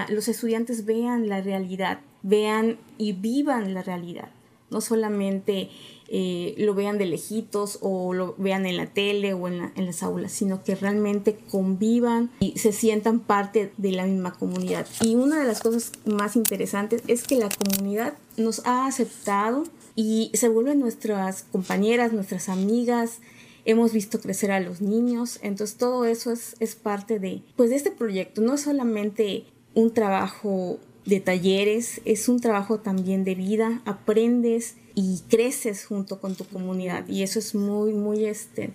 los 0.09 0.29
estudiantes 0.29 0.87
vean 0.87 1.29
la 1.29 1.43
realidad, 1.43 2.01
vean 2.23 2.79
y 2.97 3.13
vivan 3.13 3.75
la 3.75 3.83
realidad, 3.83 4.31
no 4.71 4.81
solamente 4.81 5.69
eh, 6.13 6.57
lo 6.59 6.75
vean 6.75 6.99
de 6.99 7.07
lejitos 7.07 7.79
o 7.83 8.13
lo 8.13 8.35
vean 8.37 8.67
en 8.67 8.77
la 8.77 8.87
tele 8.87 9.33
o 9.33 9.47
en, 9.47 9.71
en, 9.77 9.87
las 9.87 10.03
aulas, 10.03 10.33
sino 10.33 10.65
que 10.65 10.75
realmente 10.75 11.39
convivan 11.51 12.31
y 12.41 12.59
se 12.59 12.73
sientan 12.73 13.21
parte 13.21 13.73
de 13.77 13.93
la 13.93 14.07
misma 14.07 14.33
comunidad. 14.33 14.89
Y 15.03 15.15
una 15.15 15.39
de 15.41 15.47
las 15.47 15.61
cosas 15.61 15.93
más 16.07 16.35
interesantes 16.35 17.05
es 17.07 17.23
que 17.23 17.37
la 17.37 17.49
comunidad 17.49 18.15
nos 18.37 18.67
ha 18.67 18.87
aceptado 18.87 19.63
y 19.95 20.33
se 20.35 20.49
vuelven 20.49 20.81
nuestras 20.81 21.45
compañeras, 21.45 22.13
nuestras 22.13 22.49
amigas, 22.49 23.21
hemos 23.65 23.93
visto 23.93 24.21
crecer 24.21 24.51
a 24.51 24.59
los 24.59 24.81
niños, 24.81 25.39
entonces 25.43 25.77
todo 25.77 26.05
eso 26.07 26.33
es, 26.33 26.57
es 26.59 26.75
parte 26.75 27.21
de, 27.21 27.43
pues, 27.55 27.71
de 27.71 27.77
este 27.77 27.93
proyecto, 27.93 28.41
no 28.41 28.55
es 28.55 28.63
solamente 28.63 29.45
un 29.75 29.93
trabajo 29.93 30.79
de 31.07 31.21
talleres, 31.21 32.01
es 32.05 32.29
un 32.29 32.41
trabajo 32.41 32.81
también 32.81 33.23
de 33.23 33.35
vida, 33.37 33.81
aprendes 33.85 34.75
y 34.95 35.21
creces 35.29 35.85
junto 35.85 36.21
con 36.21 36.35
tu 36.35 36.45
comunidad 36.45 37.07
y 37.09 37.23
eso 37.23 37.39
es 37.39 37.55
muy, 37.55 37.93
muy, 37.93 38.25
este, 38.25 38.71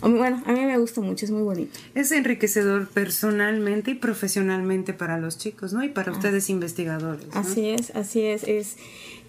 Bueno, 0.00 0.42
a 0.46 0.52
mí 0.52 0.60
me 0.60 0.78
gusta 0.78 1.00
mucho, 1.00 1.24
es 1.24 1.30
muy 1.30 1.42
bonito. 1.42 1.78
Es 1.94 2.12
enriquecedor 2.12 2.88
personalmente 2.88 3.92
y 3.92 3.94
profesionalmente 3.94 4.92
para 4.92 5.18
los 5.18 5.38
chicos, 5.38 5.72
¿no? 5.72 5.82
Y 5.82 5.88
para 5.88 6.12
ustedes 6.12 6.50
investigadores. 6.50 7.26
Así 7.32 7.68
es, 7.68 7.90
así 7.96 8.22
es, 8.22 8.44
es 8.44 8.76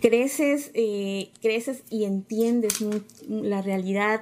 creces, 0.02 0.72
eh, 0.74 1.30
creces 1.42 1.84
y 1.90 2.06
entiendes 2.06 2.74
la 3.28 3.62
realidad, 3.62 4.22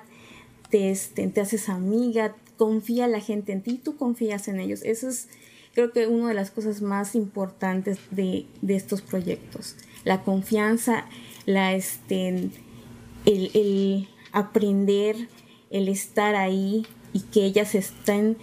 te, 0.70 0.92
este, 0.92 1.28
te, 1.28 1.42
haces 1.42 1.70
amiga, 1.70 2.36
confía 2.58 3.08
la 3.08 3.22
gente 3.22 3.52
en 3.52 3.62
ti, 3.62 3.80
tú 3.82 3.96
confías 3.96 4.48
en 4.48 4.60
ellos. 4.60 4.82
Eso 4.84 5.08
es, 5.08 5.28
creo 5.74 5.92
que 5.92 6.08
una 6.08 6.30
de 6.30 6.34
las 6.34 6.52
cosas 6.52 6.82
más 6.82 7.16
importantes 7.16 8.00
de, 8.12 8.46
de 8.62 8.76
estos 8.76 9.02
proyectos. 9.02 9.76
La 10.04 10.24
confianza, 10.24 11.06
la, 11.48 11.74
este, 11.74 12.28
el, 13.26 13.52
el 13.56 14.08
aprender 14.32 15.16
el 15.70 15.90
estar 15.90 16.36
ahí 16.36 16.86
y 17.14 17.22
que 17.22 17.46
ellas 17.46 17.76
estén 17.76 18.38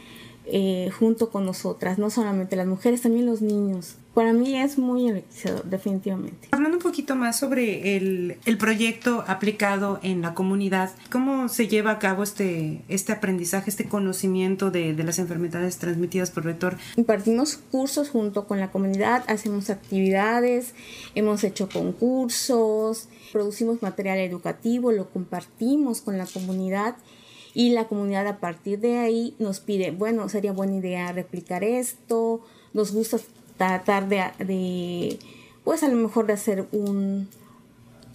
eh, 0.47 0.91
junto 0.99 1.31
con 1.31 1.47
nosotras, 1.47 1.99
no 1.99 2.11
solamente 2.11 2.57
las 2.57 2.67
mujeres, 2.67 3.03
también 3.03 3.27
los 3.27 3.41
niños. 3.41 3.97
Para 4.15 4.33
mí 4.33 4.57
es 4.57 4.79
muy 4.79 5.09
enriquecedor, 5.09 5.65
definitivamente. 5.65 6.49
Hablando 6.53 6.77
un 6.77 6.83
poquito 6.83 7.17
más 7.17 7.37
sobre 7.37 7.97
el, 7.97 8.37
el, 8.45 8.59
proyecto 8.59 9.25
aplicado 9.27 9.99
en 10.05 10.23
la 10.23 10.35
comunidad, 10.35 10.93
¿cómo 11.11 11.49
se 11.49 11.67
lleva 11.67 11.91
a 11.91 11.99
cabo 11.99 12.23
este, 12.23 12.83
este 12.89 13.13
aprendizaje, 13.13 13.71
este 13.71 13.89
conocimiento 13.89 14.71
de, 14.71 14.95
de 14.95 15.03
las 15.03 15.19
enfermedades 15.19 15.79
transmitidas 15.79 16.31
por 16.31 16.45
vector? 16.45 16.77
Impartimos 16.97 17.57
cursos 17.57 18.09
junto 18.09 18.47
con 18.47 18.61
la 18.61 18.71
comunidad, 18.71 19.25
hacemos 19.27 19.69
actividades, 19.69 20.75
hemos 21.17 21.43
hecho 21.43 21.69
concursos, 21.69 23.09
producimos 23.33 23.83
material 23.83 24.19
educativo, 24.19 24.93
lo 24.93 25.11
compartimos 25.11 26.01
con 26.01 26.19
la 26.19 26.27
comunidad 26.27 26.97
y 27.53 27.71
la 27.71 27.89
comunidad 27.89 28.29
a 28.29 28.39
partir 28.39 28.79
de 28.79 28.99
ahí 28.99 29.35
nos 29.41 29.59
pide, 29.59 29.91
bueno, 29.91 30.29
sería 30.29 30.53
buena 30.53 30.77
idea 30.77 31.13
replicar 31.13 31.65
esto, 31.65 32.43
nos 32.73 32.93
gusta 32.93 33.19
tratar 33.57 34.09
de, 34.09 35.19
pues 35.65 35.83
a 35.83 35.89
lo 35.89 35.97
mejor 35.97 36.27
de 36.27 36.33
hacer 36.33 36.67
un, 36.73 37.29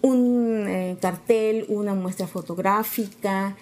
un 0.02 0.66
eh, 0.68 0.98
cartel, 1.02 1.66
una 1.70 1.94
muestra 1.96 2.28
fotográfica. 2.28 3.56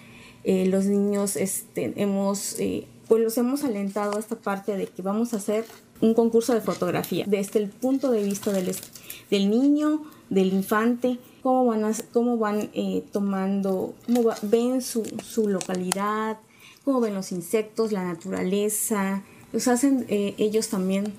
Eh, 0.44 0.66
los 0.66 0.86
niños 0.86 1.36
este, 1.36 1.92
hemos, 1.96 2.58
eh, 2.58 2.86
pues 3.08 3.22
los 3.22 3.36
hemos 3.38 3.64
alentado 3.64 4.16
a 4.16 4.20
esta 4.20 4.36
parte 4.36 4.76
de 4.76 4.86
que 4.86 5.02
vamos 5.02 5.34
a 5.34 5.38
hacer 5.38 5.64
un 6.00 6.14
concurso 6.14 6.54
de 6.54 6.60
fotografía 6.60 7.24
desde 7.26 7.58
el 7.58 7.68
punto 7.68 8.10
de 8.12 8.22
vista 8.22 8.52
del, 8.52 8.74
del 9.30 9.50
niño, 9.50 10.04
del 10.30 10.52
infante, 10.52 11.18
cómo 11.42 11.66
van, 11.66 11.92
cómo 12.12 12.38
van 12.38 12.70
tomando, 13.10 13.94
cómo 14.06 14.30
ven 14.42 14.80
su, 14.80 15.04
su, 15.24 15.48
localidad, 15.48 16.38
cómo 16.84 17.00
ven 17.00 17.14
los 17.14 17.32
insectos, 17.32 17.90
la 17.90 18.04
naturaleza, 18.04 19.24
los 19.52 19.68
hacen 19.68 20.06
ellos 20.08 20.68
también 20.68 21.14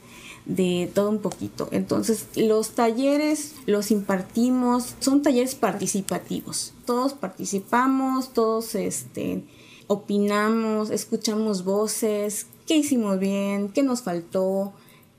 de 0.45 0.91
todo 0.93 1.09
un 1.09 1.19
poquito. 1.19 1.69
Entonces, 1.71 2.27
los 2.36 2.71
talleres 2.71 3.55
los 3.65 3.91
impartimos, 3.91 4.95
son 4.99 5.21
talleres 5.21 5.55
participativos. 5.55 6.73
Todos 6.86 7.13
participamos, 7.13 8.34
todos 8.34 8.75
este, 8.75 9.43
opinamos, 9.88 10.89
escuchamos 10.89 11.63
voces, 11.63 12.47
qué 12.67 12.77
hicimos 12.77 13.19
bien, 13.19 13.69
qué 13.69 13.84
nos 13.84 14.01
faltó. 14.01 14.73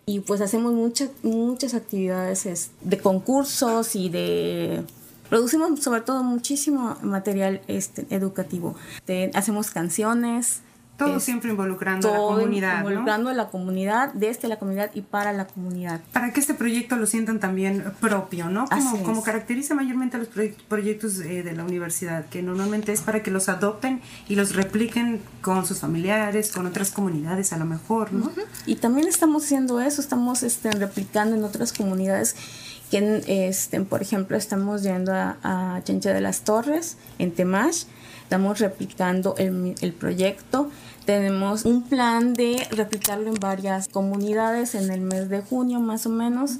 Y 0.05 0.21
pues 0.21 0.41
hacemos 0.41 0.73
muchas, 0.73 1.11
muchas 1.23 1.75
actividades 1.75 2.71
de 2.81 2.99
concursos 2.99 3.95
y 3.95 4.09
de 4.09 4.85
producimos 5.29 5.81
sobre 5.81 6.01
todo 6.01 6.25
muchísimo 6.25 6.97
material 7.03 7.63
este, 7.69 8.05
educativo. 8.11 8.75
hacemos 9.33 9.71
canciones, 9.71 10.63
todo 11.01 11.21
siempre 11.21 11.51
involucrando 11.51 12.09
a 12.09 12.13
la 12.13 12.19
comunidad. 12.19 12.79
Involucrando 12.79 13.31
a 13.31 13.35
la 13.35 13.49
comunidad, 13.49 14.13
desde 14.15 14.49
la 14.49 14.59
comunidad 14.59 14.91
y 14.95 15.01
para 15.01 15.33
la 15.33 15.47
comunidad. 15.47 16.01
Para 16.13 16.33
que 16.33 16.41
este 16.41 16.55
proyecto 16.55 16.97
lo 16.97 17.07
sientan 17.07 17.41
también 17.41 17.85
propio, 18.01 18.49
¿no? 18.51 18.67
Como, 18.67 19.03
como 19.03 19.23
caracteriza 19.23 19.75
mayormente 19.75 20.17
a 20.17 20.21
los 20.21 20.29
proyectos 20.69 21.21
eh, 21.21 21.43
de 21.43 21.53
la 21.53 21.65
universidad, 21.65 22.27
que 22.27 22.43
normalmente 22.43 22.93
es 22.93 23.01
para 23.01 23.23
que 23.23 23.31
los 23.31 23.49
adopten 23.49 24.01
y 24.29 24.37
los 24.37 24.55
repliquen 24.55 25.21
con 25.41 25.67
sus 25.67 25.81
familiares, 25.81 26.53
con 26.53 26.67
otras 26.67 26.91
comunidades 26.91 27.53
a 27.53 27.59
lo 27.59 27.65
mejor, 27.65 28.13
¿no? 28.13 28.31
Y 28.67 28.77
también 28.77 29.09
estamos 29.09 29.45
haciendo 29.45 29.81
eso, 29.81 30.01
estamos 30.01 30.43
este, 30.43 30.71
replicando 30.71 31.37
en 31.37 31.45
otras 31.45 31.73
comunidades 31.73 32.37
que, 32.91 33.23
este, 33.49 33.81
por 33.81 34.03
ejemplo, 34.03 34.37
estamos 34.37 34.83
yendo 34.83 35.13
a, 35.15 35.39
a 35.43 35.83
Chencha 35.85 36.13
de 36.13 36.21
las 36.21 36.43
Torres, 36.43 36.97
en 37.19 37.33
Temash, 37.33 37.85
estamos 38.31 38.61
replicando 38.61 39.35
el, 39.39 39.75
el 39.81 39.93
proyecto 39.93 40.71
tenemos 41.05 41.65
un 41.65 41.83
plan 41.83 42.35
de 42.35 42.65
replicarlo 42.71 43.31
en 43.31 43.35
varias 43.35 43.89
comunidades 43.89 44.77
en 44.77 44.93
el 44.93 45.01
mes 45.01 45.29
de 45.29 45.41
junio 45.41 45.81
más 45.81 46.07
o 46.07 46.11
menos. 46.11 46.59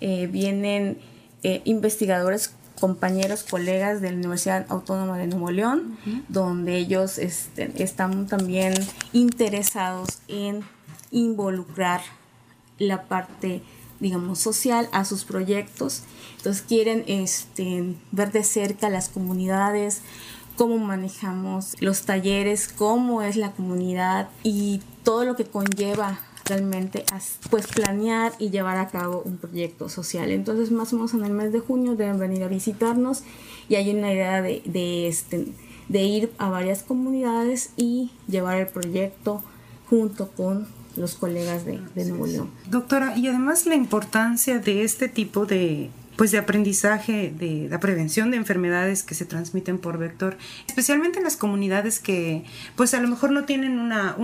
Eh, 0.00 0.28
vienen 0.28 0.98
eh, 1.42 1.62
investigadores 1.64 2.54
compañeros, 2.78 3.42
colegas 3.42 4.00
de 4.00 4.10
la 4.10 4.16
Universidad 4.18 4.66
Autónoma 4.68 5.18
de 5.18 5.26
Nuevo 5.26 5.50
León, 5.50 5.98
donde 6.28 6.76
ellos 6.76 7.18
este, 7.18 7.72
están 7.82 8.28
también 8.28 8.74
interesados 9.12 10.20
en 10.28 10.62
involucrar 11.10 12.02
la 12.78 13.08
parte, 13.08 13.62
digamos, 13.98 14.38
social 14.38 14.88
a 14.92 15.04
sus 15.04 15.24
proyectos. 15.24 16.02
Entonces 16.36 16.62
quieren 16.62 17.04
este, 17.08 17.96
ver 18.12 18.30
de 18.30 18.44
cerca 18.44 18.90
las 18.90 19.08
comunidades, 19.08 20.02
cómo 20.62 20.78
manejamos 20.78 21.74
los 21.80 22.02
talleres, 22.02 22.68
cómo 22.68 23.22
es 23.22 23.34
la 23.34 23.50
comunidad 23.50 24.28
y 24.44 24.80
todo 25.02 25.24
lo 25.24 25.34
que 25.34 25.44
conlleva 25.44 26.20
realmente 26.44 27.04
pues 27.50 27.66
planear 27.66 28.30
y 28.38 28.50
llevar 28.50 28.78
a 28.78 28.86
cabo 28.86 29.22
un 29.24 29.38
proyecto 29.38 29.88
social. 29.88 30.30
Entonces 30.30 30.70
más 30.70 30.92
o 30.92 30.96
menos 30.98 31.14
en 31.14 31.24
el 31.24 31.32
mes 31.32 31.52
de 31.52 31.58
junio 31.58 31.96
deben 31.96 32.20
venir 32.20 32.44
a 32.44 32.46
visitarnos 32.46 33.24
y 33.68 33.74
hay 33.74 33.90
una 33.90 34.12
idea 34.12 34.40
de, 34.40 34.62
de, 34.64 35.08
este, 35.08 35.48
de 35.88 36.02
ir 36.04 36.32
a 36.38 36.48
varias 36.48 36.84
comunidades 36.84 37.70
y 37.76 38.12
llevar 38.28 38.58
el 38.58 38.68
proyecto 38.68 39.42
junto 39.90 40.28
con 40.28 40.68
los 40.94 41.16
colegas 41.16 41.66
de, 41.66 41.80
de 41.96 42.04
Nuevo 42.04 42.28
León. 42.28 42.50
Doctora, 42.70 43.16
y 43.18 43.26
además 43.26 43.66
la 43.66 43.74
importancia 43.74 44.60
de 44.60 44.84
este 44.84 45.08
tipo 45.08 45.44
de 45.44 45.90
pues 46.22 46.30
de 46.30 46.38
aprendizaje 46.38 47.34
de 47.36 47.66
la 47.68 47.80
prevención 47.80 48.30
de 48.30 48.36
enfermedades 48.36 49.02
que 49.02 49.16
se 49.16 49.24
transmiten 49.24 49.78
por 49.78 49.98
vector, 49.98 50.38
especialmente 50.68 51.18
en 51.18 51.24
las 51.24 51.36
comunidades 51.36 51.98
que 51.98 52.44
pues 52.76 52.94
a 52.94 53.00
lo 53.00 53.08
mejor 53.08 53.32
no 53.32 53.44
tienen 53.44 53.80
una, 53.80 54.14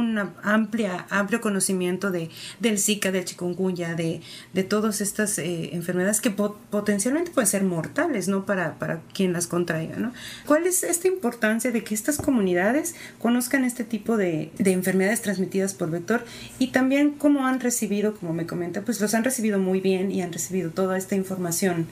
amplia, 0.44 1.08
amplio 1.10 1.40
conocimiento 1.40 2.12
de, 2.12 2.30
del 2.60 2.78
Zika, 2.78 3.10
del 3.10 3.24
chikungunya, 3.24 3.96
de, 3.96 4.20
de 4.52 4.62
todas 4.62 5.00
estas 5.00 5.40
eh, 5.40 5.70
enfermedades 5.72 6.20
que 6.20 6.30
potencialmente 6.30 7.32
pueden 7.32 7.48
ser 7.48 7.64
mortales, 7.64 8.28
¿no? 8.28 8.46
Para, 8.46 8.78
para 8.78 9.00
quien 9.12 9.32
las 9.32 9.48
contraiga, 9.48 9.96
¿no? 9.96 10.12
¿Cuál 10.46 10.68
es 10.68 10.84
esta 10.84 11.08
importancia 11.08 11.72
de 11.72 11.82
que 11.82 11.96
estas 11.96 12.18
comunidades 12.18 12.94
conozcan 13.18 13.64
este 13.64 13.82
tipo 13.82 14.16
de, 14.16 14.52
de 14.56 14.70
enfermedades 14.70 15.20
transmitidas 15.22 15.74
por 15.74 15.90
vector 15.90 16.24
y 16.60 16.68
también 16.68 17.10
cómo 17.10 17.48
han 17.48 17.58
recibido, 17.58 18.14
como 18.14 18.34
me 18.34 18.46
comenta, 18.46 18.82
pues 18.82 19.00
los 19.00 19.14
han 19.14 19.24
recibido 19.24 19.58
muy 19.58 19.80
bien 19.80 20.12
y 20.12 20.22
han 20.22 20.32
recibido 20.32 20.70
toda 20.70 20.96
esta 20.96 21.16
información 21.16 21.87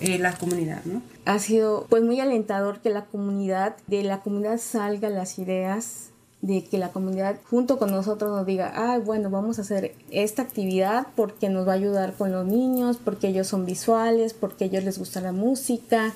eh, 0.00 0.18
la 0.18 0.32
comunidad, 0.34 0.84
¿no? 0.84 1.02
Ha 1.26 1.38
sido 1.38 1.86
pues 1.88 2.02
muy 2.02 2.20
alentador 2.20 2.80
que 2.80 2.90
la 2.90 3.04
comunidad, 3.04 3.76
de 3.86 4.02
la 4.02 4.20
comunidad 4.20 4.58
salgan 4.58 5.14
las 5.14 5.38
ideas 5.38 6.10
de 6.42 6.64
que 6.64 6.78
la 6.78 6.88
comunidad 6.88 7.36
junto 7.50 7.78
con 7.78 7.90
nosotros 7.90 8.30
nos 8.30 8.46
diga, 8.46 8.72
ah, 8.74 8.98
bueno, 8.98 9.28
vamos 9.28 9.58
a 9.58 9.62
hacer 9.62 9.94
esta 10.10 10.42
actividad 10.42 11.06
porque 11.14 11.50
nos 11.50 11.68
va 11.68 11.72
a 11.72 11.76
ayudar 11.76 12.14
con 12.14 12.32
los 12.32 12.46
niños, 12.46 12.98
porque 13.02 13.28
ellos 13.28 13.46
son 13.46 13.66
visuales, 13.66 14.32
porque 14.32 14.64
a 14.64 14.66
ellos 14.68 14.84
les 14.84 14.98
gusta 14.98 15.20
la 15.20 15.32
música, 15.32 16.14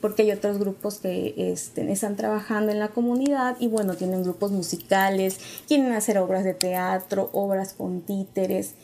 porque 0.00 0.22
hay 0.22 0.32
otros 0.32 0.58
grupos 0.58 0.98
que 0.98 1.34
este, 1.36 1.90
están 1.92 2.16
trabajando 2.16 2.72
en 2.72 2.78
la 2.78 2.88
comunidad 2.88 3.56
y 3.60 3.68
bueno, 3.68 3.96
tienen 3.96 4.22
grupos 4.22 4.50
musicales, 4.50 5.38
quieren 5.68 5.92
hacer 5.92 6.16
obras 6.18 6.44
de 6.44 6.54
teatro, 6.54 7.28
obras 7.32 7.74
con 7.74 8.00
títeres 8.00 8.74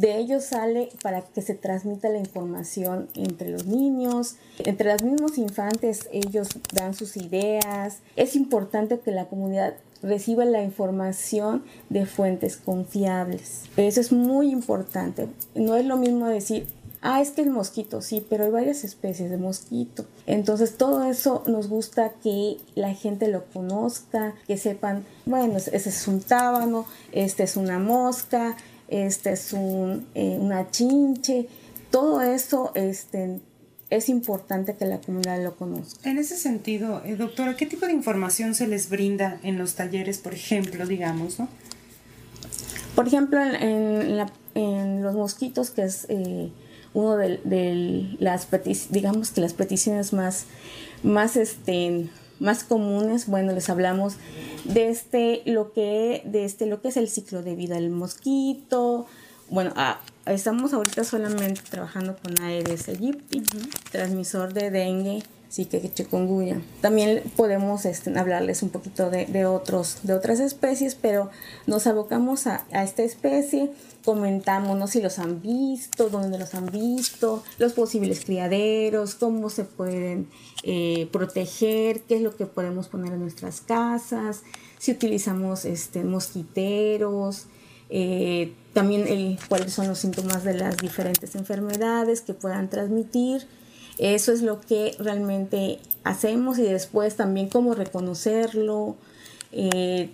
de 0.00 0.16
ellos 0.16 0.44
sale 0.44 0.88
para 1.02 1.20
que 1.20 1.42
se 1.42 1.54
transmita 1.54 2.08
la 2.08 2.18
información 2.18 3.08
entre 3.14 3.50
los 3.50 3.66
niños, 3.66 4.36
entre 4.58 4.92
los 4.92 5.02
mismos 5.02 5.36
infantes 5.36 6.08
ellos 6.10 6.48
dan 6.72 6.94
sus 6.94 7.18
ideas. 7.18 7.98
Es 8.16 8.34
importante 8.34 8.98
que 8.98 9.10
la 9.10 9.26
comunidad 9.26 9.74
reciba 10.02 10.46
la 10.46 10.62
información 10.62 11.62
de 11.90 12.06
fuentes 12.06 12.56
confiables. 12.56 13.64
Eso 13.76 14.00
es 14.00 14.10
muy 14.10 14.50
importante. 14.50 15.28
No 15.54 15.76
es 15.76 15.84
lo 15.84 15.98
mismo 15.98 16.26
decir, 16.26 16.66
ah, 17.02 17.20
es 17.20 17.30
que 17.30 17.42
el 17.42 17.50
mosquito, 17.50 18.00
sí, 18.00 18.24
pero 18.26 18.44
hay 18.44 18.50
varias 18.50 18.84
especies 18.84 19.30
de 19.30 19.36
mosquito. 19.36 20.06
Entonces 20.26 20.76
todo 20.76 21.04
eso 21.04 21.42
nos 21.46 21.68
gusta 21.68 22.12
que 22.22 22.56
la 22.74 22.94
gente 22.94 23.28
lo 23.28 23.44
conozca, 23.46 24.34
que 24.46 24.56
sepan, 24.56 25.04
bueno, 25.26 25.58
ese 25.58 25.88
es 25.88 26.08
un 26.08 26.20
tábano, 26.20 26.86
este 27.12 27.42
es 27.42 27.56
una 27.56 27.78
mosca, 27.78 28.56
este 28.90 29.32
es 29.32 29.52
un, 29.52 30.06
eh, 30.14 30.36
una 30.38 30.70
chinche, 30.70 31.48
todo 31.90 32.20
eso 32.20 32.72
este, 32.74 33.40
es 33.90 34.08
importante 34.08 34.76
que 34.76 34.84
la 34.84 35.00
comunidad 35.00 35.42
lo 35.42 35.56
conozca. 35.56 36.08
En 36.08 36.18
ese 36.18 36.36
sentido, 36.36 37.02
eh, 37.04 37.16
doctora, 37.16 37.56
¿qué 37.56 37.66
tipo 37.66 37.86
de 37.86 37.92
información 37.92 38.54
se 38.54 38.66
les 38.66 38.88
brinda 38.88 39.40
en 39.42 39.58
los 39.58 39.74
talleres, 39.74 40.18
por 40.18 40.34
ejemplo, 40.34 40.86
digamos, 40.86 41.38
no? 41.38 41.48
Por 42.94 43.06
ejemplo, 43.06 43.40
en, 43.40 45.02
los 45.02 45.14
mosquitos, 45.14 45.70
que 45.70 45.82
es 45.82 46.06
eh, 46.08 46.50
uno 46.92 47.16
de, 47.16 48.16
las 48.18 48.48
digamos 48.90 49.30
que 49.30 49.40
las 49.40 49.54
peticiones 49.54 50.12
más, 50.12 50.44
más, 51.02 51.36
este, 51.36 52.08
más 52.40 52.64
comunes, 52.64 53.26
bueno, 53.26 53.52
les 53.52 53.70
hablamos 53.70 54.16
de 54.64 54.88
este, 54.88 55.42
lo 55.46 55.72
que, 55.72 56.22
de 56.24 56.44
este, 56.44 56.66
lo 56.66 56.82
que 56.82 56.88
es 56.88 56.96
el 56.96 57.08
ciclo 57.08 57.42
de 57.42 57.54
vida 57.54 57.76
del 57.76 57.90
mosquito, 57.90 59.06
bueno, 59.50 59.72
ah, 59.76 60.00
estamos 60.26 60.72
ahorita 60.72 61.04
solamente 61.04 61.60
trabajando 61.68 62.16
con 62.16 62.40
Aedes 62.40 62.88
aegypti, 62.88 63.42
transmisor 63.90 64.52
de 64.52 64.70
dengue, 64.70 65.22
sí 65.50 65.66
que 65.66 65.92
chikungunya. 65.92 66.62
También 66.80 67.22
podemos 67.36 67.84
este, 67.84 68.16
hablarles 68.16 68.62
un 68.62 68.70
poquito 68.70 69.10
de, 69.10 69.46
otros, 69.46 69.98
de 70.04 70.14
otras 70.14 70.38
especies, 70.38 70.94
pero 70.94 71.28
nos 71.66 71.88
abocamos 71.88 72.46
a, 72.46 72.64
esta 72.72 73.02
especie, 73.02 73.72
comentamos 74.04 74.78
¿no? 74.78 74.86
si 74.86 75.02
los 75.02 75.18
han 75.18 75.42
visto, 75.42 76.08
dónde 76.08 76.38
los 76.38 76.54
han 76.54 76.66
visto, 76.66 77.42
los 77.58 77.72
posibles 77.72 78.24
criaderos, 78.24 79.16
cómo 79.16 79.50
se 79.50 79.64
pueden 79.64 80.28
eh, 80.62 81.08
proteger, 81.10 82.02
qué 82.02 82.16
es 82.16 82.22
lo 82.22 82.36
que 82.36 82.46
podemos 82.46 82.86
poner 82.86 83.12
en 83.12 83.20
nuestras 83.20 83.60
casas, 83.60 84.42
si 84.78 84.92
utilizamos 84.92 85.64
este, 85.64 86.04
mosquiteros, 86.04 87.46
eh, 87.90 88.54
también 88.72 89.08
el, 89.08 89.36
cuáles 89.48 89.72
son 89.72 89.88
los 89.88 89.98
síntomas 89.98 90.44
de 90.44 90.54
las 90.54 90.76
diferentes 90.76 91.34
enfermedades 91.34 92.20
que 92.20 92.34
puedan 92.34 92.70
transmitir. 92.70 93.48
Eso 94.00 94.32
es 94.32 94.40
lo 94.40 94.62
que 94.62 94.96
realmente 94.98 95.78
hacemos 96.04 96.58
y 96.58 96.62
después 96.62 97.16
también 97.16 97.50
cómo 97.50 97.74
reconocerlo, 97.74 98.96
eh, 99.52 100.08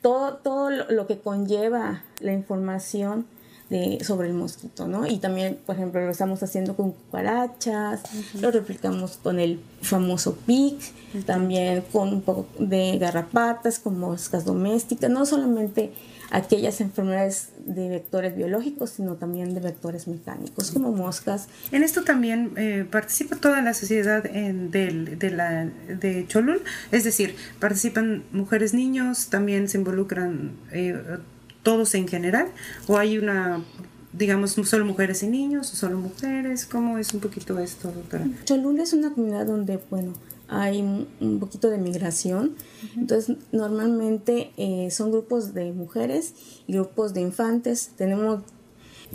todo, 0.00 0.36
todo 0.36 0.70
lo 0.70 1.06
que 1.06 1.18
conlleva 1.18 2.02
la 2.20 2.32
información 2.32 3.26
de, 3.68 4.02
sobre 4.02 4.28
el 4.28 4.34
mosquito, 4.34 4.88
¿no? 4.88 5.06
Y 5.06 5.18
también, 5.18 5.58
por 5.66 5.76
ejemplo, 5.76 6.00
lo 6.00 6.10
estamos 6.10 6.42
haciendo 6.42 6.76
con 6.76 6.92
cucarachas, 6.92 8.02
lo 8.40 8.50
replicamos 8.50 9.18
con 9.18 9.38
el 9.38 9.60
famoso 9.82 10.36
PIC, 10.46 11.24
también 11.26 11.84
con 11.92 12.08
un 12.08 12.22
poco 12.22 12.46
de 12.58 12.96
garrapatas, 12.96 13.78
con 13.78 13.98
moscas 13.98 14.46
domésticas, 14.46 15.10
no 15.10 15.26
solamente 15.26 15.92
aquellas 16.34 16.80
enfermedades 16.80 17.50
de 17.64 17.88
vectores 17.88 18.36
biológicos, 18.36 18.90
sino 18.90 19.14
también 19.14 19.54
de 19.54 19.60
vectores 19.60 20.08
mecánicos, 20.08 20.72
como 20.72 20.90
moscas. 20.90 21.48
En 21.70 21.84
esto 21.84 22.02
también 22.02 22.52
eh, 22.56 22.84
participa 22.90 23.36
toda 23.36 23.62
la 23.62 23.72
sociedad 23.72 24.26
en, 24.26 24.72
de, 24.72 25.30
la, 25.30 25.66
de 25.66 26.26
Cholul, 26.26 26.60
es 26.90 27.04
decir, 27.04 27.36
participan 27.60 28.24
mujeres, 28.32 28.74
niños, 28.74 29.28
también 29.28 29.68
se 29.68 29.78
involucran 29.78 30.56
eh, 30.72 31.00
todos 31.62 31.94
en 31.94 32.08
general, 32.08 32.48
o 32.88 32.98
hay 32.98 33.16
una 33.16 33.62
digamos, 34.12 34.52
solo 34.52 34.84
mujeres 34.84 35.24
y 35.24 35.26
niños, 35.26 35.72
o 35.72 35.76
solo 35.76 35.98
mujeres? 35.98 36.66
¿Cómo 36.66 36.98
es 36.98 37.12
un 37.14 37.20
poquito 37.20 37.58
esto, 37.58 37.90
doctora? 37.90 38.24
Cholul 38.44 38.78
es 38.78 38.92
una 38.92 39.12
comunidad 39.12 39.44
donde, 39.44 39.80
bueno, 39.90 40.12
hay 40.48 40.80
un 40.82 41.38
poquito 41.40 41.70
de 41.70 41.78
migración. 41.78 42.56
Entonces, 42.96 43.36
normalmente 43.52 44.52
eh, 44.56 44.90
son 44.90 45.10
grupos 45.10 45.54
de 45.54 45.72
mujeres 45.72 46.34
y 46.66 46.74
grupos 46.74 47.14
de 47.14 47.22
infantes. 47.22 47.90
Tenemos 47.96 48.40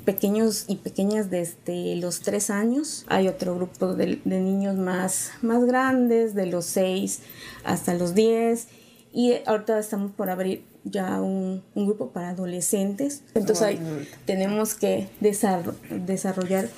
pequeños 0.06 0.66
y 0.68 0.78
pequeñas 0.78 1.30
desde 1.30 1.96
los 1.98 2.22
tres 2.22 2.50
años. 2.50 3.06
Hay 3.08 3.28
otro 3.28 3.56
grupo 3.56 3.94
de, 3.94 4.22
niños 4.26 4.76
más, 4.76 5.32
más 5.42 5.64
grandes, 5.66 6.34
de 6.36 6.46
los 6.46 6.66
seis 6.66 7.22
hasta 7.64 7.94
los 7.94 8.16
diez. 8.16 8.68
Y 9.14 9.36
ahorita 9.46 9.80
estamos 9.80 10.12
por 10.12 10.30
abrir 10.30 10.64
ya 10.84 11.22
un, 11.22 11.64
grupo 11.76 12.10
para 12.12 12.30
adolescentes. 12.30 13.24
Entonces 13.34 13.62
ahí 13.62 13.80
tenemos 14.26 14.74
que 14.76 15.10
desarrollar 15.20 16.70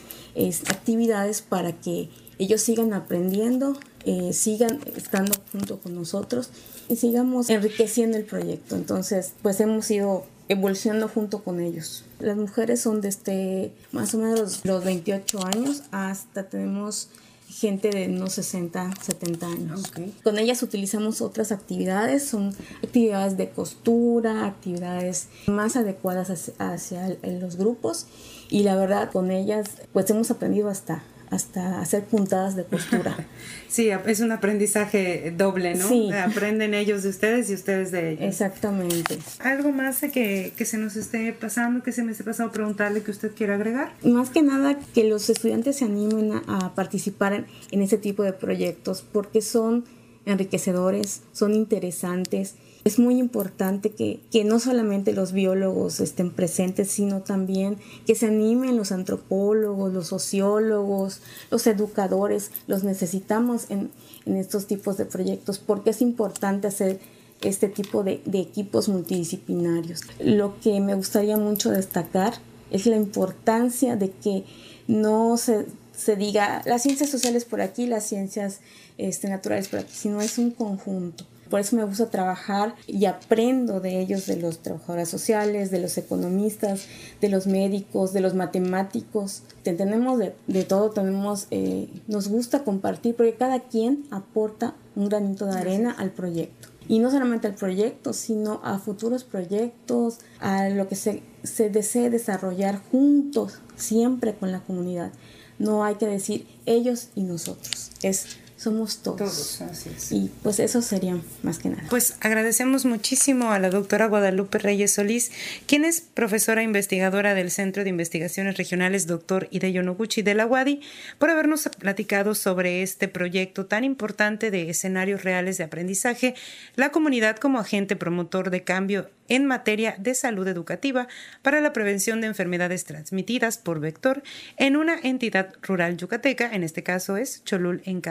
actividades 0.70 1.42
para 1.42 1.74
que 1.74 2.10
ellos 2.40 2.62
sigan 2.62 2.94
aprendiendo 2.94 3.78
eh, 4.06 4.34
sigan 4.34 4.80
estando 4.96 5.34
junto 5.52 5.80
con 5.80 5.96
nosotros 5.96 6.50
y 6.90 6.96
sigamos 6.96 7.50
enriqueciendo 7.50 8.18
el 8.18 8.26
proyecto. 8.26 8.76
Entonces, 8.76 9.34
pues 9.42 9.60
hemos 9.60 9.90
ido 9.92 10.26
evolucionando 10.50 11.08
junto 11.08 11.44
con 11.44 11.60
ellos. 11.60 12.04
Las 12.20 12.36
mujeres 12.36 12.82
son 12.82 13.02
desde 13.02 13.72
más 13.92 14.14
o 14.14 14.18
menos 14.18 14.66
los 14.66 14.84
28 14.84 15.46
años 15.46 15.84
hasta 15.92 16.50
tenemos 16.50 17.10
gente 17.52 17.90
de 17.90 18.08
unos 18.08 18.34
60, 18.34 18.92
70 19.02 19.46
años. 19.46 19.92
Con 20.24 20.40
ellas 20.40 20.64
utilizamos 20.64 21.22
otras 21.22 21.52
actividades, 21.52 22.26
son 22.26 22.56
actividades 22.84 23.38
de 23.38 23.50
costura, 23.50 24.46
actividades 24.46 25.28
más 25.48 25.76
adecuadas 25.76 26.30
hacia, 26.30 26.54
hacia 26.58 27.18
los 27.24 27.58
grupos 27.58 28.08
y 28.50 28.64
la 28.64 28.76
verdad 28.76 29.12
con 29.12 29.32
ellas 29.32 29.70
pues 29.94 30.10
hemos 30.10 30.32
aprendido 30.32 30.70
hasta 30.70 31.04
hasta 31.32 31.80
hacer 31.80 32.04
puntadas 32.04 32.56
de 32.56 32.66
costura. 32.66 33.18
Sí, 33.72 33.90
es 33.90 34.20
un 34.20 34.34
aprendizaje 34.34 35.34
doble, 35.38 35.76
¿no? 35.76 35.88
Sí. 35.88 36.12
Aprenden 36.12 36.74
ellos 36.74 37.04
de 37.04 37.10
ustedes 37.10 37.50
y 37.50 37.54
ustedes 37.54 37.90
de 37.94 38.12
ellos. 38.12 38.26
Exactamente. 38.26 39.18
¿Algo 39.40 39.72
más 39.72 40.02
que, 40.02 40.52
que 40.58 40.66
se 40.66 40.78
nos 40.78 40.98
esté 40.98 41.32
pasando, 41.32 41.82
que 41.82 41.94
se 41.94 42.04
me 42.04 42.12
esté 42.12 42.26
pasando 42.26 42.52
preguntarle 42.52 43.02
que 43.02 43.12
usted 43.12 43.32
quiera 43.34 43.56
agregar? 43.56 43.94
Más 44.04 44.30
que 44.30 44.42
nada 44.42 44.78
que 44.94 45.06
los 45.06 45.30
estudiantes 45.30 45.78
se 45.78 45.86
animen 45.86 46.34
a, 46.34 46.66
a 46.66 46.76
participar 46.76 47.32
en, 47.32 47.46
en 47.72 47.82
ese 47.82 47.98
tipo 47.98 48.24
de 48.24 48.34
proyectos 48.34 49.06
porque 49.10 49.42
son 49.42 49.86
enriquecedores, 50.26 51.22
son 51.32 51.54
interesantes 51.54 52.56
es 52.84 52.98
muy 52.98 53.20
importante 53.20 53.92
que, 53.92 54.20
no 54.44 54.60
solamente 54.60 55.14
los 55.14 55.34
biólogos 55.34 56.00
estén 56.00 56.32
presentes, 56.32 56.90
sino 56.90 57.22
también 57.22 57.78
que 58.08 58.16
se 58.16 58.28
animen 58.28 58.78
los 58.78 58.92
antropólogos, 58.92 59.94
los 59.94 60.08
sociólogos, 60.08 61.22
los 61.52 61.68
educadores. 61.68 62.52
Los 62.68 62.84
necesitamos 62.84 63.68
en, 63.70 63.92
estos 64.26 64.68
tipos 64.68 64.98
de 64.98 65.06
proyectos 65.06 65.60
porque 65.60 65.92
es 65.92 66.02
importante 66.02 66.68
hacer 66.68 67.00
este 67.42 67.70
tipo 67.70 68.04
de, 68.04 68.22
equipos 68.34 68.88
multidisciplinarios. 68.90 70.02
Lo 70.20 70.60
que 70.60 70.80
me 70.80 70.96
gustaría 70.96 71.38
mucho 71.38 71.70
destacar 71.70 72.34
es 72.72 72.86
la 72.86 72.96
importancia 72.96 73.96
de 73.96 74.12
que 74.12 74.44
no 74.88 75.38
se, 75.38 75.66
se 75.96 76.16
diga 76.16 76.62
las 76.66 76.84
ciencias 76.84 77.10
sociales 77.10 77.46
por 77.46 77.62
aquí, 77.62 77.86
las 77.86 78.06
ciencias 78.06 78.60
este, 78.98 79.30
naturales 79.30 79.68
por 79.68 79.80
aquí, 79.80 79.94
sino 79.94 80.22
es 80.22 80.38
un 80.38 80.52
conjunto. 80.52 81.26
Por 81.52 81.60
eso 81.60 81.76
me 81.76 81.84
gusta 81.84 82.10
trabajar 82.10 82.76
y 82.88 83.06
aprendo 83.06 83.82
de 83.82 84.00
ellos, 84.00 84.26
de 84.26 84.38
los 84.38 84.60
trabajadores 84.60 85.10
sociales, 85.10 85.70
de 85.70 85.80
los 85.80 85.98
economistas, 85.98 86.86
de 87.20 87.28
los 87.28 87.46
médicos, 87.46 88.14
de 88.14 88.22
los 88.22 88.34
matemáticos. 88.34 89.44
Tenemos 89.64 90.18
de, 90.18 90.64
todo, 90.64 90.92
tenemos, 90.92 91.48
eh, 91.52 91.90
nos 92.08 92.30
gusta 92.30 92.64
compartir 92.64 93.16
porque 93.16 93.36
cada 93.36 93.60
quien 93.60 94.06
aporta 94.12 94.76
un 94.96 95.10
granito 95.10 95.46
de 95.46 95.60
arena 95.60 95.92
al 95.92 96.12
proyecto. 96.12 96.70
Y 96.88 97.00
no 97.00 97.12
solamente 97.12 97.48
al 97.48 97.56
proyecto, 97.56 98.14
sino 98.14 98.62
a 98.64 98.80
futuros 98.80 99.26
proyectos, 99.26 100.20
a 100.40 100.70
lo 100.70 100.88
que 100.88 100.96
se, 100.96 101.22
se 101.44 101.70
desee 101.70 102.10
desarrollar 102.10 102.82
juntos, 102.92 103.60
siempre 103.76 104.36
con 104.36 104.54
la 104.54 104.62
comunidad. 104.62 105.12
No 105.60 105.84
hay 105.84 105.96
que 105.96 106.08
decir 106.08 106.48
ellos 106.66 107.10
y 107.14 107.24
nosotros. 107.24 107.92
Es 108.02 108.38
somos 108.62 109.02
todos. 109.02 109.18
Todos, 109.18 109.62
así 109.62 109.90
es. 109.96 110.12
Y 110.12 110.32
pues 110.44 110.60
eso 110.60 110.84
sería 110.84 111.18
más 111.42 111.58
que 111.58 111.70
nada. 111.70 111.84
Pues 111.90 112.16
agradecemos 112.22 112.86
muchísimo 112.86 113.52
a 113.52 113.58
la 113.58 113.72
doctora 113.72 114.06
Guadalupe 114.06 114.60
Reyes 114.60 114.94
Solís, 114.94 115.32
quien 115.66 115.84
es 115.84 116.02
profesora 116.02 116.62
investigadora 116.62 117.34
del 117.34 117.50
Centro 117.50 117.84
de 117.84 117.90
Investigaciones 117.90 118.58
Regionales 118.58 119.08
Doctor 119.08 119.48
Hideyo 119.50 119.82
Noguchi 119.82 120.22
de 120.22 120.36
la 120.36 120.46
UADI, 120.46 120.82
por 121.18 121.32
habernos 121.32 121.70
platicado 121.80 122.36
sobre 122.36 122.84
este 122.84 123.08
proyecto 123.08 123.66
tan 123.66 123.84
importante 123.84 124.52
de 124.52 124.70
escenarios 124.70 125.24
reales 125.24 125.58
de 125.58 125.64
aprendizaje, 125.64 126.36
la 126.76 126.92
comunidad 126.92 127.38
como 127.38 127.58
agente 127.58 127.96
promotor 127.96 128.52
de 128.52 128.64
cambio 128.64 129.10
en 129.32 129.46
materia 129.46 129.96
de 129.98 130.14
salud 130.14 130.46
educativa 130.46 131.08
para 131.42 131.62
la 131.62 131.72
prevención 131.72 132.20
de 132.20 132.28
enfermedades 132.28 132.84
transmitidas 132.84 133.58
por 133.58 133.80
vector 133.80 134.24
en 134.58 134.76
una 134.76 135.00
entidad 135.02 135.54
rural 135.62 135.96
yucateca, 135.96 136.52
en 136.52 136.64
este 136.64 136.84
caso 136.84 137.16
es 137.16 137.42
Cholul 137.46 137.82
en 137.86 138.02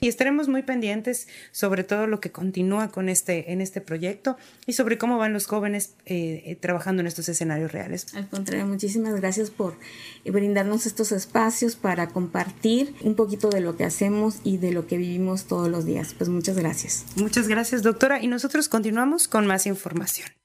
Y 0.00 0.08
estaremos 0.08 0.48
muy 0.48 0.62
pendientes 0.62 1.28
sobre 1.52 1.84
todo 1.84 2.06
lo 2.06 2.20
que 2.20 2.30
continúa 2.30 2.88
con 2.88 3.08
este, 3.08 3.52
en 3.52 3.60
este 3.60 3.80
proyecto 3.80 4.36
y 4.66 4.72
sobre 4.72 4.98
cómo 4.98 5.18
van 5.18 5.32
los 5.32 5.46
jóvenes 5.46 5.94
eh, 6.06 6.42
eh, 6.46 6.56
trabajando 6.56 7.00
en 7.00 7.06
estos 7.06 7.28
escenarios 7.28 7.72
reales. 7.72 8.14
Al 8.14 8.28
contrario, 8.28 8.66
muchísimas 8.66 9.14
gracias 9.14 9.50
por 9.50 9.76
brindarnos 10.24 10.86
estos 10.86 11.12
espacios 11.12 11.76
para 11.76 12.08
compartir 12.08 12.94
un 13.02 13.14
poquito 13.14 13.48
de 13.50 13.60
lo 13.60 13.76
que 13.76 13.84
hacemos 13.84 14.40
y 14.44 14.58
de 14.58 14.72
lo 14.72 14.86
que 14.86 14.96
vivimos 14.96 15.44
todos 15.44 15.68
los 15.68 15.84
días. 15.84 16.14
Pues 16.14 16.30
muchas 16.30 16.56
gracias. 16.56 17.04
Muchas 17.16 17.48
gracias, 17.48 17.82
doctora. 17.82 18.22
Y 18.22 18.28
nosotros 18.28 18.68
continuamos 18.68 19.28
con 19.28 19.46
más 19.46 19.66
información. 19.66 20.37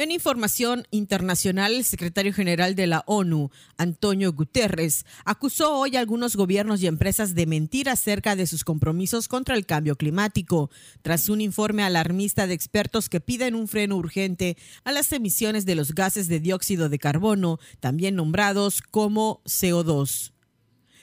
En 0.00 0.12
información 0.12 0.88
internacional, 0.90 1.74
el 1.74 1.84
secretario 1.84 2.32
general 2.32 2.74
de 2.74 2.86
la 2.86 3.04
ONU, 3.04 3.50
Antonio 3.76 4.32
Guterres, 4.32 5.04
acusó 5.26 5.76
hoy 5.76 5.94
a 5.94 6.00
algunos 6.00 6.36
gobiernos 6.36 6.80
y 6.80 6.86
empresas 6.86 7.34
de 7.34 7.44
mentir 7.44 7.90
acerca 7.90 8.34
de 8.34 8.46
sus 8.46 8.64
compromisos 8.64 9.28
contra 9.28 9.56
el 9.56 9.66
cambio 9.66 9.96
climático, 9.96 10.70
tras 11.02 11.28
un 11.28 11.42
informe 11.42 11.82
alarmista 11.82 12.46
de 12.46 12.54
expertos 12.54 13.10
que 13.10 13.20
piden 13.20 13.54
un 13.54 13.68
freno 13.68 13.96
urgente 13.96 14.56
a 14.84 14.92
las 14.92 15.12
emisiones 15.12 15.66
de 15.66 15.74
los 15.74 15.94
gases 15.94 16.28
de 16.28 16.40
dióxido 16.40 16.88
de 16.88 16.98
carbono, 16.98 17.58
también 17.80 18.16
nombrados 18.16 18.80
como 18.80 19.42
CO2 19.44 20.32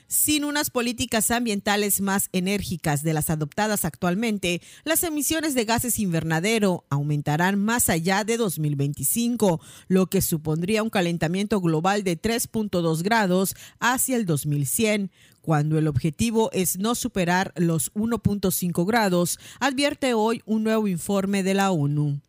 sin 0.08 0.44
unas 0.44 0.70
políticas 0.70 1.32
ambientales 1.32 2.02
más 2.02 2.30
enérgicas 2.32 3.04
de 3.04 3.14
las 3.14 3.30
adoptadas 3.30 3.86
actualmente, 3.86 4.62
las 4.84 5.04
emisiones 5.04 5.54
de 5.54 5.66
gases 5.66 6.00
invernadero 6.00 6.86
aumentarán 6.90 7.60
más 7.60 7.90
allá 7.90 8.24
de 8.24 8.38
2025, 8.38 9.62
lo 9.88 10.08
que 10.08 10.22
supondría 10.22 10.84
un 10.84 10.90
calentamiento 10.90 11.62
global 11.62 12.04
de 12.04 12.20
3.2 12.20 13.04
grados 13.04 13.56
hacia 13.80 14.16
el 14.16 14.26
2100 14.26 15.12
cuando 15.42 15.78
el 15.78 15.88
objetivo 15.88 16.50
es 16.52 16.78
no 16.78 16.94
superar 16.94 17.54
los 17.56 17.94
1.5 17.94 18.86
grados, 18.86 19.40
advierte 19.62 20.14
hoy 20.14 20.42
un 20.46 20.66
nuevo 20.66 20.90
informe 20.90 21.42
de 21.42 21.54
la 21.54 21.72
ONU. 21.72 22.20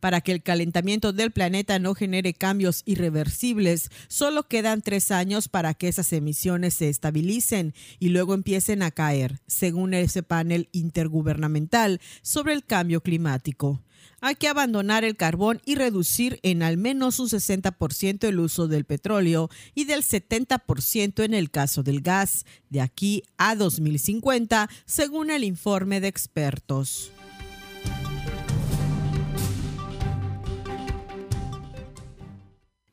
Para 0.00 0.20
que 0.20 0.32
el 0.32 0.42
calentamiento 0.42 1.12
del 1.12 1.32
planeta 1.32 1.78
no 1.78 1.94
genere 1.94 2.34
cambios 2.34 2.82
irreversibles, 2.86 3.90
solo 4.06 4.44
quedan 4.44 4.82
tres 4.82 5.10
años 5.10 5.48
para 5.48 5.74
que 5.74 5.88
esas 5.88 6.12
emisiones 6.12 6.74
se 6.74 6.88
estabilicen 6.88 7.74
y 7.98 8.10
luego 8.10 8.34
empiecen 8.34 8.82
a 8.82 8.92
caer, 8.92 9.40
según 9.46 9.94
ese 9.94 10.22
panel 10.22 10.68
intergubernamental 10.72 12.00
sobre 12.22 12.52
el 12.52 12.64
cambio 12.64 13.02
climático. 13.02 13.82
Hay 14.20 14.34
que 14.34 14.48
abandonar 14.48 15.04
el 15.04 15.16
carbón 15.16 15.60
y 15.64 15.76
reducir 15.76 16.40
en 16.42 16.62
al 16.62 16.76
menos 16.76 17.20
un 17.20 17.28
60% 17.28 18.26
el 18.26 18.40
uso 18.40 18.66
del 18.66 18.84
petróleo 18.84 19.48
y 19.74 19.84
del 19.84 20.02
70% 20.02 21.24
en 21.24 21.34
el 21.34 21.50
caso 21.50 21.84
del 21.84 22.00
gas, 22.00 22.44
de 22.68 22.80
aquí 22.80 23.22
a 23.36 23.54
2050, 23.54 24.68
según 24.86 25.30
el 25.30 25.44
informe 25.44 26.00
de 26.00 26.08
expertos. 26.08 27.12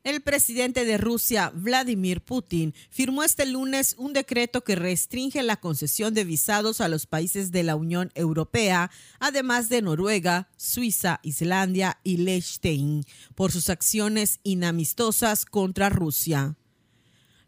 El 0.06 0.20
presidente 0.20 0.84
de 0.84 0.98
Rusia, 0.98 1.50
Vladimir 1.52 2.20
Putin, 2.20 2.74
firmó 2.90 3.24
este 3.24 3.44
lunes 3.44 3.96
un 3.98 4.12
decreto 4.12 4.62
que 4.62 4.76
restringe 4.76 5.42
la 5.42 5.56
concesión 5.56 6.14
de 6.14 6.22
visados 6.22 6.80
a 6.80 6.86
los 6.86 7.06
países 7.06 7.50
de 7.50 7.64
la 7.64 7.74
Unión 7.74 8.12
Europea, 8.14 8.92
además 9.18 9.68
de 9.68 9.82
Noruega, 9.82 10.48
Suiza, 10.56 11.18
Islandia 11.24 11.98
y 12.04 12.18
Liechtenstein, 12.18 13.02
por 13.34 13.50
sus 13.50 13.68
acciones 13.68 14.38
inamistosas 14.44 15.44
contra 15.44 15.88
Rusia. 15.88 16.54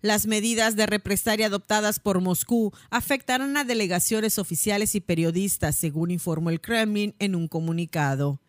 Las 0.03 0.27
medidas 0.27 0.75
de 0.75 0.87
represalia 0.87 1.47
adoptadas 1.47 2.01
por 2.01 2.21
Moscú 2.21 2.73
afectarán 2.91 3.57
a 3.57 3.63
delegaciones 3.63 4.37
oficiales 4.37 4.97
y 4.97 5.01
periodistas, 5.01 5.77
según 5.77 6.11
informó 6.11 6.51
el 6.51 6.61
Kremlin 6.61 7.15
en 7.21 7.37
un 7.37 7.47
comunicado. 7.47 8.41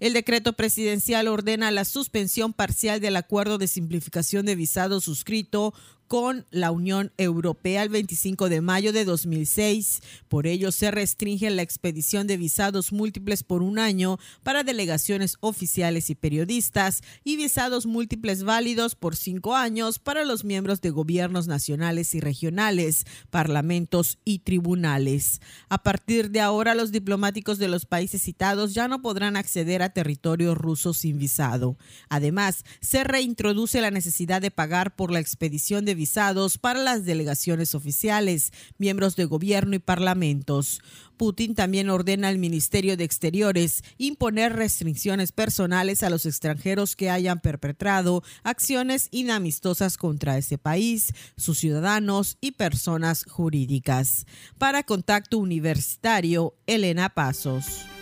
El 0.00 0.12
decreto 0.12 0.52
presidencial 0.52 1.26
ordena 1.26 1.70
la 1.72 1.84
suspensión 1.84 2.52
parcial 2.52 3.00
del 3.00 3.16
acuerdo 3.16 3.58
de 3.58 3.66
simplificación 3.66 4.46
de 4.46 4.54
visados 4.54 5.04
suscrito 5.04 5.74
con 6.08 6.46
la 6.50 6.70
Unión 6.70 7.12
Europea 7.18 7.82
el 7.82 7.90
25 7.90 8.48
de 8.48 8.62
mayo 8.62 8.92
de 8.92 9.04
2006. 9.04 10.00
Por 10.28 10.46
ello, 10.46 10.72
se 10.72 10.90
restringe 10.90 11.50
la 11.50 11.62
expedición 11.62 12.26
de 12.26 12.38
visados 12.38 12.92
múltiples 12.92 13.42
por 13.42 13.62
un 13.62 13.78
año 13.78 14.18
para 14.42 14.64
delegaciones 14.64 15.36
oficiales 15.40 16.08
y 16.10 16.14
periodistas 16.14 17.02
y 17.24 17.36
visados 17.36 17.86
múltiples 17.86 18.42
válidos 18.42 18.94
por 18.94 19.16
cinco 19.16 19.54
años 19.54 19.98
para 19.98 20.24
los 20.24 20.44
miembros 20.44 20.80
de 20.80 20.90
gobiernos 20.90 21.46
nacionales 21.46 22.14
y 22.14 22.20
regionales, 22.20 23.04
parlamentos 23.30 24.18
y 24.24 24.40
tribunales. 24.40 25.40
A 25.68 25.82
partir 25.82 26.30
de 26.30 26.40
ahora, 26.40 26.74
los 26.74 26.90
diplomáticos 26.90 27.58
de 27.58 27.68
los 27.68 27.84
países 27.84 28.22
citados 28.22 28.72
ya 28.72 28.88
no 28.88 29.02
podrán 29.02 29.36
acceder 29.36 29.82
a 29.82 29.90
territorio 29.90 30.54
ruso 30.54 30.94
sin 30.94 31.18
visado. 31.18 31.76
Además, 32.08 32.64
se 32.80 33.04
reintroduce 33.04 33.82
la 33.82 33.90
necesidad 33.90 34.40
de 34.40 34.50
pagar 34.50 34.96
por 34.96 35.10
la 35.10 35.20
expedición 35.20 35.84
de 35.84 35.97
visados 35.98 36.58
para 36.58 36.80
las 36.80 37.04
delegaciones 37.04 37.74
oficiales, 37.74 38.52
miembros 38.78 39.16
de 39.16 39.24
gobierno 39.24 39.74
y 39.74 39.80
parlamentos. 39.80 40.80
Putin 41.16 41.56
también 41.56 41.90
ordena 41.90 42.28
al 42.28 42.38
Ministerio 42.38 42.96
de 42.96 43.02
Exteriores 43.02 43.82
imponer 43.98 44.54
restricciones 44.54 45.32
personales 45.32 46.04
a 46.04 46.10
los 46.10 46.24
extranjeros 46.24 46.94
que 46.94 47.10
hayan 47.10 47.40
perpetrado 47.40 48.22
acciones 48.44 49.08
inamistosas 49.10 49.96
contra 49.96 50.38
ese 50.38 50.56
país, 50.56 51.12
sus 51.36 51.58
ciudadanos 51.58 52.38
y 52.40 52.52
personas 52.52 53.24
jurídicas. 53.24 54.24
Para 54.56 54.84
Contacto 54.84 55.38
Universitario, 55.38 56.54
Elena 56.66 57.08
Pasos. 57.10 57.97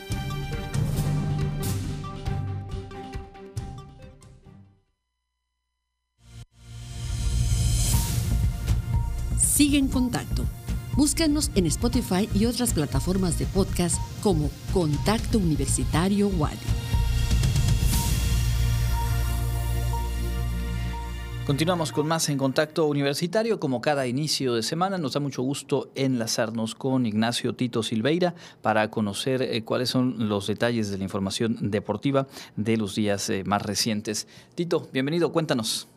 Sigue 9.56 9.78
en 9.78 9.88
contacto. 9.88 10.44
Búscanos 10.98 11.50
en 11.54 11.64
Spotify 11.64 12.28
y 12.34 12.44
otras 12.44 12.74
plataformas 12.74 13.38
de 13.38 13.46
podcast 13.46 13.96
como 14.22 14.50
Contacto 14.70 15.38
Universitario 15.38 16.28
Wadi. 16.28 16.58
Continuamos 21.46 21.90
con 21.90 22.06
más 22.06 22.28
en 22.28 22.36
Contacto 22.36 22.84
Universitario. 22.84 23.58
Como 23.58 23.80
cada 23.80 24.06
inicio 24.06 24.52
de 24.52 24.62
semana, 24.62 24.98
nos 24.98 25.14
da 25.14 25.20
mucho 25.20 25.40
gusto 25.40 25.90
enlazarnos 25.94 26.74
con 26.74 27.06
Ignacio 27.06 27.54
Tito 27.54 27.82
Silveira 27.82 28.34
para 28.60 28.90
conocer 28.90 29.40
eh, 29.40 29.64
cuáles 29.64 29.88
son 29.88 30.28
los 30.28 30.48
detalles 30.48 30.90
de 30.90 30.98
la 30.98 31.04
información 31.04 31.56
deportiva 31.70 32.26
de 32.56 32.76
los 32.76 32.94
días 32.94 33.30
eh, 33.30 33.42
más 33.46 33.62
recientes. 33.62 34.28
Tito, 34.54 34.86
bienvenido, 34.92 35.32
cuéntanos. 35.32 35.88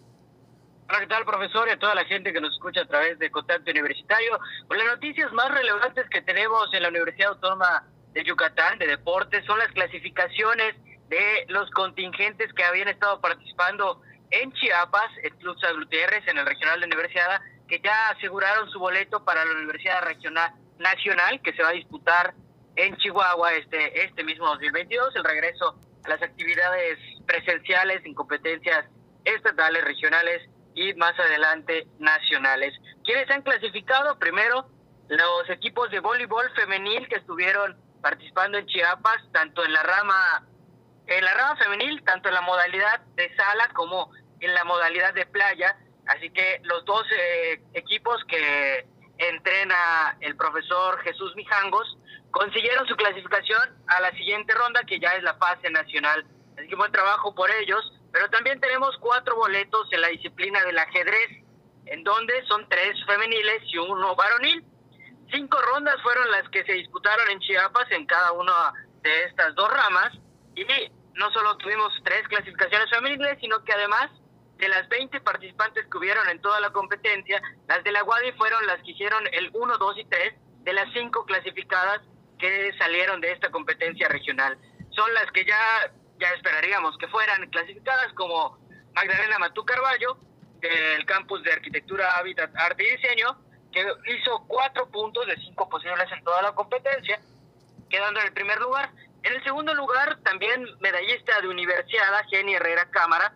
Hola, 0.89 1.01
¿qué 1.01 1.07
tal, 1.07 1.23
profesor? 1.23 1.67
Y 1.67 1.71
a 1.71 1.77
toda 1.77 1.93
la 1.93 2.03
gente 2.05 2.33
que 2.33 2.41
nos 2.41 2.51
escucha 2.51 2.81
a 2.81 2.87
través 2.87 3.19
de 3.19 3.29
Contacto 3.29 3.69
Universitario. 3.69 4.39
Pues 4.67 4.83
las 4.83 4.95
noticias 4.95 5.31
más 5.33 5.51
relevantes 5.51 6.09
que 6.09 6.23
tenemos 6.23 6.67
en 6.73 6.81
la 6.81 6.89
Universidad 6.89 7.29
Autónoma 7.29 7.83
de 8.13 8.23
Yucatán 8.23 8.79
de 8.79 8.87
deportes 8.87 9.45
son 9.45 9.59
las 9.59 9.67
clasificaciones 9.67 10.73
de 11.09 11.45
los 11.49 11.69
contingentes 11.71 12.51
que 12.53 12.63
habían 12.63 12.87
estado 12.87 13.21
participando 13.21 14.01
en 14.31 14.51
Chiapas, 14.53 15.11
en 15.21 15.37
Club 15.37 15.59
San 15.59 15.77
Gutiérrez, 15.77 16.27
en 16.27 16.39
el 16.39 16.45
Regional 16.47 16.79
de 16.79 16.87
Universidad, 16.87 17.39
que 17.67 17.79
ya 17.81 18.09
aseguraron 18.09 18.67
su 18.71 18.79
boleto 18.79 19.23
para 19.23 19.45
la 19.45 19.51
Universidad 19.51 20.01
Regional 20.01 20.53
Nacional, 20.79 21.39
que 21.43 21.53
se 21.53 21.61
va 21.61 21.69
a 21.69 21.73
disputar 21.73 22.33
en 22.77 22.97
Chihuahua 22.97 23.53
este, 23.53 24.05
este 24.05 24.23
mismo 24.23 24.47
2022, 24.47 25.15
el 25.17 25.23
regreso 25.23 25.79
a 26.03 26.09
las 26.09 26.23
actividades 26.23 26.97
presenciales 27.27 28.03
en 28.05 28.15
competencias 28.15 28.85
estatales, 29.23 29.83
regionales 29.83 30.49
y 30.79 30.93
más 30.93 31.17
adelante 31.19 31.87
nacionales. 31.99 32.73
¿Quiénes 33.03 33.29
han 33.29 33.41
clasificado? 33.41 34.17
Primero, 34.17 34.69
los 35.09 35.49
equipos 35.49 35.91
de 35.91 35.99
voleibol 35.99 36.49
femenil 36.55 37.07
que 37.09 37.17
estuvieron 37.17 37.77
participando 38.01 38.57
en 38.57 38.65
Chiapas, 38.65 39.17
tanto 39.33 39.65
en 39.65 39.73
la 39.73 39.83
rama 39.83 40.45
en 41.07 41.25
la 41.25 41.33
rama 41.33 41.55
femenil, 41.57 42.03
tanto 42.03 42.29
en 42.29 42.35
la 42.35 42.41
modalidad 42.41 43.01
de 43.15 43.35
sala 43.35 43.67
como 43.73 44.11
en 44.39 44.53
la 44.53 44.63
modalidad 44.63 45.13
de 45.13 45.25
playa. 45.25 45.75
Así 46.07 46.29
que 46.29 46.61
los 46.63 46.85
dos 46.85 47.03
eh, 47.11 47.61
equipos 47.73 48.23
que 48.27 48.87
entrena 49.17 50.17
el 50.21 50.35
profesor 50.37 51.01
Jesús 51.01 51.35
Mijangos 51.35 51.97
consiguieron 52.31 52.87
su 52.87 52.95
clasificación 52.95 53.75
a 53.87 54.01
la 54.01 54.11
siguiente 54.11 54.53
ronda, 54.53 54.81
que 54.87 54.99
ya 54.99 55.15
es 55.15 55.23
la 55.23 55.33
fase 55.33 55.69
nacional. 55.71 56.25
Así 56.57 56.67
que 56.67 56.75
buen 56.75 56.91
trabajo 56.91 57.33
por 57.35 57.49
ellos. 57.51 57.98
Pero 58.11 58.29
también 58.29 58.59
tenemos 58.59 58.97
cuatro 58.97 59.35
boletos 59.35 59.87
en 59.91 60.01
la 60.01 60.07
disciplina 60.07 60.63
del 60.63 60.77
ajedrez, 60.77 61.43
en 61.85 62.03
donde 62.03 62.45
son 62.47 62.67
tres 62.69 62.95
femeniles 63.05 63.61
y 63.71 63.77
uno 63.77 64.15
varonil. 64.15 64.63
Cinco 65.31 65.59
rondas 65.61 66.01
fueron 66.01 66.29
las 66.31 66.47
que 66.49 66.63
se 66.63 66.73
disputaron 66.73 67.29
en 67.29 67.39
Chiapas 67.39 67.91
en 67.91 68.05
cada 68.05 68.31
una 68.31 68.73
de 69.01 69.23
estas 69.25 69.53
dos 69.55 69.71
ramas. 69.71 70.11
Y 70.55 70.65
no 71.13 71.31
solo 71.31 71.57
tuvimos 71.57 71.93
tres 72.03 72.27
clasificaciones 72.27 72.89
femeniles, 72.89 73.37
sino 73.39 73.63
que 73.63 73.73
además 73.73 74.09
de 74.57 74.67
las 74.67 74.87
20 74.89 75.21
participantes 75.21 75.85
que 75.89 75.97
hubieron 75.97 76.27
en 76.29 76.41
toda 76.41 76.59
la 76.59 76.71
competencia, 76.71 77.41
las 77.67 77.83
de 77.83 77.91
la 77.91 78.03
WADI 78.03 78.33
fueron 78.33 78.65
las 78.67 78.81
que 78.83 78.91
hicieron 78.91 79.23
el 79.31 79.49
1, 79.53 79.77
2 79.77 79.97
y 79.97 80.05
3 80.05 80.33
de 80.63 80.73
las 80.73 80.91
cinco 80.93 81.25
clasificadas 81.25 82.01
que 82.37 82.71
salieron 82.77 83.21
de 83.21 83.31
esta 83.31 83.49
competencia 83.51 84.07
regional. 84.09 84.57
Son 84.91 85.13
las 85.13 85.31
que 85.31 85.45
ya 85.45 85.91
ya 86.19 86.29
esperaríamos 86.29 86.97
que 86.97 87.07
fueran 87.07 87.49
clasificadas 87.49 88.13
como 88.13 88.57
Magdalena 88.93 89.39
Matú 89.39 89.65
Carballo, 89.65 90.17
del 90.59 91.05
campus 91.05 91.41
de 91.43 91.53
Arquitectura, 91.53 92.17
Hábitat, 92.17 92.55
Arte 92.55 92.83
y 92.83 92.97
Diseño, 92.97 93.37
que 93.71 93.81
hizo 94.07 94.43
cuatro 94.47 94.89
puntos 94.89 95.25
de 95.27 95.35
cinco 95.37 95.69
posibles 95.69 96.11
en 96.11 96.23
toda 96.23 96.41
la 96.41 96.51
competencia, 96.53 97.19
quedando 97.89 98.19
en 98.19 98.27
el 98.27 98.33
primer 98.33 98.59
lugar. 98.59 98.91
En 99.23 99.33
el 99.33 99.43
segundo 99.43 99.73
lugar, 99.73 100.19
también 100.23 100.65
medallista 100.79 101.39
de 101.41 101.47
Universidad, 101.47 102.23
Jenny 102.29 102.55
Herrera 102.55 102.89
Cámara, 102.89 103.33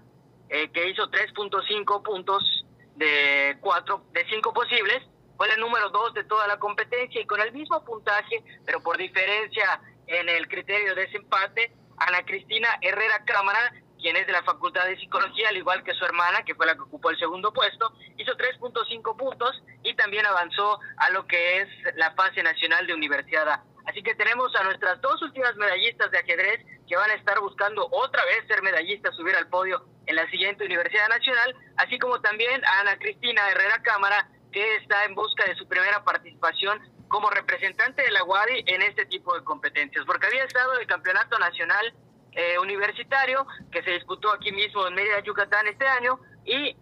eh, 0.50 0.70
que 0.72 0.90
hizo 0.90 1.10
3.5 1.10 2.04
puntos 2.04 2.66
de 2.96 3.58
cuatro, 3.60 4.04
de 4.12 4.26
cinco 4.30 4.54
posibles, 4.54 5.04
fue 5.36 5.48
la 5.48 5.58
número 5.58 5.90
dos 5.90 6.14
de 6.14 6.24
toda 6.26 6.48
la 6.48 6.58
competencia 6.58 7.20
y 7.20 7.26
con 7.26 7.42
el 7.42 7.52
mismo 7.52 7.84
puntaje, 7.84 8.44
pero 8.66 8.82
por 8.82 8.98
diferencia 8.98 9.82
en 10.08 10.30
el 10.30 10.48
criterio 10.48 10.94
de 10.94 11.06
desempate, 11.06 11.72
Ana 12.08 12.24
Cristina 12.26 12.70
Herrera 12.82 13.24
Cámara, 13.26 13.74
quien 14.00 14.16
es 14.18 14.28
de 14.28 14.34
la 14.34 14.44
Facultad 14.44 14.86
de 14.86 14.98
Psicología, 14.98 15.50
al 15.50 15.58
igual 15.58 15.84
que 15.84 15.94
su 15.94 16.04
hermana, 16.04 16.44
que 16.44 16.56
fue 16.56 16.66
la 16.66 16.76
que 16.76 16.82
ocupó 16.82 17.10
el 17.10 17.18
segundo 17.18 17.54
puesto, 17.54 17.94
hizo 18.18 18.34
3.5 18.36 19.18
puntos 19.18 19.64
y 19.84 19.96
también 19.96 20.26
avanzó 20.26 20.80
a 20.98 21.10
lo 21.12 21.26
que 21.26 21.62
es 21.62 21.70
la 21.96 22.12
fase 22.12 22.44
nacional 22.44 22.86
de 22.86 22.94
Universidad. 22.94 23.62
Así 23.86 24.02
que 24.04 24.16
tenemos 24.16 24.54
a 24.56 24.64
nuestras 24.64 25.00
dos 25.02 25.22
últimas 25.22 25.56
medallistas 25.56 26.12
de 26.12 26.20
ajedrez 26.20 26.66
que 26.88 26.96
van 26.96 27.10
a 27.10 27.16
estar 27.16 27.40
buscando 27.40 27.88
otra 27.92 28.24
vez 28.26 28.46
ser 28.48 28.62
medallistas, 28.62 29.16
subir 29.16 29.36
al 29.36 29.48
podio 29.48 29.86
en 30.06 30.16
la 30.16 30.30
siguiente 30.30 30.66
Universidad 30.66 31.08
Nacional, 31.10 31.56
así 31.78 31.98
como 32.00 32.20
también 32.22 32.64
a 32.66 32.82
Ana 32.82 32.98
Cristina 32.98 33.50
Herrera 33.50 33.82
Cámara, 33.84 34.28
que 34.52 34.76
está 34.78 35.06
en 35.06 35.16
busca 35.16 35.46
de 35.46 35.56
su 35.56 35.68
primera 35.68 36.04
participación 36.04 36.80
como 37.14 37.30
representante 37.30 38.02
de 38.02 38.10
la 38.10 38.24
UADI 38.24 38.64
en 38.66 38.82
este 38.82 39.06
tipo 39.06 39.36
de 39.36 39.44
competencias, 39.44 40.04
porque 40.04 40.26
había 40.26 40.46
estado 40.46 40.80
el 40.80 40.88
Campeonato 40.88 41.38
Nacional 41.38 41.94
eh, 42.32 42.58
Universitario, 42.58 43.46
que 43.72 43.84
se 43.84 43.92
disputó 43.92 44.34
aquí 44.34 44.52
mismo 44.52 44.88
en 44.88 44.96
Mérida, 44.96 45.20
Yucatán 45.20 45.68
este 45.68 45.86
año, 45.86 46.20
y 46.44 46.76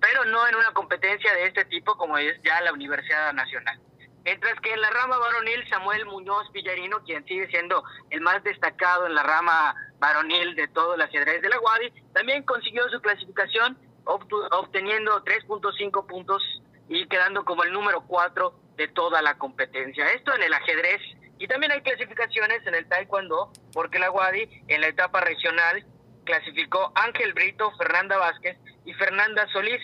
pero 0.00 0.24
no 0.24 0.48
en 0.48 0.54
una 0.54 0.72
competencia 0.72 1.34
de 1.34 1.48
este 1.48 1.66
tipo 1.66 1.98
como 1.98 2.16
es 2.16 2.40
ya 2.42 2.62
la 2.62 2.72
Universidad 2.72 3.30
Nacional. 3.34 3.78
Mientras 4.24 4.58
que 4.60 4.72
en 4.72 4.80
la 4.80 4.88
rama 4.88 5.18
varonil, 5.18 5.68
Samuel 5.68 6.06
Muñoz 6.06 6.50
Villarino, 6.52 7.02
quien 7.04 7.26
sigue 7.26 7.46
siendo 7.48 7.84
el 8.08 8.22
más 8.22 8.42
destacado 8.44 9.06
en 9.06 9.14
la 9.14 9.22
rama 9.22 9.74
varonil 9.98 10.54
de 10.54 10.68
todo 10.68 10.94
el 10.94 11.02
ajedrez 11.02 11.42
de 11.42 11.50
la 11.50 11.60
UADI, 11.60 11.92
también 12.14 12.42
consiguió 12.44 12.88
su 12.88 13.02
clasificación 13.02 13.76
obteniendo 14.06 15.22
3.5 15.24 16.06
puntos 16.06 16.42
y 16.88 17.06
quedando 17.08 17.44
como 17.44 17.64
el 17.64 17.72
número 17.74 18.00
4 18.06 18.67
de 18.78 18.88
toda 18.88 19.20
la 19.20 19.36
competencia. 19.36 20.10
Esto 20.12 20.34
en 20.34 20.44
el 20.44 20.54
ajedrez. 20.54 21.02
Y 21.38 21.46
también 21.46 21.72
hay 21.72 21.82
clasificaciones 21.82 22.66
en 22.66 22.74
el 22.74 22.88
taekwondo, 22.88 23.52
porque 23.72 23.98
la 23.98 24.10
UADI 24.10 24.62
en 24.68 24.80
la 24.80 24.88
etapa 24.88 25.20
regional 25.20 25.84
clasificó 26.24 26.92
Ángel 26.94 27.32
Brito, 27.32 27.70
Fernanda 27.76 28.16
Vázquez 28.16 28.56
y 28.84 28.92
Fernanda 28.94 29.46
Solís. 29.52 29.82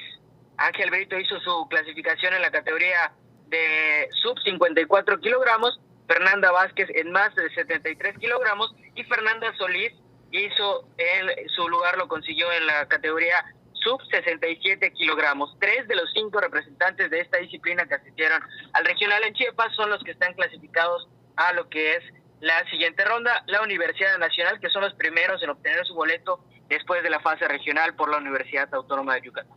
Ángel 0.56 0.90
Brito 0.90 1.18
hizo 1.18 1.38
su 1.40 1.68
clasificación 1.68 2.34
en 2.34 2.42
la 2.42 2.50
categoría 2.50 3.12
de 3.48 4.08
sub 4.22 4.38
54 4.40 5.20
kilogramos, 5.20 5.80
Fernanda 6.06 6.52
Vázquez 6.52 6.88
en 6.94 7.10
más 7.12 7.34
de 7.34 7.50
73 7.54 8.18
kilogramos 8.18 8.74
y 8.94 9.04
Fernanda 9.04 9.52
Solís 9.56 9.92
hizo 10.30 10.88
el, 10.98 11.48
su 11.50 11.68
lugar 11.68 11.96
lo 11.96 12.08
consiguió 12.08 12.50
en 12.52 12.66
la 12.66 12.86
categoría 12.86 13.44
sub 13.84 14.00
67 14.10 14.92
kilogramos. 14.92 15.56
Tres 15.60 15.86
de 15.86 15.94
los 15.94 16.10
cinco 16.12 16.40
representantes 16.40 17.10
de 17.10 17.20
esta 17.20 17.38
disciplina 17.38 17.86
que 17.86 17.94
asistieron 17.94 18.42
al 18.72 18.84
regional 18.84 19.22
en 19.24 19.34
Chiapas 19.34 19.74
son 19.76 19.90
los 19.90 20.02
que 20.02 20.12
están 20.12 20.32
clasificados 20.34 21.08
a 21.36 21.52
lo 21.52 21.68
que 21.68 21.96
es 21.96 22.02
la 22.40 22.68
siguiente 22.70 23.04
ronda, 23.04 23.44
la 23.46 23.62
Universidad 23.62 24.18
Nacional, 24.18 24.58
que 24.60 24.68
son 24.70 24.82
los 24.82 24.94
primeros 24.94 25.42
en 25.42 25.50
obtener 25.50 25.86
su 25.86 25.94
boleto 25.94 26.40
después 26.68 27.02
de 27.02 27.10
la 27.10 27.20
fase 27.20 27.46
regional 27.46 27.94
por 27.94 28.10
la 28.10 28.18
Universidad 28.18 28.72
Autónoma 28.74 29.14
de 29.14 29.22
Yucatán. 29.22 29.56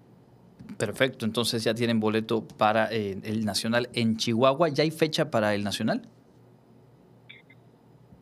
Perfecto, 0.77 1.25
entonces 1.25 1.63
ya 1.63 1.73
tienen 1.73 1.99
boleto 1.99 2.47
para 2.47 2.91
eh, 2.91 3.17
el 3.23 3.45
Nacional 3.45 3.89
en 3.93 4.17
Chihuahua. 4.17 4.69
¿Ya 4.69 4.83
hay 4.83 4.91
fecha 4.91 5.31
para 5.31 5.55
el 5.55 5.63
Nacional? 5.63 6.07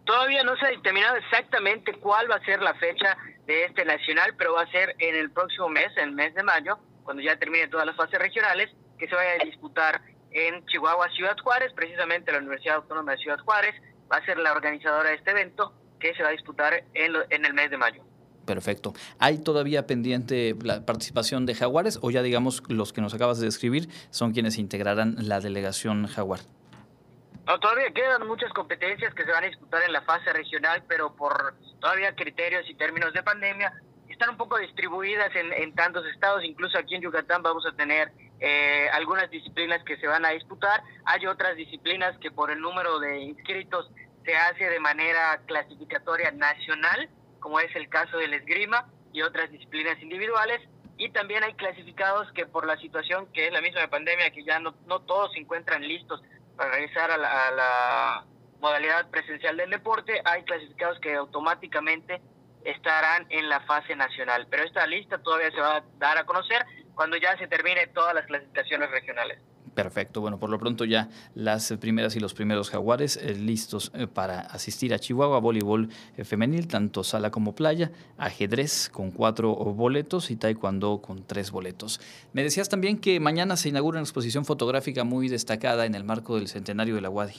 Todavía 0.06 0.44
no 0.44 0.56
se 0.56 0.66
ha 0.66 0.70
determinado 0.70 1.16
exactamente 1.18 1.94
cuál 1.94 2.30
va 2.30 2.36
a 2.36 2.46
ser 2.46 2.62
la 2.62 2.76
fecha 2.76 3.18
de 3.46 3.66
este 3.66 3.86
Nacional, 3.86 4.34
pero 4.38 4.54
va 4.54 4.62
a 4.62 4.72
ser 4.72 4.96
en 5.00 5.16
el 5.16 5.32
próximo 5.32 5.70
mes, 5.70 5.88
en 5.98 6.10
el 6.10 6.16
mes 6.16 6.34
de 6.34 6.44
mayo, 6.44 6.78
cuando 7.04 7.22
ya 7.22 7.38
termine 7.38 7.68
todas 7.68 7.86
las 7.86 7.96
fases 7.96 8.20
regionales, 8.20 8.70
que 8.98 9.08
se 9.08 9.16
vaya 9.16 9.32
a 9.40 9.46
disputar 9.46 10.02
en 10.32 10.66
Chihuahua, 10.66 11.10
Ciudad 11.10 11.38
Juárez, 11.42 11.72
precisamente 11.74 12.32
la 12.32 12.40
Universidad 12.40 12.78
Autónoma 12.78 13.14
de 13.14 13.18
Ciudad 13.20 13.40
Juárez 13.40 13.76
va 14.12 14.18
a 14.18 14.26
ser 14.26 14.38
la 14.38 14.52
organizadora 14.52 15.10
de 15.10 15.16
este 15.16 15.32
evento 15.32 15.74
que 16.00 16.14
se 16.14 16.24
va 16.24 16.30
a 16.30 16.32
disputar 16.32 16.84
en, 16.94 17.14
en 17.30 17.46
el 17.46 17.54
mes 17.54 17.70
de 17.70 17.78
mayo. 17.78 18.04
Perfecto. 18.46 18.94
¿Hay 19.18 19.40
todavía 19.40 19.88
pendiente 19.88 20.56
la 20.62 20.86
participación 20.86 21.46
de 21.46 21.56
Jaguares 21.56 22.00
o 22.02 22.12
ya 22.12 22.22
digamos 22.22 22.64
los 22.70 22.94
que 22.94 23.02
nos 23.02 23.14
acabas 23.14 23.40
de 23.40 23.46
describir 23.46 23.90
son 24.12 24.34
quienes 24.34 24.58
integrarán 24.58 25.16
la 25.20 25.40
delegación 25.40 26.08
Jaguar? 26.08 26.42
No, 27.46 27.60
todavía 27.60 27.92
quedan 27.92 28.28
muchas 28.28 28.52
competencias 28.54 29.14
que 29.14 29.24
se 29.24 29.32
van 29.32 29.44
a 29.44 29.48
disputar 29.48 29.84
en 29.84 29.94
la 29.94 30.02
fase 30.02 30.34
regional, 30.34 30.84
pero 30.88 31.16
por 31.16 31.54
todavía 31.80 32.16
criterios 32.16 32.68
y 32.68 32.74
términos 32.76 33.14
de 33.14 33.22
pandemia 33.22 33.72
están 34.10 34.30
un 34.30 34.38
poco 34.38 34.58
distribuidas 34.58 35.30
en, 35.36 35.76
tantos 35.76 36.06
estados, 36.08 36.44
incluso 36.44 36.78
aquí 36.78 36.96
en 36.96 37.02
Yucatán 37.02 37.44
vamos 37.44 37.66
a 37.66 37.76
tener 37.76 38.12
eh, 38.40 38.88
algunas 38.94 39.30
disciplinas 39.30 39.84
que 39.84 39.98
se 39.98 40.08
van 40.08 40.26
a 40.26 40.30
disputar, 40.30 40.82
hay 41.06 41.28
otras 41.28 41.56
disciplinas 41.56 42.18
que 42.20 42.32
por 42.32 42.50
el 42.50 42.60
número 42.60 43.00
de 43.00 43.20
inscritos 43.20 43.92
se 44.24 44.36
hace 44.36 44.70
de 44.70 44.80
manera 44.80 45.40
clasificatoria 45.46 46.32
nacional, 46.32 47.10
como 47.40 47.60
es 47.60 47.76
el 47.76 47.90
caso 47.90 48.18
del 48.18 48.34
esgrima 48.34 48.90
y 49.14 49.22
otras 49.22 49.52
disciplinas 49.52 50.02
individuales. 50.02 50.62
Y 50.98 51.10
también 51.10 51.44
hay 51.44 51.54
clasificados 51.54 52.32
que 52.32 52.46
por 52.46 52.66
la 52.66 52.78
situación 52.78 53.28
que 53.34 53.48
es 53.48 53.54
la 53.54 53.62
misma 53.62 53.82
de 53.82 53.90
pandemia, 53.90 54.32
que 54.32 54.46
ya 54.46 54.60
no, 54.60 54.74
no 54.88 55.02
todos 55.02 55.34
se 55.34 55.40
encuentran 55.40 55.86
listos 55.86 56.24
para 56.56 56.72
regresar 56.72 57.12
a 57.12 57.18
la, 57.18 57.52
la 57.52 58.26
modalidad 58.60 59.10
presencial 59.10 59.58
del 59.58 59.70
deporte, 59.70 60.22
hay 60.26 60.44
clasificados 60.44 61.00
que 61.00 61.14
automáticamente 61.16 62.22
estarán 62.64 63.26
en 63.30 63.48
la 63.48 63.62
fase 63.62 63.96
nacional. 63.96 64.48
Pero 64.50 64.64
esta 64.64 64.86
lista 64.88 65.18
todavía 65.20 65.52
se 65.52 65.62
va 65.62 65.78
a 65.78 65.84
dar 65.98 66.18
a 66.18 66.26
conocer 66.26 66.66
cuando 66.96 67.18
ya 67.18 67.38
se 67.38 67.48
termine 67.48 67.88
todas 67.88 68.14
las 68.16 68.26
clasificaciones 68.26 68.90
regionales. 68.90 69.40
Perfecto. 69.76 70.22
Bueno, 70.22 70.40
por 70.40 70.50
lo 70.50 70.58
pronto 70.58 70.86
ya 70.86 71.10
las 71.36 71.74
primeras 71.74 72.16
y 72.16 72.22
los 72.22 72.34
primeros 72.34 72.70
jaguares 72.70 73.18
eh, 73.18 73.36
listos 73.36 73.92
eh, 73.94 74.08
para 74.08 74.40
asistir 74.40 74.94
a 74.94 75.00
Chihuahua, 75.00 75.40
voleibol 75.40 75.90
eh, 76.16 76.24
femenil, 76.24 76.70
tanto 76.70 77.04
sala 77.04 77.30
como 77.30 77.54
playa, 77.56 77.92
ajedrez 78.18 78.90
con 78.90 79.12
cuatro 79.12 79.54
boletos 79.54 80.32
y 80.32 80.38
taekwondo 80.38 81.02
con 81.02 81.28
tres 81.28 81.52
boletos. 81.52 82.00
Me 82.32 82.42
decías 82.42 82.70
también 82.70 82.98
que 82.98 83.20
mañana 83.20 83.58
se 83.58 83.68
inaugura 83.68 84.00
una 84.00 84.06
exposición 84.06 84.46
fotográfica 84.46 85.04
muy 85.04 85.28
destacada 85.28 85.86
en 85.86 85.94
el 85.94 86.06
marco 86.06 86.38
del 86.38 86.48
centenario 86.48 86.96
de 86.96 87.02
la 87.02 87.10
UADI. 87.10 87.34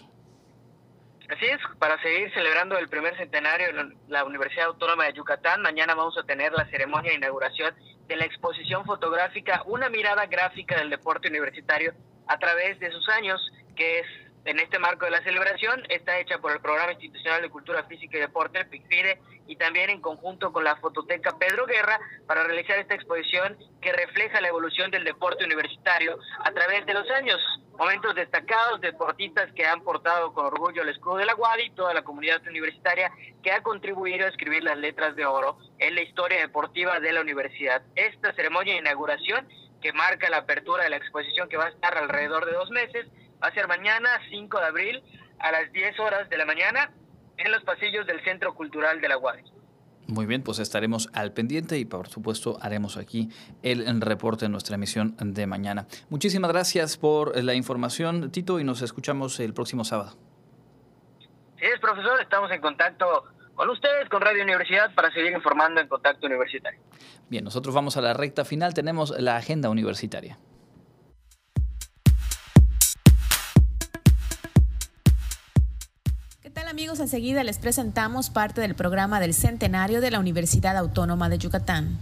Así 1.30 1.46
es, 1.46 1.58
para 1.78 2.00
seguir 2.02 2.32
celebrando 2.34 2.78
el 2.78 2.88
primer 2.88 3.16
centenario 3.16 3.66
de 3.66 3.96
la 4.08 4.24
Universidad 4.24 4.66
Autónoma 4.66 5.06
de 5.06 5.14
Yucatán, 5.14 5.62
mañana 5.62 5.94
vamos 5.94 6.16
a 6.18 6.22
tener 6.22 6.52
la 6.52 6.66
ceremonia 6.66 7.10
de 7.10 7.16
inauguración 7.16 7.74
de 8.06 8.16
la 8.16 8.26
exposición 8.26 8.84
fotográfica 8.84 9.62
Una 9.66 9.88
mirada 9.88 10.26
gráfica 10.26 10.78
del 10.78 10.90
deporte 10.90 11.28
universitario 11.28 11.94
a 12.26 12.38
través 12.38 12.78
de 12.80 12.90
sus 12.90 13.08
años, 13.08 13.40
que 13.74 14.00
es 14.00 14.06
en 14.46 14.60
este 14.60 14.78
marco 14.78 15.04
de 15.04 15.10
la 15.10 15.22
celebración, 15.22 15.82
está 15.88 16.18
hecha 16.18 16.38
por 16.38 16.52
el 16.52 16.60
Programa 16.60 16.92
Institucional 16.92 17.42
de 17.42 17.50
Cultura 17.50 17.82
Física 17.84 18.16
y 18.16 18.20
Deporte, 18.20 18.64
y 19.48 19.56
también 19.56 19.90
en 19.90 20.00
conjunto 20.00 20.52
con 20.52 20.64
la 20.64 20.76
Fototeca 20.76 21.36
Pedro 21.38 21.66
Guerra 21.66 21.98
para 22.26 22.44
realizar 22.44 22.78
esta 22.78 22.94
exposición 22.94 23.56
que 23.80 23.92
refleja 23.92 24.40
la 24.40 24.48
evolución 24.48 24.90
del 24.90 25.04
deporte 25.04 25.44
universitario 25.44 26.18
a 26.44 26.50
través 26.52 26.86
de 26.86 26.94
los 26.94 27.08
años. 27.10 27.40
Momentos 27.78 28.14
destacados, 28.14 28.80
deportistas 28.80 29.52
que 29.52 29.66
han 29.66 29.82
portado 29.82 30.32
con 30.32 30.46
orgullo 30.46 30.82
el 30.82 30.88
escudo 30.88 31.16
de 31.16 31.26
la 31.26 31.36
UADI 31.36 31.64
y 31.64 31.70
toda 31.70 31.92
la 31.92 32.02
comunidad 32.02 32.40
universitaria 32.46 33.12
que 33.42 33.52
ha 33.52 33.62
contribuido 33.62 34.26
a 34.26 34.30
escribir 34.30 34.64
las 34.64 34.78
letras 34.78 35.14
de 35.14 35.26
oro 35.26 35.58
en 35.78 35.94
la 35.94 36.02
historia 36.02 36.40
deportiva 36.40 36.98
de 37.00 37.12
la 37.12 37.20
universidad. 37.20 37.82
Esta 37.94 38.32
ceremonia 38.32 38.72
de 38.74 38.80
inauguración 38.80 39.46
que 39.86 39.92
marca 39.92 40.28
la 40.28 40.38
apertura 40.38 40.82
de 40.82 40.90
la 40.90 40.96
exposición 40.96 41.48
que 41.48 41.56
va 41.56 41.66
a 41.66 41.68
estar 41.68 41.96
alrededor 41.96 42.44
de 42.44 42.52
dos 42.54 42.70
meses, 42.70 43.06
va 43.40 43.46
a 43.46 43.54
ser 43.54 43.68
mañana 43.68 44.08
5 44.30 44.58
de 44.58 44.66
abril 44.66 45.02
a 45.38 45.52
las 45.52 45.70
10 45.70 46.00
horas 46.00 46.28
de 46.28 46.36
la 46.36 46.44
mañana 46.44 46.90
en 47.36 47.52
los 47.52 47.62
pasillos 47.62 48.04
del 48.04 48.20
Centro 48.24 48.52
Cultural 48.56 49.00
de 49.00 49.08
la 49.08 49.16
UADI. 49.16 49.44
Muy 50.08 50.26
bien, 50.26 50.42
pues 50.42 50.58
estaremos 50.58 51.08
al 51.12 51.32
pendiente 51.32 51.78
y 51.78 51.84
por 51.84 52.08
supuesto 52.08 52.58
haremos 52.60 52.96
aquí 52.96 53.28
el 53.62 54.00
reporte 54.00 54.46
en 54.46 54.52
nuestra 54.52 54.74
emisión 54.74 55.14
de 55.20 55.46
mañana. 55.46 55.86
Muchísimas 56.10 56.50
gracias 56.50 56.96
por 56.96 57.40
la 57.40 57.54
información, 57.54 58.32
Tito, 58.32 58.58
y 58.58 58.64
nos 58.64 58.82
escuchamos 58.82 59.38
el 59.38 59.54
próximo 59.54 59.84
sábado. 59.84 60.16
Sí, 61.60 61.64
es 61.64 61.78
profesor, 61.78 62.20
estamos 62.20 62.50
en 62.50 62.60
contacto 62.60 63.22
con 63.56 63.70
ustedes, 63.70 64.08
con 64.10 64.20
Radio 64.20 64.42
Universidad, 64.44 64.94
para 64.94 65.10
seguir 65.10 65.32
informando 65.32 65.80
en 65.80 65.88
Contacto 65.88 66.26
Universitario. 66.26 66.78
Bien, 67.30 67.42
nosotros 67.42 67.74
vamos 67.74 67.96
a 67.96 68.02
la 68.02 68.12
recta 68.12 68.44
final, 68.44 68.74
tenemos 68.74 69.18
la 69.18 69.36
agenda 69.36 69.70
universitaria. 69.70 70.38
¿Qué 76.42 76.50
tal 76.50 76.68
amigos? 76.68 77.00
Enseguida 77.00 77.42
les 77.44 77.58
presentamos 77.58 78.28
parte 78.28 78.60
del 78.60 78.74
programa 78.74 79.20
del 79.20 79.32
Centenario 79.32 80.02
de 80.02 80.10
la 80.10 80.20
Universidad 80.20 80.76
Autónoma 80.76 81.30
de 81.30 81.38
Yucatán. 81.38 81.98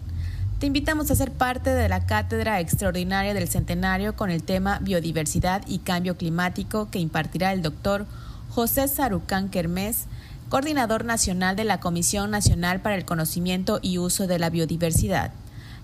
Te 0.58 0.66
invitamos 0.66 1.10
a 1.10 1.14
ser 1.14 1.30
parte 1.30 1.70
de 1.70 1.88
la 1.88 2.04
Cátedra 2.06 2.58
Extraordinaria 2.58 3.32
del 3.32 3.48
Centenario 3.48 4.16
con 4.16 4.30
el 4.30 4.42
tema 4.42 4.80
Biodiversidad 4.80 5.62
y 5.68 5.80
Cambio 5.80 6.16
Climático 6.16 6.90
que 6.90 6.98
impartirá 6.98 7.52
el 7.52 7.62
doctor 7.62 8.06
José 8.50 8.88
Sarucán 8.88 9.50
Kermés 9.50 10.06
coordinador 10.48 11.04
nacional 11.04 11.56
de 11.56 11.64
la 11.64 11.80
Comisión 11.80 12.30
Nacional 12.30 12.80
para 12.80 12.94
el 12.94 13.04
Conocimiento 13.04 13.78
y 13.82 13.98
Uso 13.98 14.26
de 14.26 14.38
la 14.38 14.50
Biodiversidad. 14.50 15.32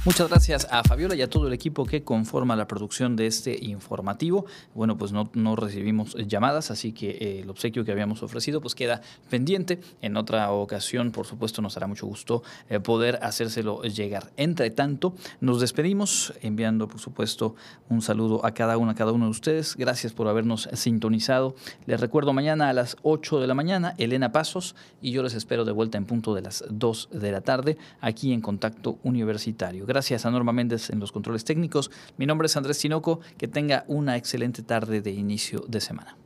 Muchas 0.06 0.28
gracias 0.28 0.68
a 0.70 0.84
Fabiola 0.84 1.16
y 1.16 1.22
a 1.22 1.28
todo 1.28 1.48
el 1.48 1.52
equipo 1.52 1.84
que 1.84 2.04
conforma 2.04 2.54
la 2.54 2.68
producción 2.68 3.16
de 3.16 3.26
este 3.26 3.58
informativo. 3.60 4.46
Bueno, 4.72 4.96
pues 4.96 5.10
no, 5.10 5.30
no 5.34 5.56
recibimos 5.56 6.14
llamadas, 6.28 6.70
así 6.70 6.92
que 6.92 7.10
eh, 7.10 7.40
el 7.42 7.50
obsequio 7.50 7.84
que 7.84 7.90
habíamos 7.90 8.22
ofrecido 8.22 8.60
pues 8.60 8.76
queda 8.76 9.00
pendiente. 9.28 9.80
En 10.02 10.16
otra 10.16 10.52
ocasión, 10.52 11.10
por 11.10 11.26
supuesto, 11.26 11.60
nos 11.60 11.76
hará 11.76 11.88
mucho 11.88 12.06
gusto 12.06 12.44
eh, 12.68 12.78
poder 12.78 13.18
hacérselo 13.20 13.82
llegar. 13.82 14.30
Entre 14.36 14.70
tanto, 14.70 15.16
nos 15.40 15.60
despedimos 15.60 16.32
enviando, 16.40 16.86
por 16.86 17.00
supuesto, 17.00 17.56
un 17.88 18.00
saludo 18.00 18.46
a 18.46 18.54
cada 18.54 18.78
uno, 18.78 18.92
a 18.92 18.94
cada 18.94 19.10
uno 19.10 19.24
de 19.24 19.32
ustedes. 19.32 19.74
Gracias 19.74 20.12
por 20.12 20.28
habernos 20.28 20.68
sintonizado. 20.74 21.56
Les 21.86 22.00
recuerdo 22.00 22.32
mañana 22.32 22.68
a 22.68 22.72
las 22.72 22.96
8 23.02 23.40
de 23.40 23.48
la 23.48 23.54
mañana, 23.54 23.96
Elena 23.98 24.30
Pasos, 24.30 24.76
y 25.02 25.10
yo 25.10 25.24
les 25.24 25.34
espero 25.34 25.64
de 25.64 25.72
vuelta 25.72 25.98
en 25.98 26.04
punto 26.04 26.32
de 26.32 26.42
las 26.42 26.62
2 26.70 27.08
de 27.10 27.32
la 27.32 27.40
tarde 27.40 27.76
aquí 28.00 28.32
en 28.32 28.40
Contacto 28.40 29.00
Universitario. 29.02 29.95
Gracias 29.96 30.26
a 30.26 30.30
Norma 30.30 30.52
Méndez 30.52 30.90
en 30.90 31.00
los 31.00 31.10
controles 31.10 31.42
técnicos. 31.42 31.90
Mi 32.18 32.26
nombre 32.26 32.48
es 32.48 32.56
Andrés 32.58 32.78
Tinoco. 32.78 33.20
Que 33.38 33.48
tenga 33.48 33.86
una 33.88 34.18
excelente 34.18 34.62
tarde 34.62 35.00
de 35.00 35.10
inicio 35.10 35.64
de 35.68 35.80
semana. 35.80 36.18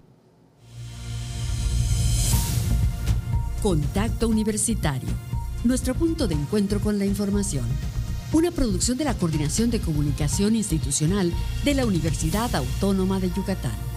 Contacto 3.63 4.27
Universitario. 4.27 5.09
Nuestro 5.63 5.95
punto 5.95 6.27
de 6.27 6.35
encuentro 6.35 6.81
con 6.81 6.99
la 6.99 7.07
información. 7.07 7.65
Una 8.33 8.51
producción 8.51 8.99
de 8.99 9.05
la 9.05 9.15
Coordinación 9.15 9.71
de 9.71 9.79
Comunicación 9.79 10.57
Institucional 10.57 11.33
de 11.65 11.75
la 11.75 11.87
Universidad 11.87 12.53
Autónoma 12.57 13.21
de 13.21 13.31
Yucatán. 13.31 13.90